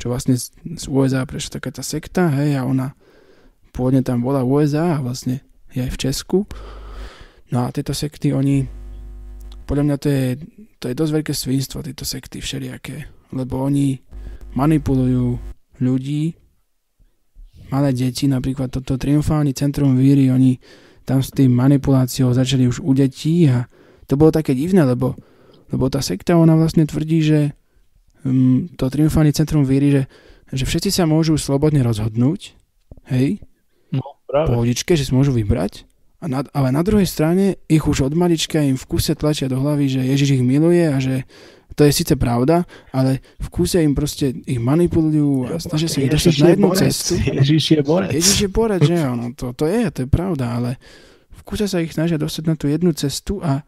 čo 0.00 0.08
vlastne 0.08 0.40
z, 0.40 0.52
z 0.56 0.84
USA 0.88 1.28
prešla 1.28 1.60
taká 1.60 1.70
tá 1.72 1.84
sekta, 1.84 2.32
hej, 2.32 2.56
a 2.56 2.64
ona 2.64 2.96
pôvodne 3.76 4.00
tam 4.00 4.24
bola 4.24 4.40
v 4.40 4.64
USA 4.64 4.96
a 4.96 5.02
vlastne 5.04 5.44
je 5.76 5.84
aj 5.84 5.92
v 5.92 6.00
Česku. 6.00 6.38
No 7.52 7.68
a 7.68 7.72
tieto 7.72 7.92
sekty, 7.92 8.32
oni, 8.32 8.64
podľa 9.68 9.84
mňa 9.84 9.96
to 10.00 10.08
je, 10.08 10.26
to 10.80 10.84
je 10.88 10.94
dosť 10.96 11.12
veľké 11.20 11.32
svinstvo, 11.36 11.84
tieto 11.84 12.08
sekty 12.08 12.40
všelijaké, 12.40 13.08
lebo 13.36 13.60
oni 13.60 14.00
manipulujú 14.56 15.36
ľudí, 15.84 16.36
malé 17.68 17.92
deti, 17.92 18.28
napríklad 18.28 18.72
toto 18.72 18.96
triumfálny 18.96 19.52
centrum 19.52 19.96
víry, 19.96 20.28
oni 20.32 20.56
tam 21.08 21.24
s 21.24 21.32
tým 21.32 21.48
manipuláciou 21.52 22.32
začali 22.36 22.68
už 22.68 22.84
u 22.84 22.92
detí 22.92 23.48
a 23.48 23.64
to 24.08 24.16
bolo 24.16 24.32
také 24.32 24.52
divné, 24.52 24.84
lebo, 24.84 25.16
lebo 25.72 25.88
tá 25.88 26.04
sekta, 26.04 26.36
ona 26.36 26.56
vlastne 26.56 26.84
tvrdí, 26.84 27.20
že 27.24 27.40
um, 28.24 28.68
to 28.76 28.88
triumfálny 28.92 29.32
centrum 29.32 29.64
víry, 29.64 29.92
že, 29.92 30.02
že 30.52 30.64
všetci 30.68 30.90
sa 30.92 31.04
môžu 31.08 31.36
slobodne 31.40 31.80
rozhodnúť, 31.84 32.56
hej, 33.12 33.40
No, 33.88 34.04
práve. 34.28 34.52
pohodičke, 34.52 34.92
že 35.00 35.08
si 35.08 35.12
môžu 35.16 35.32
vybrať, 35.32 35.88
a 36.18 36.26
na, 36.26 36.42
ale 36.50 36.74
na 36.74 36.82
druhej 36.82 37.06
strane 37.06 37.62
ich 37.70 37.86
už 37.86 38.10
od 38.10 38.14
malička 38.18 38.58
im 38.58 38.74
v 38.74 38.88
kuse 38.90 39.14
tlačia 39.14 39.46
do 39.46 39.62
hlavy, 39.62 39.86
že 39.86 40.02
Ježiš 40.02 40.42
ich 40.42 40.44
miluje 40.44 40.82
a 40.82 40.98
že 40.98 41.22
to 41.74 41.84
je 41.84 41.92
síce 41.92 42.14
pravda, 42.16 42.64
ale 42.92 43.20
v 43.38 43.48
kuse 43.48 43.82
im 43.84 43.94
proste 43.94 44.34
ich 44.46 44.58
manipulujú 44.58 45.52
a 45.52 45.62
snažia 45.62 45.88
sa 45.88 45.98
ich 46.02 46.10
dostať 46.10 46.34
na 46.42 46.48
jednu 46.54 46.68
cestu. 46.74 47.12
Ježiš 47.20 47.64
je 47.70 47.82
borec. 47.84 48.10
Ježiš 48.14 48.38
je 48.40 48.48
borec, 48.50 48.80
že 48.82 48.96
ono, 48.98 49.26
to, 49.36 49.52
to 49.52 49.64
je, 49.68 49.82
to 49.90 49.98
je 50.04 50.08
pravda, 50.08 50.46
ale 50.58 50.70
v 51.30 51.42
kuse 51.46 51.70
sa 51.70 51.78
ich 51.78 51.94
snažia 51.94 52.18
dostať 52.18 52.44
na 52.48 52.54
tú 52.58 52.66
jednu 52.66 52.90
cestu 52.96 53.38
a 53.44 53.62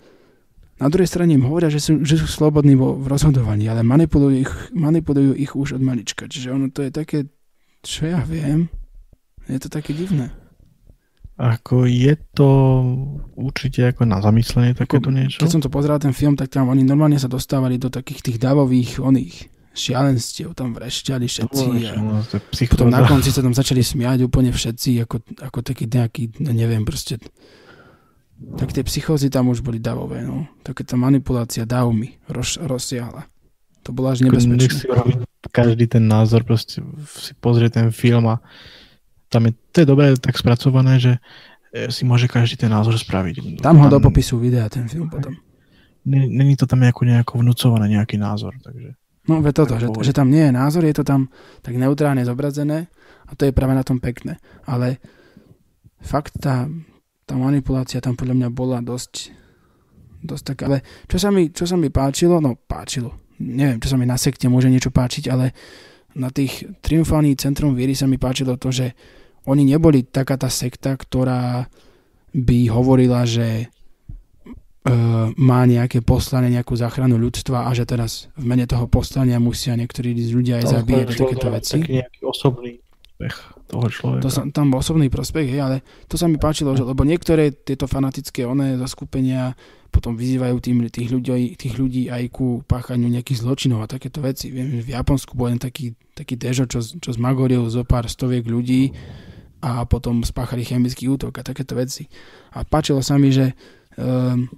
na 0.80 0.88
druhej 0.88 1.12
strane 1.12 1.36
im 1.36 1.44
hovoria, 1.44 1.68
že 1.68 1.76
sú, 1.76 2.01
že 2.01 2.16
sú 2.16 2.24
slobodní 2.24 2.72
vo, 2.72 2.96
v 2.96 3.05
rozhodovaní, 3.12 3.68
ale 3.68 3.84
manipulujú 3.84 4.36
ich, 4.48 4.53
manipulujú 4.72 5.36
ich 5.36 5.53
už 5.53 5.76
od 5.76 5.82
malička. 5.84 6.24
Čiže 6.24 6.57
ono 6.57 6.72
to 6.72 6.80
je 6.80 6.90
také, 6.90 7.28
čo 7.84 8.09
ja 8.09 8.24
viem, 8.24 8.72
je 9.44 9.61
to 9.61 9.68
také 9.68 9.92
divné. 9.92 10.32
Ako 11.41 11.88
je 11.88 12.20
to 12.36 12.49
určite 13.32 13.97
ako 13.97 14.05
na 14.05 14.20
zamyslenie 14.20 14.76
takéto 14.76 15.09
niečo? 15.09 15.41
Keď 15.41 15.49
som 15.49 15.64
to 15.64 15.72
pozeral 15.72 15.97
ten 15.97 16.12
film, 16.12 16.36
tak 16.36 16.53
tam 16.53 16.68
oni 16.68 16.84
normálne 16.84 17.16
sa 17.16 17.32
dostávali 17.32 17.80
do 17.80 17.88
takých 17.88 18.20
tých 18.20 18.36
davových 18.36 19.01
oných 19.01 19.49
šialenstiev, 19.72 20.53
tam 20.53 20.76
vrešťali 20.76 21.24
všetci 21.24 21.66
a 21.88 21.93
no, 21.97 22.20
potom 22.68 22.91
na 22.93 23.07
konci 23.07 23.32
sa 23.32 23.41
tam 23.41 23.55
začali 23.55 23.80
smiať 23.80 24.26
úplne 24.26 24.53
všetci, 24.53 25.07
ako, 25.07 25.16
ako 25.41 25.59
taký 25.64 25.88
nejaký, 25.88 26.43
no 26.45 26.51
neviem, 26.53 26.84
proste 26.84 27.22
tak 28.57 28.72
tie 28.72 28.84
psychózy 28.84 29.28
tam 29.28 29.53
už 29.53 29.61
boli 29.61 29.78
davové, 29.78 30.24
no. 30.24 30.49
Taká 30.64 30.80
tá 30.84 30.97
manipulácia 30.97 31.68
davmi 31.68 32.16
roz, 32.28 32.57
rozsiahla. 32.57 33.28
To 33.84 33.93
bolo 33.93 34.12
až 34.12 34.24
nebezpečné. 34.24 34.88
Každý 35.51 35.84
ten 35.88 36.05
názor, 36.05 36.45
proste 36.45 36.80
si 37.09 37.32
pozrie 37.36 37.68
ten 37.72 37.93
film 37.93 38.28
a 38.28 38.41
tam 39.31 39.47
je, 39.47 39.53
to 39.70 39.76
je 39.83 39.87
dobre 39.87 40.07
tak 40.18 40.35
spracované, 40.35 40.99
že 40.99 41.22
e, 41.70 41.89
si 41.89 42.03
môže 42.03 42.26
každý 42.26 42.59
ten 42.59 42.70
názor 42.70 42.99
spraviť. 42.99 43.62
Tam 43.62 43.78
ho 43.78 43.87
do 43.87 44.03
popisu 44.03 44.43
videa 44.43 44.66
ten 44.66 44.91
film 44.91 45.07
potom. 45.07 45.39
Není 46.05 46.57
to 46.59 46.66
tam 46.66 46.83
nejako, 46.83 47.07
nejako 47.07 47.33
vnúcované 47.39 47.87
nejaký 47.89 48.18
názor, 48.18 48.57
takže... 48.64 48.99
No 49.28 49.45
ve 49.45 49.53
toto, 49.53 49.76
že, 49.76 49.87
že 50.01 50.16
tam 50.16 50.33
nie 50.33 50.49
je 50.49 50.53
názor, 50.53 50.83
je 50.83 50.97
to 50.97 51.05
tam 51.05 51.28
tak 51.62 51.76
neutrálne 51.76 52.24
zobrazené 52.24 52.91
a 53.28 53.33
to 53.37 53.47
je 53.47 53.55
práve 53.55 53.76
na 53.76 53.85
tom 53.85 54.01
pekné. 54.03 54.41
Ale 54.64 54.99
fakt 56.01 56.41
tá, 56.41 56.66
tá 57.28 57.35
manipulácia 57.37 58.01
tam 58.01 58.16
podľa 58.16 58.35
mňa 58.35 58.49
bola 58.51 58.81
dosť, 58.81 59.31
dosť 60.24 60.45
taká. 60.57 60.64
Ale 60.72 60.78
čo 61.07 61.20
sa, 61.20 61.28
mi, 61.28 61.53
čo 61.53 61.68
sa 61.68 61.76
mi 61.76 61.93
páčilo, 61.93 62.41
no 62.41 62.57
páčilo, 62.57 63.14
neviem, 63.39 63.78
čo 63.78 63.93
sa 63.93 64.01
mi 64.01 64.09
na 64.09 64.16
sekte 64.16 64.49
môže 64.49 64.72
niečo 64.72 64.89
páčiť, 64.91 65.28
ale 65.28 65.53
na 66.16 66.33
tých 66.33 66.66
triumfálnych 66.83 67.39
centrum 67.39 67.76
viery 67.76 67.95
sa 67.95 68.11
mi 68.11 68.18
páčilo 68.18 68.59
to, 68.59 68.74
že 68.74 68.97
oni 69.51 69.66
neboli 69.66 70.07
taká 70.07 70.38
tá 70.38 70.46
sekta, 70.46 70.94
ktorá 70.94 71.66
by 72.30 72.59
hovorila, 72.70 73.26
že 73.26 73.66
e, 73.66 74.92
má 75.34 75.66
nejaké 75.66 76.07
poslanie, 76.07 76.55
nejakú 76.55 76.78
záchranu 76.78 77.18
ľudstva 77.18 77.66
a 77.66 77.70
že 77.74 77.82
teraz 77.82 78.30
v 78.38 78.55
mene 78.55 78.70
toho 78.70 78.86
poslania 78.86 79.42
musia 79.42 79.74
niektorí 79.74 80.14
ľudia 80.14 80.62
aj 80.62 80.66
zabíjať 80.78 81.07
takéto 81.18 81.48
veci. 81.51 81.78
Taký 81.82 81.92
nejaký 81.98 82.20
osobný 82.22 82.78
prospech 83.20 83.36
toho 83.68 83.86
človeka. 83.92 84.22
To 84.24 84.30
sa, 84.32 84.40
tam 84.48 84.66
bol 84.72 84.80
osobný 84.80 85.07
prospech, 85.12 85.46
hej, 85.53 85.61
ale 85.61 85.76
to 86.09 86.16
sa 86.16 86.26
mi 86.26 86.40
páčilo, 86.40 86.72
že, 86.74 86.82
lebo 86.82 87.05
niektoré 87.05 87.53
tieto 87.53 87.84
fanatické 87.84 88.48
oné 88.48 88.80
zaskupenia 88.80 89.55
potom 89.90 90.14
vyzývajú 90.14 90.57
tým, 90.62 90.76
tých, 90.86 91.11
ľudí, 91.11 91.59
tých 91.59 91.74
ľudí 91.74 92.03
aj 92.09 92.30
ku 92.30 92.62
páchaniu 92.64 93.11
nejakých 93.11 93.42
zločinov 93.42 93.82
a 93.82 93.90
takéto 93.90 94.22
veci. 94.22 94.48
Viem, 94.55 94.80
že 94.80 94.86
v 94.86 94.94
Japonsku 94.94 95.34
bol 95.34 95.51
taký, 95.59 95.98
taký 96.14 96.38
dežo, 96.38 96.70
čo, 96.70 96.78
čo 96.80 97.11
zmagoril 97.11 97.66
zo 97.66 97.82
pár 97.82 98.07
stoviek 98.07 98.46
ľudí 98.46 98.94
a 99.61 99.84
potom 99.84 100.24
spáchali 100.24 100.64
chemický 100.64 101.08
útok 101.08 101.40
a 101.40 101.46
takéto 101.46 101.76
veci. 101.76 102.08
A 102.56 102.64
páčilo 102.64 103.04
sa 103.04 103.20
mi, 103.20 103.28
že 103.28 103.52
um, 104.00 104.48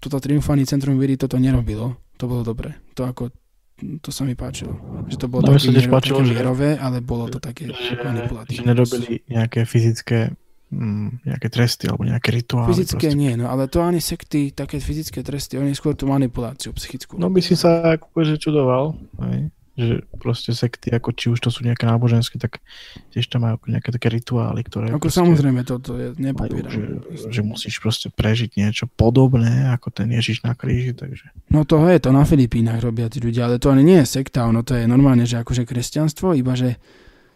toto 0.00 0.20
triumfálne 0.20 0.68
centrum 0.68 1.00
viery 1.00 1.16
toto 1.16 1.40
nerobilo. 1.40 1.96
To 2.20 2.24
bolo 2.28 2.44
dobre. 2.44 2.76
To 2.96 3.08
ako 3.08 3.32
to 3.76 4.08
sa 4.08 4.24
mi 4.24 4.32
páčilo. 4.32 4.72
Že 5.04 5.16
to 5.20 5.26
bolo 5.28 5.44
no, 5.44 5.52
také, 5.52 5.68
mier, 5.68 5.88
páčilo, 5.92 6.24
také 6.24 6.32
mierové, 6.32 6.70
ale 6.80 7.04
bolo 7.04 7.28
to 7.28 7.36
také 7.36 7.68
manipulatívne. 8.00 8.64
Že 8.64 8.70
nerobili 8.72 9.12
nejaké 9.28 9.68
fyzické 9.68 10.32
mm, 10.72 11.28
nejaké 11.28 11.48
tresty 11.52 11.84
alebo 11.84 12.08
nejaké 12.08 12.32
rituály. 12.32 12.72
Fyzické 12.72 13.12
proste. 13.12 13.20
nie, 13.20 13.32
no 13.36 13.52
ale 13.52 13.68
to 13.68 13.84
ani 13.84 14.00
sekty, 14.00 14.56
také 14.56 14.80
fyzické 14.80 15.20
tresty, 15.20 15.60
oni 15.60 15.76
skôr 15.76 15.92
tú 15.92 16.08
manipuláciu 16.08 16.72
psychickú. 16.72 17.20
No 17.20 17.28
by 17.28 17.40
si 17.44 17.52
sa 17.52 18.00
akože 18.00 18.40
čudoval. 18.40 18.96
Aj. 19.20 19.44
Že 19.76 20.08
proste 20.16 20.56
sekty, 20.56 20.88
ako 20.88 21.12
či 21.12 21.28
už 21.28 21.38
to 21.44 21.52
sú 21.52 21.60
nejaké 21.60 21.84
náboženské, 21.84 22.40
tak 22.40 22.64
tiež 23.12 23.28
tam 23.28 23.44
majú 23.44 23.60
nejaké 23.68 23.92
také 23.92 24.08
rituály, 24.08 24.64
ktoré... 24.64 24.88
Ako 24.96 25.12
samozrejme, 25.12 25.68
toto 25.68 26.00
je 26.00 26.16
nepopieram. 26.16 26.72
Že, 26.72 27.28
že 27.28 27.40
musíš 27.44 27.76
proste 27.84 28.08
prežiť 28.08 28.56
niečo 28.56 28.88
podobné, 28.88 29.68
ako 29.76 29.92
ten 29.92 30.08
Ježiš 30.08 30.40
na 30.48 30.56
kríži, 30.56 30.96
takže... 30.96 31.28
No 31.52 31.68
to 31.68 31.84
je, 31.92 32.00
to 32.00 32.08
na 32.08 32.24
Filipínach 32.24 32.80
robia 32.80 33.12
tí 33.12 33.20
ľudia, 33.20 33.52
ale 33.52 33.60
to 33.60 33.68
ani 33.68 33.84
nie 33.84 34.00
je 34.00 34.16
sekta, 34.16 34.48
ono 34.48 34.64
to 34.64 34.72
je 34.72 34.88
normálne, 34.88 35.28
že 35.28 35.44
akože 35.44 35.68
kresťanstvo, 35.68 36.32
iba 36.32 36.56
že 36.56 36.80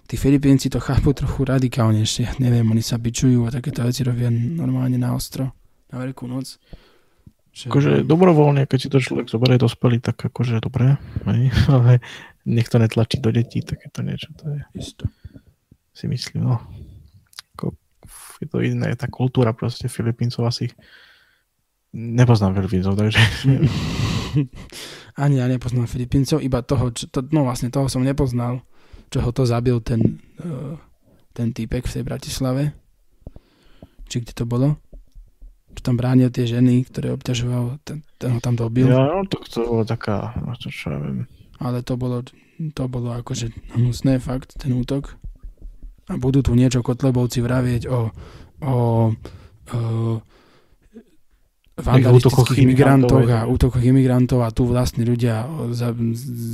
tí 0.09 0.17
Filipínci 0.17 0.73
to 0.73 0.81
chápu 0.81 1.13
trochu 1.13 1.45
radikálnejšie, 1.45 2.41
neviem, 2.41 2.65
oni 2.65 2.81
sa 2.81 2.97
bičujú 2.97 3.45
a 3.45 3.53
takéto 3.53 3.85
veci 3.85 4.01
robia 4.01 4.33
normálne 4.33 4.97
na 4.97 5.13
ostro, 5.13 5.53
na 5.93 6.01
veľkú 6.01 6.25
noc. 6.25 6.57
Že... 7.51 7.67
Akože 7.67 7.93
dobrovoľne, 8.07 8.63
keď 8.71 8.79
si 8.79 8.89
to 8.89 9.03
človek 9.03 9.27
zoberie 9.27 9.59
dospelý, 9.59 9.99
tak 9.99 10.23
akože 10.23 10.63
dobre, 10.63 10.97
ale 11.75 11.99
nech 12.51 12.69
to 12.69 12.83
netlačí 12.83 13.23
do 13.23 13.31
detí, 13.31 13.63
takéto 13.63 14.03
niečo, 14.03 14.35
to 14.35 14.51
je 14.51 14.61
Isto. 14.75 15.07
si 15.95 16.11
myslím, 16.11 16.51
no. 16.51 16.59
Ako, 17.55 17.79
je 18.43 18.47
to 18.51 18.59
iné, 18.59 18.91
tá 18.99 19.07
kultúra 19.07 19.55
proste 19.55 19.87
Filipíncov 19.87 20.43
asi 20.51 20.67
nepoznám 21.95 22.59
Filipíncov, 22.59 22.99
takže... 22.99 23.21
Ani 25.23 25.43
ja 25.43 25.47
nepoznám 25.51 25.91
Filipíncov, 25.91 26.39
iba 26.43 26.63
toho, 26.63 26.95
čo, 26.95 27.11
to, 27.11 27.27
no 27.35 27.47
vlastne 27.47 27.71
toho 27.71 27.91
som 27.91 28.03
nepoznal, 28.03 28.63
čo 29.11 29.21
ho 29.21 29.31
to 29.35 29.43
zabil 29.43 29.83
ten, 29.83 30.23
uh, 30.39 30.79
ten 31.35 31.51
týpek 31.51 31.87
v 31.87 31.95
tej 31.99 32.05
Bratislave. 32.07 32.63
Či 34.07 34.23
kde 34.23 34.33
to 34.35 34.47
bolo? 34.47 34.79
Čo 35.75 35.93
tam 35.93 35.99
bránil 35.99 36.31
tie 36.31 36.47
ženy, 36.47 36.87
ktoré 36.87 37.15
obťažoval, 37.15 37.83
ten, 37.83 38.07
ten 38.19 38.39
ho 38.39 38.41
tam 38.43 38.55
dobil. 38.55 38.87
Ja, 38.87 39.19
no 39.19 39.27
to, 39.27 39.43
to 39.47 39.67
bolo 39.67 39.83
taká, 39.83 40.35
no 40.39 40.55
to 40.55 40.71
čo 40.71 40.95
ja 40.95 40.99
viem, 41.03 41.27
ale 41.61 41.85
to 41.85 41.95
bolo, 42.01 42.25
to 42.73 42.85
bolo 42.89 43.13
akože 43.21 43.53
hnusné 43.77 44.17
fakt, 44.19 44.57
ten 44.57 44.73
útok. 44.73 45.15
A 46.11 46.19
budú 46.19 46.43
tu 46.43 46.57
niečo 46.59 46.83
Kotlebovci 46.83 47.39
vravieť 47.45 47.87
o, 47.87 48.11
o, 48.65 48.77
o 49.71 49.81
vandalistických 51.81 52.67
imigrantoch 52.67 53.27
a 53.31 53.49
útokoch 53.49 53.81
imigrantov 53.81 54.45
a 54.45 54.53
tu 54.53 54.69
vlastne 54.69 55.03
ľudia 55.03 55.49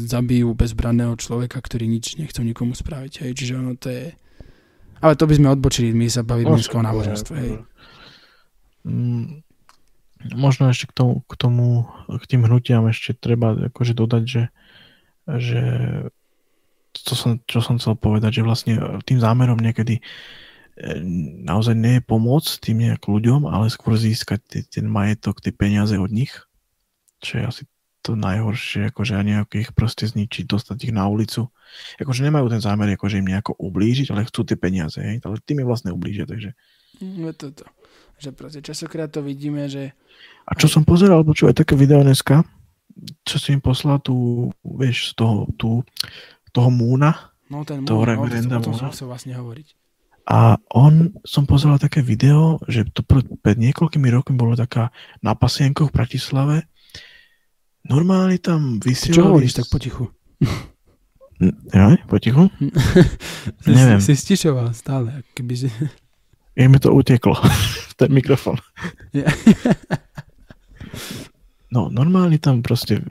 zabijú 0.06 0.54
bezbranného 0.54 1.18
človeka, 1.18 1.58
ktorý 1.58 1.90
nič 1.90 2.16
nechcú 2.20 2.46
nikomu 2.46 2.78
spraviť. 2.78 3.26
Hej. 3.26 3.30
Čiže 3.34 3.52
ono 3.58 3.74
to 3.74 3.90
je... 3.90 4.14
Ale 5.02 5.14
to 5.18 5.28
by 5.28 5.34
sme 5.36 5.52
odbočili, 5.52 5.92
my 5.92 6.06
sa 6.08 6.24
bavíme 6.24 6.56
dnes 6.56 6.70
o 6.72 6.80
náboženstve. 6.80 7.34
Hej. 7.36 7.52
Mm, 8.86 9.42
možno 10.38 10.70
ešte 10.70 10.88
k 10.88 10.92
tomu, 10.94 11.14
k 11.26 11.34
tomu, 11.36 11.66
k 12.08 12.24
tým 12.24 12.46
hnutiam 12.46 12.86
ešte 12.88 13.12
treba 13.18 13.52
akože 13.72 13.92
dodať, 13.92 14.22
že 14.24 14.42
že 15.26 15.62
to 17.04 17.12
som, 17.18 17.42
čo 17.44 17.60
som 17.60 17.76
chcel 17.76 17.98
povedať, 17.98 18.40
že 18.40 18.46
vlastne 18.46 18.74
tým 19.04 19.20
zámerom 19.20 19.60
niekedy 19.60 20.00
e, 20.00 20.02
naozaj 21.44 21.76
nie 21.76 22.00
je 22.00 22.08
pomôcť 22.08 22.52
tým 22.62 22.88
nejak 22.88 23.04
ľuďom, 23.04 23.44
ale 23.50 23.68
skôr 23.68 23.98
získať 23.98 24.70
ten 24.70 24.86
majetok, 24.88 25.44
tie 25.44 25.52
peniaze 25.52 25.98
od 25.98 26.08
nich, 26.08 26.32
čo 27.20 27.42
je 27.42 27.44
asi 27.44 27.62
to 28.06 28.14
najhoršie, 28.14 28.94
akože 28.94 29.18
a 29.18 29.42
ich 29.50 29.74
proste 29.74 30.06
zničiť, 30.06 30.46
dostať 30.46 30.78
ich 30.86 30.94
na 30.94 31.10
ulicu. 31.10 31.50
Akože 31.98 32.22
nemajú 32.22 32.46
ten 32.46 32.62
zámer, 32.62 32.94
akože 32.94 33.18
im 33.18 33.26
nejako 33.34 33.58
ublížiť, 33.58 34.14
ale 34.14 34.30
chcú 34.30 34.46
tie 34.46 34.54
peniaze, 34.54 35.02
hej? 35.02 35.18
ale 35.26 35.42
tým 35.42 35.66
im 35.66 35.66
vlastne 35.66 35.90
ublížia, 35.90 36.22
takže... 36.22 36.54
No 37.02 37.34
to, 37.34 37.50
to. 37.50 37.66
Že 38.22 38.30
proste 38.32 38.60
časokrát 38.62 39.10
to 39.10 39.26
vidíme, 39.26 39.66
že... 39.66 39.90
A 40.46 40.54
čo 40.54 40.70
som 40.70 40.86
pozeral, 40.86 41.26
počúvaj, 41.26 41.58
také 41.58 41.74
video 41.74 42.00
dneska, 42.00 42.46
čo 43.24 43.36
si 43.36 43.52
im 43.52 43.60
poslal 43.60 44.00
tú, 44.00 44.48
vieš, 44.64 45.12
toho, 45.12 45.48
tú, 45.60 45.84
toho 46.52 46.72
Múna, 46.72 47.32
no, 47.52 47.62
ten 47.62 47.84
toho 47.84 48.08
reverenda 48.08 48.58
no, 48.58 48.64
to, 48.64 48.72
to 48.72 48.92
som 48.92 49.08
vlastne 49.08 49.36
hovoriť. 49.36 49.76
A 50.26 50.58
on, 50.74 51.14
som 51.22 51.46
pozeral 51.46 51.78
také 51.78 52.02
video, 52.02 52.58
že 52.66 52.82
to 52.90 53.06
pred, 53.06 53.22
pred 53.46 53.54
niekoľkými 53.62 54.10
rokmi 54.10 54.34
bolo 54.34 54.58
taká 54.58 54.90
na 55.22 55.38
pasienkoch 55.38 55.94
v 55.94 55.96
Bratislave. 56.02 56.56
Normálne 57.86 58.34
tam 58.42 58.82
vysielali... 58.82 59.22
Čo 59.22 59.30
hovoríš 59.30 59.54
tak 59.62 59.70
potichu? 59.70 60.10
Ja, 61.70 61.94
potichu? 62.10 62.50
Neviem. 63.70 64.02
Si, 64.02 64.18
stišoval 64.18 64.74
stále, 64.74 65.22
keby 65.36 65.54
si... 65.54 65.68
Je 66.58 66.66
mi 66.66 66.82
to 66.82 66.90
uteklo, 66.90 67.38
ten 68.00 68.10
mikrofón. 68.10 68.58
No 71.76 71.92
normálne 71.92 72.40
tam 72.40 72.64
proste 72.64 72.96
e, 72.96 73.04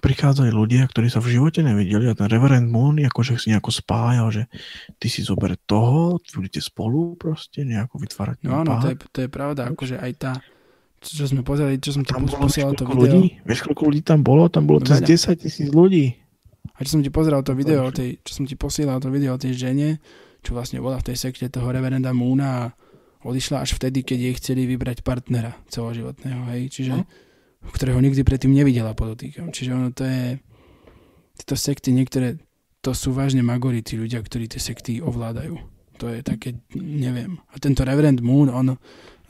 prichádzali 0.00 0.48
ľudia, 0.48 0.88
ktorí 0.88 1.12
sa 1.12 1.20
v 1.20 1.36
živote 1.36 1.60
nevideli 1.60 2.08
a 2.08 2.16
ten 2.16 2.32
reverend 2.32 2.72
Moon 2.72 2.96
akože 2.96 3.36
si 3.36 3.52
nejako 3.52 3.70
spájal, 3.70 4.26
že 4.32 4.42
ty 4.96 5.12
si 5.12 5.20
zober 5.20 5.54
toho, 5.68 6.16
budete 6.32 6.64
spolu 6.64 7.14
proste 7.20 7.62
nejako 7.62 8.00
vytvárať. 8.00 8.36
No 8.48 8.64
áno, 8.64 8.80
to 8.80 8.88
je, 8.90 8.96
to 9.12 9.18
je 9.22 9.28
pravda, 9.28 9.68
akože 9.68 10.00
aj 10.00 10.12
tá, 10.16 10.32
čo 11.04 11.28
sme 11.28 11.44
pozerali, 11.44 11.76
čo 11.76 11.92
som 11.92 12.02
tam 12.02 12.24
ti 12.24 12.34
posielal 12.34 12.72
to 12.72 12.88
video. 12.88 13.20
Ľudí? 13.20 13.44
Vieš, 13.44 13.60
koľko 13.68 13.82
ľudí 13.92 14.02
tam 14.02 14.24
bolo? 14.24 14.48
Tam 14.48 14.64
bolo 14.64 14.80
cez 14.80 15.04
10 15.04 15.44
tisíc 15.44 15.68
ľudí. 15.68 16.16
A 16.74 16.82
čo 16.82 16.98
som 16.98 17.02
ti 17.04 17.12
pozeral 17.12 17.44
to 17.44 17.54
video 17.54 17.86
o 17.86 17.92
tej, 17.94 18.18
čo 18.24 18.42
som 18.42 18.44
ti 18.48 18.56
posielal 18.56 18.98
to 18.98 19.12
video 19.12 19.36
o 19.36 19.38
tej 19.38 19.54
žene, 19.54 20.02
čo 20.42 20.56
vlastne 20.56 20.82
bola 20.82 20.98
v 20.98 21.12
tej 21.12 21.16
sekte 21.20 21.46
toho 21.52 21.70
reverenda 21.70 22.10
Moona 22.10 22.48
a 22.48 22.64
odišla 23.24 23.64
až 23.64 23.80
vtedy, 23.80 24.04
keď 24.04 24.18
jej 24.20 24.34
chceli 24.36 24.62
vybrať 24.68 25.00
partnera 25.00 25.56
celoživotného, 25.72 26.44
hej, 26.52 26.62
čiže 26.68 26.92
no. 26.92 27.08
ktorého 27.72 27.98
nikdy 27.98 28.20
predtým 28.20 28.52
nevidela, 28.52 28.92
podotýkam. 28.92 29.50
Čiže 29.50 29.70
ono 29.72 29.88
to 29.90 30.04
je, 30.04 30.38
tieto 31.40 31.56
sekty 31.56 31.90
niektoré, 31.90 32.36
to 32.84 32.92
sú 32.92 33.16
vážne 33.16 33.40
magority 33.40 33.96
ľudia, 33.96 34.20
ktorí 34.20 34.46
tie 34.46 34.60
sekty 34.60 35.00
ovládajú. 35.00 35.56
To 36.02 36.10
je 36.10 36.20
také, 36.20 36.58
neviem. 36.76 37.40
A 37.54 37.56
tento 37.56 37.86
Reverend 37.86 38.20
Moon, 38.20 38.52
on 38.52 38.76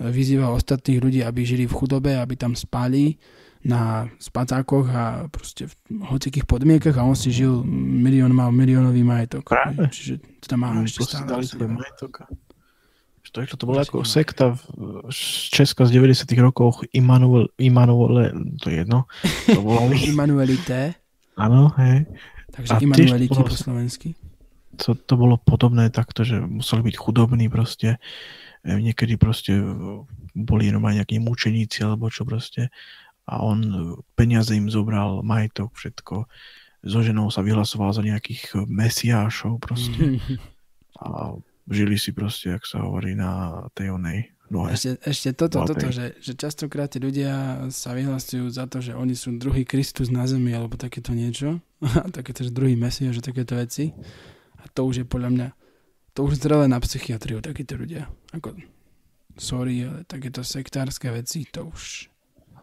vyzýval 0.00 0.58
ostatných 0.58 0.98
ľudí, 0.98 1.20
aby 1.22 1.46
žili 1.46 1.70
v 1.70 1.76
chudobe, 1.76 2.18
aby 2.18 2.34
tam 2.34 2.58
spali 2.58 3.14
na 3.64 4.04
spacákoch 4.20 4.86
a 4.92 5.04
proste 5.32 5.72
v 5.72 5.74
hocikých 6.04 6.44
podmienkach 6.44 7.00
a 7.00 7.06
on 7.08 7.16
si 7.16 7.32
žil 7.32 7.64
milión, 7.64 8.36
mal 8.36 8.52
miliónový 8.52 9.00
majetok. 9.00 9.48
Práve. 9.48 9.88
Čiže 9.88 10.20
to 10.44 10.46
tam 10.52 10.68
má 10.68 10.76
ešte 10.84 11.00
stále. 11.08 11.40
majetok 11.64 12.28
to, 13.34 13.42
je, 13.42 13.50
to 13.50 13.66
bola 13.66 13.82
ako 13.82 14.06
sekta 14.06 14.54
z 15.10 15.20
Česka 15.50 15.90
z 15.90 15.98
90 15.98 16.30
rokov 16.38 16.86
Immanuel, 16.94 17.50
Immanuel, 17.58 18.30
to 18.62 18.70
je 18.70 18.86
jedno. 18.86 19.10
To 19.50 19.58
volali. 19.58 19.98
Immanuelité. 20.14 20.94
Áno, 21.34 21.74
hej. 21.82 22.06
Takže 22.54 22.78
Immanuelity 22.78 23.34
po 23.34 23.50
slovensky. 23.50 24.14
To, 24.86 24.94
to 24.94 25.14
bolo 25.18 25.34
podobné 25.42 25.90
takto, 25.90 26.22
že 26.22 26.38
museli 26.38 26.86
byť 26.86 26.94
chudobní 26.94 27.50
proste. 27.50 27.98
E, 28.62 28.70
niekedy 28.70 29.18
proste 29.18 29.58
boli 30.30 30.70
normálne 30.70 31.02
nejakí 31.02 31.18
mučeníci 31.18 31.82
alebo 31.82 32.14
čo 32.14 32.22
proste. 32.22 32.70
A 33.26 33.42
on 33.42 33.58
peniaze 34.14 34.54
im 34.54 34.70
zobral, 34.70 35.26
majetok, 35.26 35.74
všetko. 35.74 36.30
So 36.86 37.02
ženou 37.02 37.34
sa 37.34 37.42
vyhlasoval 37.42 37.90
za 37.90 38.06
nejakých 38.06 38.62
mesiášov 38.70 39.58
proste. 39.58 40.22
A 41.02 41.34
žili 41.68 41.96
si 41.96 42.12
proste, 42.12 42.56
jak 42.56 42.64
sa 42.68 42.84
hovorí, 42.84 43.16
na 43.16 43.64
tej 43.72 43.96
onej 43.96 44.34
nohe. 44.52 44.76
Ešte, 44.76 45.00
ešte 45.04 45.30
toto, 45.32 45.64
toto, 45.64 45.88
že, 45.88 46.16
že 46.20 46.32
častokrát 46.36 46.92
tí 46.92 47.00
ľudia 47.00 47.66
sa 47.72 47.96
vyhlasujú 47.96 48.46
za 48.52 48.68
to, 48.68 48.84
že 48.84 48.92
oni 48.92 49.16
sú 49.16 49.34
druhý 49.40 49.64
Kristus 49.64 50.12
na 50.12 50.28
zemi, 50.28 50.52
alebo 50.52 50.76
takéto 50.76 51.16
niečo, 51.16 51.60
takéto, 52.16 52.44
že 52.44 52.52
druhý 52.52 52.76
Mesiaš, 52.76 53.20
že 53.20 53.26
takéto 53.32 53.56
veci. 53.56 53.96
A 54.60 54.68
to 54.72 54.88
už 54.88 55.04
je 55.04 55.06
podľa 55.08 55.30
mňa, 55.32 55.48
to 56.16 56.20
už 56.24 56.40
zrelé 56.40 56.68
na 56.68 56.80
psychiatriu, 56.80 57.40
takíto 57.40 57.76
ľudia. 57.76 58.08
Ako, 58.32 58.56
sorry, 59.36 59.84
ale 59.84 60.04
takéto 60.06 60.44
sektárske 60.44 61.10
veci, 61.10 61.48
to 61.48 61.68
už 61.68 62.13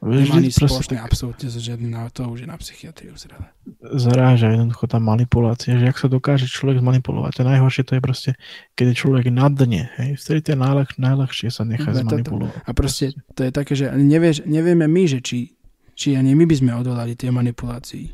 Nemá 0.01 0.41
nič 0.41 0.57
spoločné 0.57 0.97
tak... 0.97 1.05
absolútne 1.05 1.45
so 1.53 1.61
žiadnym 1.61 1.93
to, 2.09 2.25
už 2.25 2.41
je 2.41 2.47
na 2.49 2.57
psychiatriu 2.57 3.13
zrele. 3.13 3.45
Zaráža 3.85 4.49
jednoducho 4.49 4.89
tá 4.89 4.97
manipulácia, 4.97 5.77
že 5.77 5.93
ak 5.93 6.01
sa 6.01 6.09
dokáže 6.09 6.49
človek 6.49 6.81
zmanipulovať. 6.81 7.45
A 7.45 7.53
najhoršie 7.53 7.85
to 7.85 7.93
je 7.93 8.01
proste, 8.01 8.31
keď 8.73 8.85
je 8.91 8.95
človek 8.97 9.29
na 9.29 9.45
dne. 9.53 9.93
Hej, 10.01 10.17
vtedy 10.17 10.39
to 10.41 10.49
je 10.53 10.57
najľah, 10.57 10.89
najľahšie 10.97 11.53
sa 11.53 11.61
nechať 11.69 12.01
zmanipulovať. 12.01 12.65
A 12.65 12.71
proste 12.73 13.13
to 13.37 13.45
je 13.45 13.51
také, 13.53 13.77
že 13.77 13.93
nevieš, 13.93 14.41
nevieme 14.49 14.89
my, 14.89 15.05
že 15.05 15.21
či, 15.21 15.53
či 15.93 16.17
ani 16.17 16.33
my 16.33 16.49
by 16.49 16.55
sme 16.57 16.71
odolali 16.73 17.13
tie 17.13 17.29
manipulácii. 17.29 18.05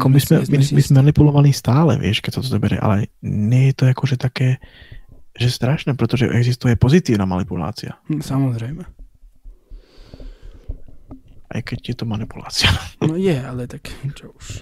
Ako 0.00 0.08
my, 0.08 0.20
sme, 0.20 0.48
my, 0.48 0.58
my 0.64 0.82
sme 0.84 0.96
manipulovali 1.04 1.52
stále, 1.52 2.00
vieš, 2.00 2.24
keď 2.24 2.40
sa 2.40 2.42
to 2.44 2.48
zoberie, 2.48 2.80
ale 2.80 3.12
nie 3.24 3.72
je 3.72 3.74
to 3.76 3.84
akože 3.88 4.16
také, 4.16 4.60
že 5.36 5.52
strašné, 5.52 5.92
pretože 5.92 6.24
existuje 6.28 6.72
pozitívna 6.76 7.28
manipulácia. 7.28 8.00
Hm, 8.08 8.24
samozrejme. 8.24 8.84
Aj 11.48 11.60
keď 11.64 11.78
je 11.92 11.96
to 11.96 12.04
manipulácia. 12.04 12.68
No 13.04 13.16
je, 13.16 13.34
ale 13.34 13.64
tak 13.64 13.88
čo 14.12 14.36
už. 14.36 14.60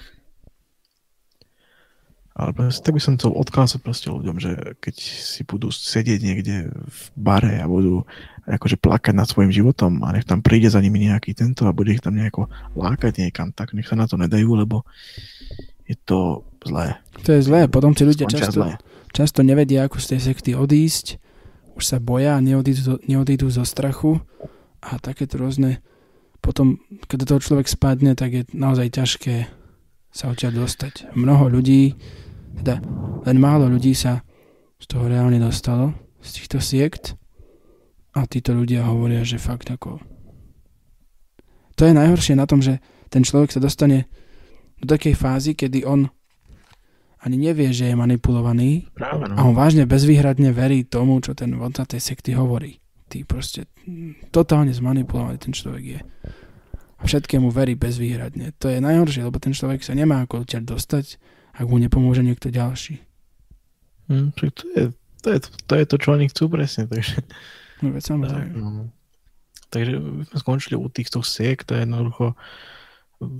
Ale 2.37 2.53
tak 2.53 2.93
by 2.93 3.01
som 3.01 3.16
chcel 3.16 3.32
odkázať 3.32 3.80
proste 3.80 4.12
ľuďom, 4.12 4.37
že 4.37 4.76
keď 4.76 4.95
si 5.01 5.41
budú 5.41 5.72
sedieť 5.72 6.20
niekde 6.20 6.68
v 6.68 7.03
bare 7.16 7.57
a 7.57 7.64
budú 7.64 8.05
akože 8.45 8.76
plakať 8.76 9.16
nad 9.16 9.24
svojim 9.24 9.49
životom 9.49 10.05
a 10.05 10.12
nech 10.12 10.28
tam 10.28 10.45
príde 10.45 10.68
za 10.68 10.84
nimi 10.84 11.09
nejaký 11.09 11.32
tento 11.32 11.64
a 11.64 11.72
bude 11.72 11.97
ich 11.97 12.05
tam 12.05 12.12
nejako 12.12 12.53
lákať 12.76 13.24
niekam, 13.24 13.57
tak 13.57 13.72
nech 13.72 13.89
sa 13.89 13.97
na 13.97 14.05
to 14.05 14.20
nedajú, 14.20 14.53
lebo 14.53 14.84
je 15.89 15.97
to 16.05 16.45
zlé. 16.61 17.01
To 17.24 17.32
je 17.32 17.41
zlé, 17.41 17.72
potom 17.72 17.97
tí 17.97 18.05
ľudia 18.05 18.28
často, 18.28 18.68
často 19.16 19.41
nevedia, 19.41 19.89
ako 19.89 19.97
z 19.97 20.07
tej 20.12 20.20
sekty 20.28 20.53
odísť, 20.53 21.16
už 21.72 21.84
sa 21.89 21.97
boja, 21.97 22.37
neodídu, 22.45 23.01
neodídu 23.09 23.49
zo 23.49 23.64
strachu 23.64 24.20
a 24.84 25.01
takéto 25.01 25.41
rôzne 25.41 25.80
potom, 26.47 26.78
keď 27.11 27.26
toho 27.26 27.42
človek 27.42 27.66
spadne, 27.66 28.14
tak 28.14 28.30
je 28.30 28.42
naozaj 28.55 28.94
ťažké 28.94 29.51
sa 30.14 30.30
odtiaľ 30.30 30.62
dostať. 30.62 31.11
Mnoho 31.18 31.51
ľudí, 31.51 31.99
teda 32.62 32.78
len 33.26 33.36
málo 33.42 33.66
ľudí 33.66 33.99
sa 33.99 34.22
z 34.78 34.86
toho 34.86 35.11
reálne 35.11 35.42
dostalo, 35.42 35.90
z 36.22 36.30
týchto 36.38 36.62
siekt 36.62 37.18
a 38.14 38.24
títo 38.30 38.55
ľudia 38.55 38.86
hovoria, 38.86 39.26
že 39.26 39.42
fakt 39.42 39.66
ako... 39.74 39.99
To 41.76 41.82
je 41.84 41.92
najhoršie 41.92 42.38
na 42.38 42.49
tom, 42.49 42.64
že 42.64 42.80
ten 43.12 43.20
človek 43.20 43.53
sa 43.53 43.61
dostane 43.61 44.09
do 44.80 44.88
takej 44.88 45.12
fázy, 45.12 45.53
kedy 45.53 45.84
on 45.84 46.09
ani 47.20 47.36
nevie, 47.36 47.74
že 47.74 47.90
je 47.90 47.99
manipulovaný 47.99 48.86
Práve, 48.94 49.28
no. 49.28 49.34
a 49.34 49.40
on 49.44 49.53
vážne 49.53 49.84
bezvýhradne 49.84 50.55
verí 50.55 50.86
tomu, 50.86 51.18
čo 51.20 51.34
ten 51.34 51.59
vodca 51.59 51.82
tej 51.82 52.01
sekty 52.01 52.38
hovorí. 52.38 52.78
Ty 53.07 53.22
proste 53.22 53.70
totálne 54.34 54.74
zmanipulovaný 54.74 55.38
ten 55.38 55.54
človek 55.54 55.84
je. 55.84 56.00
A 56.96 57.02
všetkému 57.04 57.52
verí 57.52 57.76
bezvýhradne. 57.78 58.57
To 58.59 58.72
je 58.72 58.82
najhoršie, 58.82 59.22
lebo 59.22 59.38
ten 59.38 59.52
človek 59.54 59.84
sa 59.84 59.92
nemá 59.92 60.24
ako 60.24 60.42
odtiaľ 60.42 60.76
dostať, 60.76 61.20
ak 61.54 61.66
mu 61.68 61.76
nepomôže 61.78 62.24
niekto 62.24 62.50
ďalší. 62.50 63.04
Hmm, 64.11 64.32
to, 64.34 64.50
je, 64.50 64.84
to, 65.22 65.28
je, 65.34 65.38
to 65.66 65.72
je 65.76 65.84
to, 65.84 65.96
čo 65.98 66.09
oni 66.14 66.26
chcú 66.32 66.44
presne. 66.50 66.88
Takže, 66.88 67.22
no, 67.84 67.94
veď 67.94 68.02
samozrejme. 68.02 68.52
Tak, 68.54 68.59
no. 68.59 68.90
Takže 69.66 69.94
sme 70.30 70.36
skončili 70.40 70.74
u 70.78 70.86
týchto 70.88 71.20
siek, 71.26 71.62
to 71.66 71.74
je 71.74 71.84
jednoducho 71.84 72.38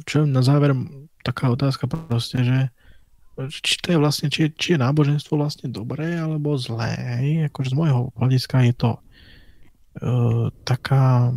čo 0.09 0.25
na 0.25 0.41
záver 0.41 0.73
taká 1.21 1.53
otázka 1.53 1.85
proste, 1.91 2.41
že 2.41 2.59
či 3.61 3.77
to 3.85 3.93
je 3.93 3.99
vlastne, 4.01 4.33
či, 4.33 4.49
či 4.57 4.75
je 4.75 4.81
náboženstvo 4.81 5.37
vlastne 5.37 5.69
dobré 5.69 6.17
alebo 6.17 6.57
zlé. 6.57 6.97
Akože 7.53 7.77
z 7.77 7.79
môjho 7.79 8.09
hľadiska 8.17 8.65
je 8.65 8.75
to 8.75 8.91
taká 10.65 11.33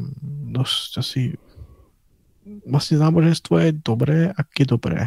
dosť 0.51 0.89
asi 0.99 1.21
vlastne 2.65 2.97
náboženstvo 2.99 3.55
je 3.61 3.71
dobré, 3.77 4.33
ak 4.33 4.47
je 4.57 4.65
dobré. 4.65 5.05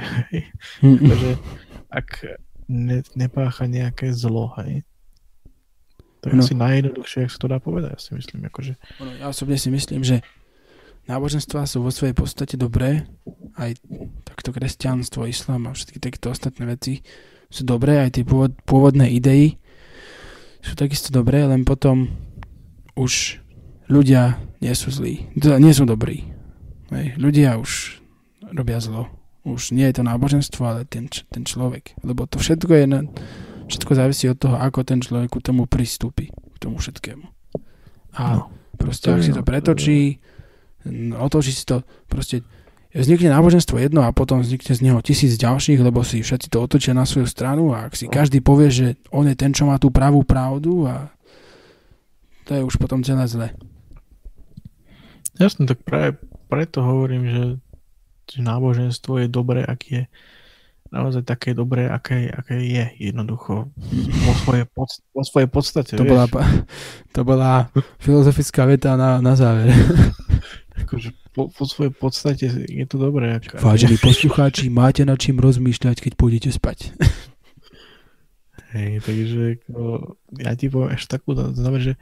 Takže 0.80 1.30
ak 1.92 2.09
ne, 2.70 3.05
nepácha 3.18 3.68
nejaké 3.68 4.14
zlo, 4.14 4.55
hej. 4.62 4.86
To 6.22 6.30
je 6.30 6.34
no. 6.38 6.42
asi 6.46 6.55
najjednoduchšie, 6.55 7.26
ak 7.26 7.34
sa 7.34 7.40
to 7.42 7.50
dá 7.50 7.59
povedať, 7.59 7.98
ja 7.98 8.00
si 8.00 8.11
myslím. 8.14 8.46
Akože... 8.46 8.78
Ja 9.18 9.26
osobne 9.26 9.59
si 9.59 9.68
myslím, 9.74 10.07
že 10.07 10.22
náboženstva 11.11 11.66
sú 11.66 11.82
vo 11.82 11.90
svojej 11.90 12.14
podstate 12.14 12.55
dobré, 12.55 13.11
aj 13.59 13.74
takto 14.22 14.55
kresťanstvo, 14.55 15.26
islám 15.26 15.66
a 15.66 15.74
všetky 15.74 15.98
takéto 15.98 16.30
ostatné 16.30 16.62
veci 16.70 17.03
sú 17.50 17.66
dobré, 17.66 18.07
aj 18.07 18.16
tie 18.16 18.24
pôvod, 18.24 18.55
pôvodné 18.62 19.11
idei 19.11 19.59
sú 20.62 20.78
takisto 20.78 21.11
dobré, 21.11 21.42
len 21.42 21.66
potom 21.66 22.07
už 22.94 23.41
ľudia 23.93 24.40
nie 24.64 24.72
sú 24.72 24.88
zlí, 24.88 25.28
teda 25.36 25.61
nie 25.61 25.76
sú 25.76 25.84
dobrí. 25.84 26.32
Hej. 26.88 27.20
Ľudia 27.20 27.61
už 27.61 28.01
robia 28.53 28.80
zlo. 28.80 29.12
Už 29.43 29.74
nie 29.74 29.84
je 29.90 30.01
to 30.01 30.03
náboženstvo, 30.07 30.62
ale 30.62 30.80
ten, 30.86 31.11
ten 31.11 31.43
človek. 31.43 31.99
Lebo 32.01 32.24
to 32.30 32.38
všetko 32.38 32.72
je 32.72 32.84
na, 32.86 33.01
všetko 33.66 33.93
závisí 33.93 34.24
od 34.30 34.38
toho, 34.38 34.57
ako 34.61 34.86
ten 34.86 35.03
človek 35.03 35.32
k 35.32 35.45
tomu 35.45 35.66
pristúpi, 35.66 36.30
k 36.30 36.57
tomu 36.62 36.78
všetkému. 36.78 37.26
A 38.16 38.22
no, 38.38 38.53
proste, 38.76 39.11
ak 39.11 39.24
si 39.24 39.32
to 39.32 39.43
pretočí, 39.43 40.20
otočí 41.16 41.51
si 41.51 41.64
to, 41.64 41.80
proste 42.07 42.45
vznikne 42.93 43.32
náboženstvo 43.32 43.80
jedno 43.80 44.05
a 44.05 44.12
potom 44.12 44.45
vznikne 44.45 44.76
z 44.76 44.84
neho 44.84 45.01
tisíc 45.01 45.40
ďalších, 45.40 45.80
lebo 45.80 46.05
si 46.05 46.20
všetci 46.20 46.53
to 46.53 46.61
otočia 46.61 46.93
na 46.93 47.09
svoju 47.09 47.24
stranu 47.24 47.72
a 47.72 47.88
ak 47.88 47.97
si 47.97 48.07
každý 48.07 48.45
povie, 48.45 48.68
že 48.68 48.86
on 49.09 49.24
je 49.24 49.34
ten, 49.34 49.57
čo 49.57 49.64
má 49.64 49.80
tú 49.80 49.88
pravú 49.88 50.22
pravdu 50.28 50.84
a 50.84 51.09
to 52.45 52.53
je 52.53 52.62
už 52.62 52.76
potom 52.76 53.01
celé 53.01 53.24
zle. 53.24 53.49
Jasne, 55.41 55.64
tak 55.64 55.80
práve 55.85 56.20
preto 56.53 56.85
hovorím, 56.85 57.24
že, 57.28 57.45
že 58.28 58.41
náboženstvo 58.45 59.24
je 59.24 59.28
dobré, 59.28 59.64
ak 59.64 59.80
je 59.89 60.03
naozaj 60.93 61.24
také 61.24 61.57
dobré, 61.57 61.89
aké, 61.89 62.28
aké 62.28 62.61
je 62.61 62.85
jednoducho 63.01 63.72
vo 64.28 64.33
svojej, 64.45 64.68
pod, 64.68 64.93
vo 65.16 65.24
svojej 65.24 65.49
podstate. 65.49 65.93
To 65.97 66.05
bola, 66.05 66.28
to 67.16 67.20
bola 67.24 67.72
filozofická 67.97 68.68
veta 68.68 68.93
na, 69.01 69.24
na 69.24 69.33
záver. 69.33 69.72
Akože 70.85 71.16
po, 71.33 71.49
po 71.49 71.64
svojej 71.64 71.97
podstate 71.97 72.45
je 72.68 72.85
to 72.85 73.01
dobré. 73.01 73.41
Ak, 73.41 73.57
Vážení 73.64 73.97
poslucháči, 73.97 74.68
máte 74.68 75.09
nad 75.09 75.16
čím 75.16 75.41
rozmýšľať, 75.41 75.97
keď 76.05 76.12
pôjdete 76.12 76.53
spať. 76.53 76.93
Hej, 78.76 79.05
takže 79.05 79.45
ja 80.41 80.53
ti 80.57 80.68
poviem 80.68 80.97
ešte 80.97 81.20
takú 81.20 81.37
záver, 81.37 81.80
že, 81.80 81.95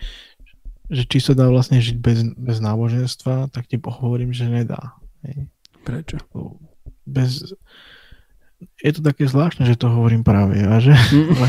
že 0.90 1.06
či 1.06 1.18
sa 1.22 1.38
dá 1.38 1.46
vlastne 1.46 1.78
žiť 1.78 1.96
bez, 2.02 2.26
bez 2.34 2.58
náboženstva, 2.58 3.54
tak 3.54 3.70
ti 3.70 3.78
pohovorím, 3.78 4.34
že 4.34 4.50
nedá. 4.50 4.98
Hej. 5.22 5.46
Prečo? 5.86 6.18
Bez... 7.06 7.54
Je 8.82 8.92
to 8.92 9.00
také 9.00 9.24
zvláštne, 9.24 9.64
že 9.64 9.78
to 9.78 9.88
hovorím 9.88 10.26
práve 10.26 10.60
ja, 10.60 10.82
že? 10.82 10.92
Mm. 11.14 11.32
ale, 11.32 11.48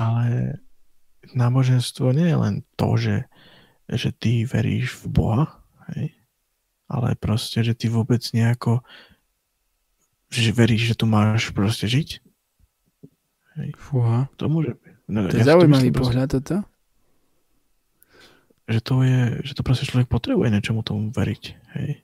ale 0.00 0.24
náboženstvo 1.36 2.10
nie 2.16 2.26
je 2.32 2.36
len 2.36 2.54
to, 2.74 2.88
že, 2.98 3.16
že 3.86 4.10
ty 4.10 4.48
veríš 4.48 5.04
v 5.04 5.04
Boha, 5.12 5.46
Hej. 5.92 6.14
Ale 6.92 7.16
proste, 7.16 7.64
že 7.64 7.72
ty 7.72 7.88
vôbec 7.88 8.20
nejako 8.36 8.84
že 10.32 10.52
veríš, 10.56 10.92
že 10.92 10.96
tu 10.96 11.04
máš 11.04 11.52
proste 11.52 11.84
žiť. 11.84 12.24
Hej. 13.60 13.68
Fúha. 13.76 14.32
To 14.40 14.48
môže 14.48 14.80
byť. 14.80 14.94
No, 15.12 15.28
to 15.28 15.36
je 15.36 15.44
ja 15.44 15.52
zaujímavý 15.52 15.92
pohľad 15.92 16.40
toto. 16.40 16.64
Že 18.72 18.80
to 18.80 18.94
je, 19.04 19.20
že 19.44 19.52
to 19.52 19.62
proste 19.62 19.84
človek 19.84 20.08
potrebuje 20.08 20.48
niečomu 20.48 20.80
tomu 20.80 21.12
veriť. 21.12 21.42
Hej. 21.76 22.00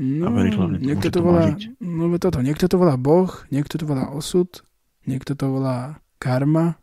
No, 0.00 0.32
a 0.32 0.34
veriť 0.34 0.52
hlavne 0.56 0.76
tomu, 0.80 0.86
niekto 0.88 1.08
to, 1.12 1.18
to 1.18 1.20
volá, 1.20 1.44
no 1.82 2.04
toto, 2.16 2.40
niekto 2.40 2.64
to 2.70 2.76
volá 2.80 2.94
Boh, 2.96 3.28
niekto 3.52 3.76
to 3.76 3.84
volá 3.84 4.08
osud, 4.08 4.64
niekto 5.04 5.36
to 5.36 5.44
volá 5.50 6.00
karma. 6.16 6.80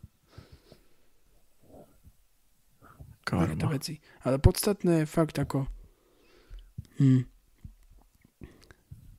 Karma. 3.26 3.74
Veci. 3.74 3.98
Ale 4.22 4.38
podstatné 4.38 5.02
je 5.02 5.06
fakt 5.10 5.36
ako 5.36 5.66
Hmm. 6.98 7.22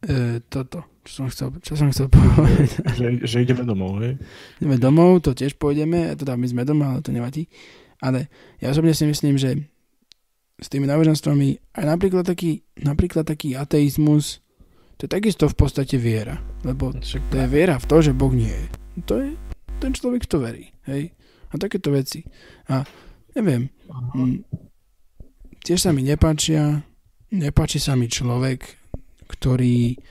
E, 0.03 0.39
toto, 0.51 0.83
čo 1.07 1.23
som 1.23 1.27
chcel, 1.31 1.47
čo 1.63 1.73
som 1.79 1.87
chcel 1.91 2.11
povedať. 2.11 2.69
Že, 2.99 3.07
že 3.23 3.37
ideme 3.43 3.63
domov, 3.63 4.03
hej? 4.03 4.19
Ideme 4.59 4.75
domov, 4.75 5.23
to 5.23 5.31
tiež 5.31 5.55
pôjdeme, 5.55 6.15
teda 6.19 6.35
my 6.35 6.47
sme 6.47 6.67
doma, 6.67 6.95
ale 6.95 7.03
to 7.03 7.15
nevadí. 7.15 7.47
Ale 7.99 8.31
ja 8.63 8.71
osobne 8.71 8.95
si 8.95 9.03
myslím, 9.07 9.35
že 9.35 9.59
s 10.59 10.67
tými 10.67 10.85
náboženstvami 10.85 11.75
aj 11.79 11.83
napríklad 11.87 12.27
taký, 12.27 12.63
napríklad 12.79 13.23
taký 13.23 13.55
ateizmus, 13.55 14.43
to 14.99 15.07
je 15.07 15.11
takisto 15.11 15.47
v 15.47 15.55
podstate 15.55 15.95
viera. 15.95 16.43
Lebo 16.67 16.91
to 16.99 17.35
je 17.39 17.47
viera 17.47 17.79
v 17.79 17.85
to, 17.87 17.97
že 18.03 18.11
Boh 18.11 18.31
nie 18.35 18.51
je. 18.51 18.67
To 19.07 19.15
je, 19.23 19.31
ten 19.79 19.95
človek 19.95 20.27
to 20.27 20.43
verí, 20.43 20.75
hej? 20.91 21.15
A 21.49 21.57
takéto 21.57 21.95
veci. 21.95 22.27
A 22.67 22.83
neviem, 23.33 23.71
m, 24.13 24.43
tiež 25.63 25.87
sa 25.87 25.95
mi 25.95 26.03
nepáčia 26.03 26.83
Nepáči 27.29 27.77
sa 27.77 27.93
mi 27.93 28.09
človek, 28.09 28.65
ktorý 29.29 30.01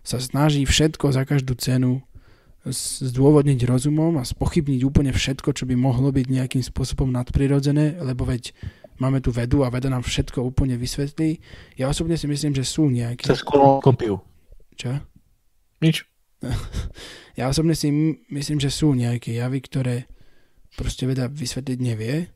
sa 0.00 0.16
snaží 0.16 0.64
všetko 0.64 1.12
za 1.12 1.28
každú 1.28 1.52
cenu 1.60 2.00
zdôvodniť 3.04 3.68
rozumom 3.68 4.16
a 4.16 4.24
spochybniť 4.24 4.80
úplne 4.88 5.12
všetko, 5.12 5.52
čo 5.52 5.68
by 5.68 5.76
mohlo 5.76 6.08
byť 6.08 6.24
nejakým 6.24 6.64
spôsobom 6.64 7.12
nadprirodzené, 7.12 8.00
lebo 8.00 8.24
veď 8.24 8.56
máme 8.98 9.18
tu 9.22 9.34
vedu 9.34 9.66
a 9.66 9.72
veda 9.72 9.90
nám 9.90 10.06
všetko 10.06 10.42
úplne 10.42 10.78
vysvetlí. 10.78 11.40
Ja 11.80 11.90
osobne 11.90 12.18
si 12.18 12.30
myslím, 12.30 12.54
že 12.54 12.66
sú 12.66 12.90
nejaké... 12.90 13.26
Cez 13.26 13.42
kolonoskopiu. 13.42 14.20
Čo? 14.74 14.98
Nič. 15.82 16.06
ja 17.40 17.50
osobne 17.50 17.74
si 17.78 17.90
myslím, 18.30 18.58
že 18.62 18.70
sú 18.70 18.92
nejaké 18.94 19.34
javy, 19.34 19.58
ktoré 19.64 19.96
proste 20.74 21.06
veda 21.06 21.30
vysvetliť 21.30 21.78
nevie 21.78 22.28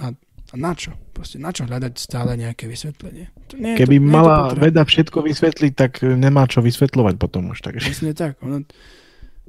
a 0.00 0.12
a 0.46 0.54
na 0.54 0.78
čo? 0.78 0.94
Proste 1.10 1.42
na 1.42 1.50
čo 1.50 1.66
hľadať 1.66 1.98
stále 1.98 2.38
nejaké 2.38 2.70
vysvetlenie? 2.70 3.34
To 3.50 3.58
nie, 3.58 3.74
Keby 3.74 3.98
to, 3.98 4.06
mala 4.06 4.54
to 4.54 4.62
veda 4.62 4.86
všetko 4.86 5.26
vysvetliť, 5.26 5.72
tak 5.74 6.06
nemá 6.06 6.46
čo 6.46 6.62
vysvetľovať 6.62 7.14
potom 7.18 7.50
už. 7.50 7.66
Takže. 7.66 7.90
Presne 7.90 8.14
tak. 8.14 8.38
Ono, 8.46 8.62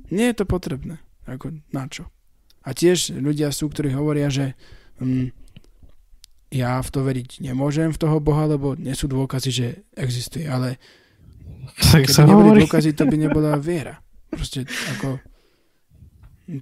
nie 0.09 0.25
je 0.33 0.35
to 0.41 0.45
potrebné. 0.49 0.97
Ako, 1.29 1.53
na 1.69 1.85
čo? 1.85 2.09
A 2.65 2.73
tiež 2.73 3.13
ľudia 3.13 3.53
sú, 3.53 3.69
ktorí 3.69 3.93
hovoria, 3.93 4.33
že 4.33 4.57
hm, 4.97 5.29
ja 6.47 6.79
v 6.79 6.89
to 6.89 6.99
veriť 7.03 7.43
nemôžem, 7.43 7.91
v 7.91 7.99
toho 7.99 8.17
Boha, 8.23 8.47
lebo 8.47 8.73
nie 8.79 8.95
sú 8.95 9.11
dôkazy, 9.11 9.49
že 9.51 9.67
existuje. 9.95 10.47
Ale 10.47 10.79
tak 11.91 12.07
keby 12.07 12.23
neboli 12.23 12.49
dôkazy, 12.63 12.95
to 12.95 13.03
by 13.03 13.15
nebola 13.19 13.59
viera. 13.59 13.99
Proste 14.31 14.63
ako 14.97 15.19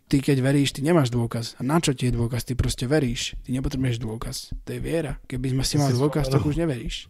ty 0.09 0.17
keď 0.17 0.41
veríš, 0.41 0.73
ty 0.73 0.81
nemáš 0.81 1.13
dôkaz. 1.13 1.53
A 1.57 1.61
na 1.61 1.77
čo 1.77 1.93
ti 1.93 2.09
je 2.09 2.17
dôkaz? 2.17 2.41
Ty 2.41 2.57
proste 2.57 2.89
veríš. 2.89 3.37
Ty 3.45 3.53
nepotrebuješ 3.53 4.01
dôkaz. 4.01 4.35
To 4.65 4.69
je 4.73 4.81
viera. 4.81 5.21
Keby 5.29 5.53
sme 5.53 5.63
si 5.63 5.77
mali 5.77 5.93
dôkaz, 5.93 6.33
tak 6.33 6.41
už 6.41 6.57
neveríš. 6.57 7.05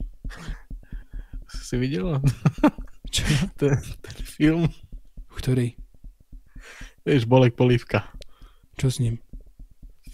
Si 1.48 1.76
videl? 1.80 2.20
Čo? 3.08 3.24
Ten, 3.60 3.80
ten 3.80 4.18
film. 4.28 4.68
Ktorý? 5.32 5.78
Vieš, 7.08 7.30
Bolek 7.30 7.56
Polívka. 7.56 8.12
Čo 8.76 8.92
s 8.92 9.00
ním? 9.00 9.24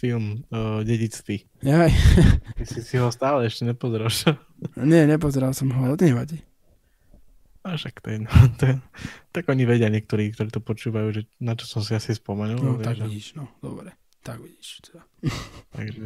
Film 0.02 0.42
uh, 0.50 0.82
Dedictví. 0.82 1.46
Jaj. 1.62 1.94
Ty 2.58 2.64
si 2.66 2.82
si 2.82 2.98
ho 2.98 3.06
stále 3.14 3.46
ešte 3.46 3.62
nepozeráš. 3.62 4.34
Nie, 4.74 5.06
nepozeral 5.06 5.54
som 5.54 5.70
ho, 5.70 5.94
to 5.94 6.02
nevadí. 6.02 6.42
A 7.62 7.78
však 7.78 8.02
to 8.02 8.10
je, 8.10 8.18
to 8.58 8.62
je, 8.66 8.74
tak 9.30 9.46
oni 9.46 9.62
vedia 9.62 9.86
niektorí, 9.86 10.34
ktorí 10.34 10.50
to 10.50 10.58
počúvajú, 10.58 11.08
že 11.14 11.30
na 11.38 11.54
čo 11.54 11.70
som 11.70 11.86
si 11.86 11.94
asi 11.94 12.18
spomenul. 12.18 12.58
No, 12.58 12.74
vieš, 12.82 12.86
tak 12.90 12.96
že, 12.98 13.02
vidíš, 13.06 13.26
no, 13.38 13.46
dobre. 13.62 13.94
Tak 14.26 14.42
vidíš. 14.42 14.82
Teda. 14.90 15.02
takže, 15.78 15.98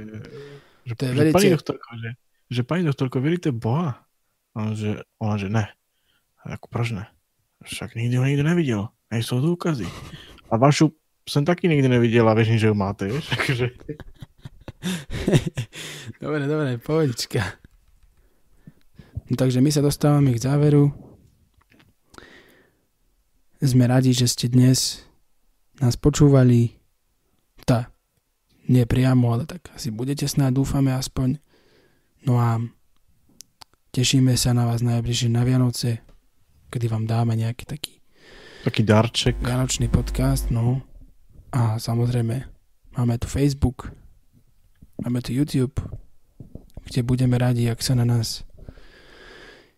že, 0.85 0.93
To 0.93 1.03
je 1.09 1.13
že 1.17 1.33
pani 1.33 1.51
doktorko, 1.57 1.89
že, 1.97 2.11
že 2.53 2.61
pani 2.69 2.83
doktorko, 2.85 3.17
veríte 3.25 3.49
Boha? 3.49 4.05
A 4.53 4.57
on, 4.61 4.73
že, 4.77 5.09
ona, 5.17 5.37
že 5.41 5.49
ne. 5.49 5.73
A 6.45 6.61
ako 6.61 6.69
proč 6.69 6.93
ne? 6.93 7.09
Však 7.65 7.97
nikdy 7.97 8.21
ho 8.21 8.25
nikdy 8.29 8.45
nevidel. 8.45 8.93
Nejsou 9.09 9.41
dôkazy. 9.41 9.89
A 10.53 10.61
vašu 10.61 10.93
som 11.27 11.43
taky 11.43 11.67
nikdy 11.67 11.91
nevidel 11.91 12.27
a 12.31 12.39
vieš, 12.39 12.55
že 12.57 12.71
ju 12.71 12.77
máte, 12.79 13.11
vieš? 13.11 13.27
Takže, 13.35 13.67
dobre, 16.23 16.47
dobre, 16.47 16.79
pohodička. 16.79 17.43
No, 19.27 19.35
takže 19.35 19.59
my 19.59 19.71
sa 19.75 19.83
dostávame 19.83 20.31
k 20.31 20.43
záveru. 20.43 20.95
Sme 23.59 23.91
radi, 23.91 24.15
že 24.15 24.31
ste 24.31 24.47
dnes 24.47 25.03
nás 25.83 25.99
počúvali. 25.99 26.79
Tá, 27.67 27.91
nie 28.71 28.87
priamo, 28.87 29.35
ale 29.35 29.51
tak 29.51 29.67
asi 29.75 29.91
budete 29.91 30.31
snáď, 30.31 30.63
dúfame 30.63 30.95
aspoň. 30.95 31.43
No 32.23 32.39
a 32.39 32.63
tešíme 33.91 34.39
sa 34.39 34.55
na 34.55 34.71
vás 34.71 34.87
najbližšie 34.87 35.35
na 35.35 35.43
Vianoce, 35.43 36.07
kedy 36.71 36.87
vám 36.87 37.11
dáme 37.11 37.35
nejaký 37.35 37.67
taký 37.67 37.93
taký 38.63 38.83
darček. 38.83 39.39
Vianočný 39.43 39.91
podcast, 39.91 40.51
no. 40.51 40.87
A 41.53 41.79
samozrejme, 41.79 42.47
máme 42.97 43.15
tu 43.19 43.27
Facebook, 43.29 43.93
máme 45.03 45.23
tu 45.23 45.33
YouTube, 45.33 45.79
kde 46.87 47.03
budeme 47.03 47.39
radi, 47.39 47.67
ak 47.71 47.83
sa 47.83 47.95
na 47.99 48.07
nás 48.07 48.47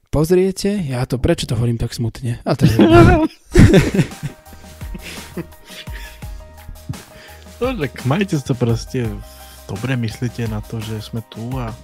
pozriete. 0.08 0.80
Ja 0.84 1.04
to, 1.04 1.20
prečo 1.20 1.48
to 1.48 1.56
hovorím 1.56 1.80
tak 1.80 1.92
smutne? 1.92 2.40
A 2.44 2.52
to 2.56 2.64
je... 2.64 2.76
No, 7.58 7.74
tak 7.74 8.06
majte 8.06 8.38
to 8.38 8.54
proste 8.54 9.10
dobre, 9.66 9.98
myslíte 9.98 10.46
na 10.46 10.62
to, 10.62 10.78
že 10.78 11.02
sme 11.02 11.26
tu 11.26 11.42
a 11.58 11.74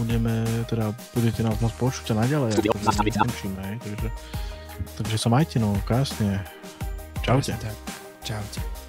budeme, 0.00 0.48
teda 0.64 0.96
budete 1.12 1.44
nás 1.44 1.60
môcť 1.60 1.76
počuť 1.76 2.16
a 2.16 2.24
naďalej. 2.24 2.50
nekončíme, 3.04 3.64
takže, 3.84 4.08
takže 4.96 5.16
sa 5.20 5.28
majte 5.28 5.60
no, 5.60 5.76
krásne. 5.84 6.40
Čaute. 7.20 7.52
Tak, 7.52 7.76
čaute. 8.24 8.79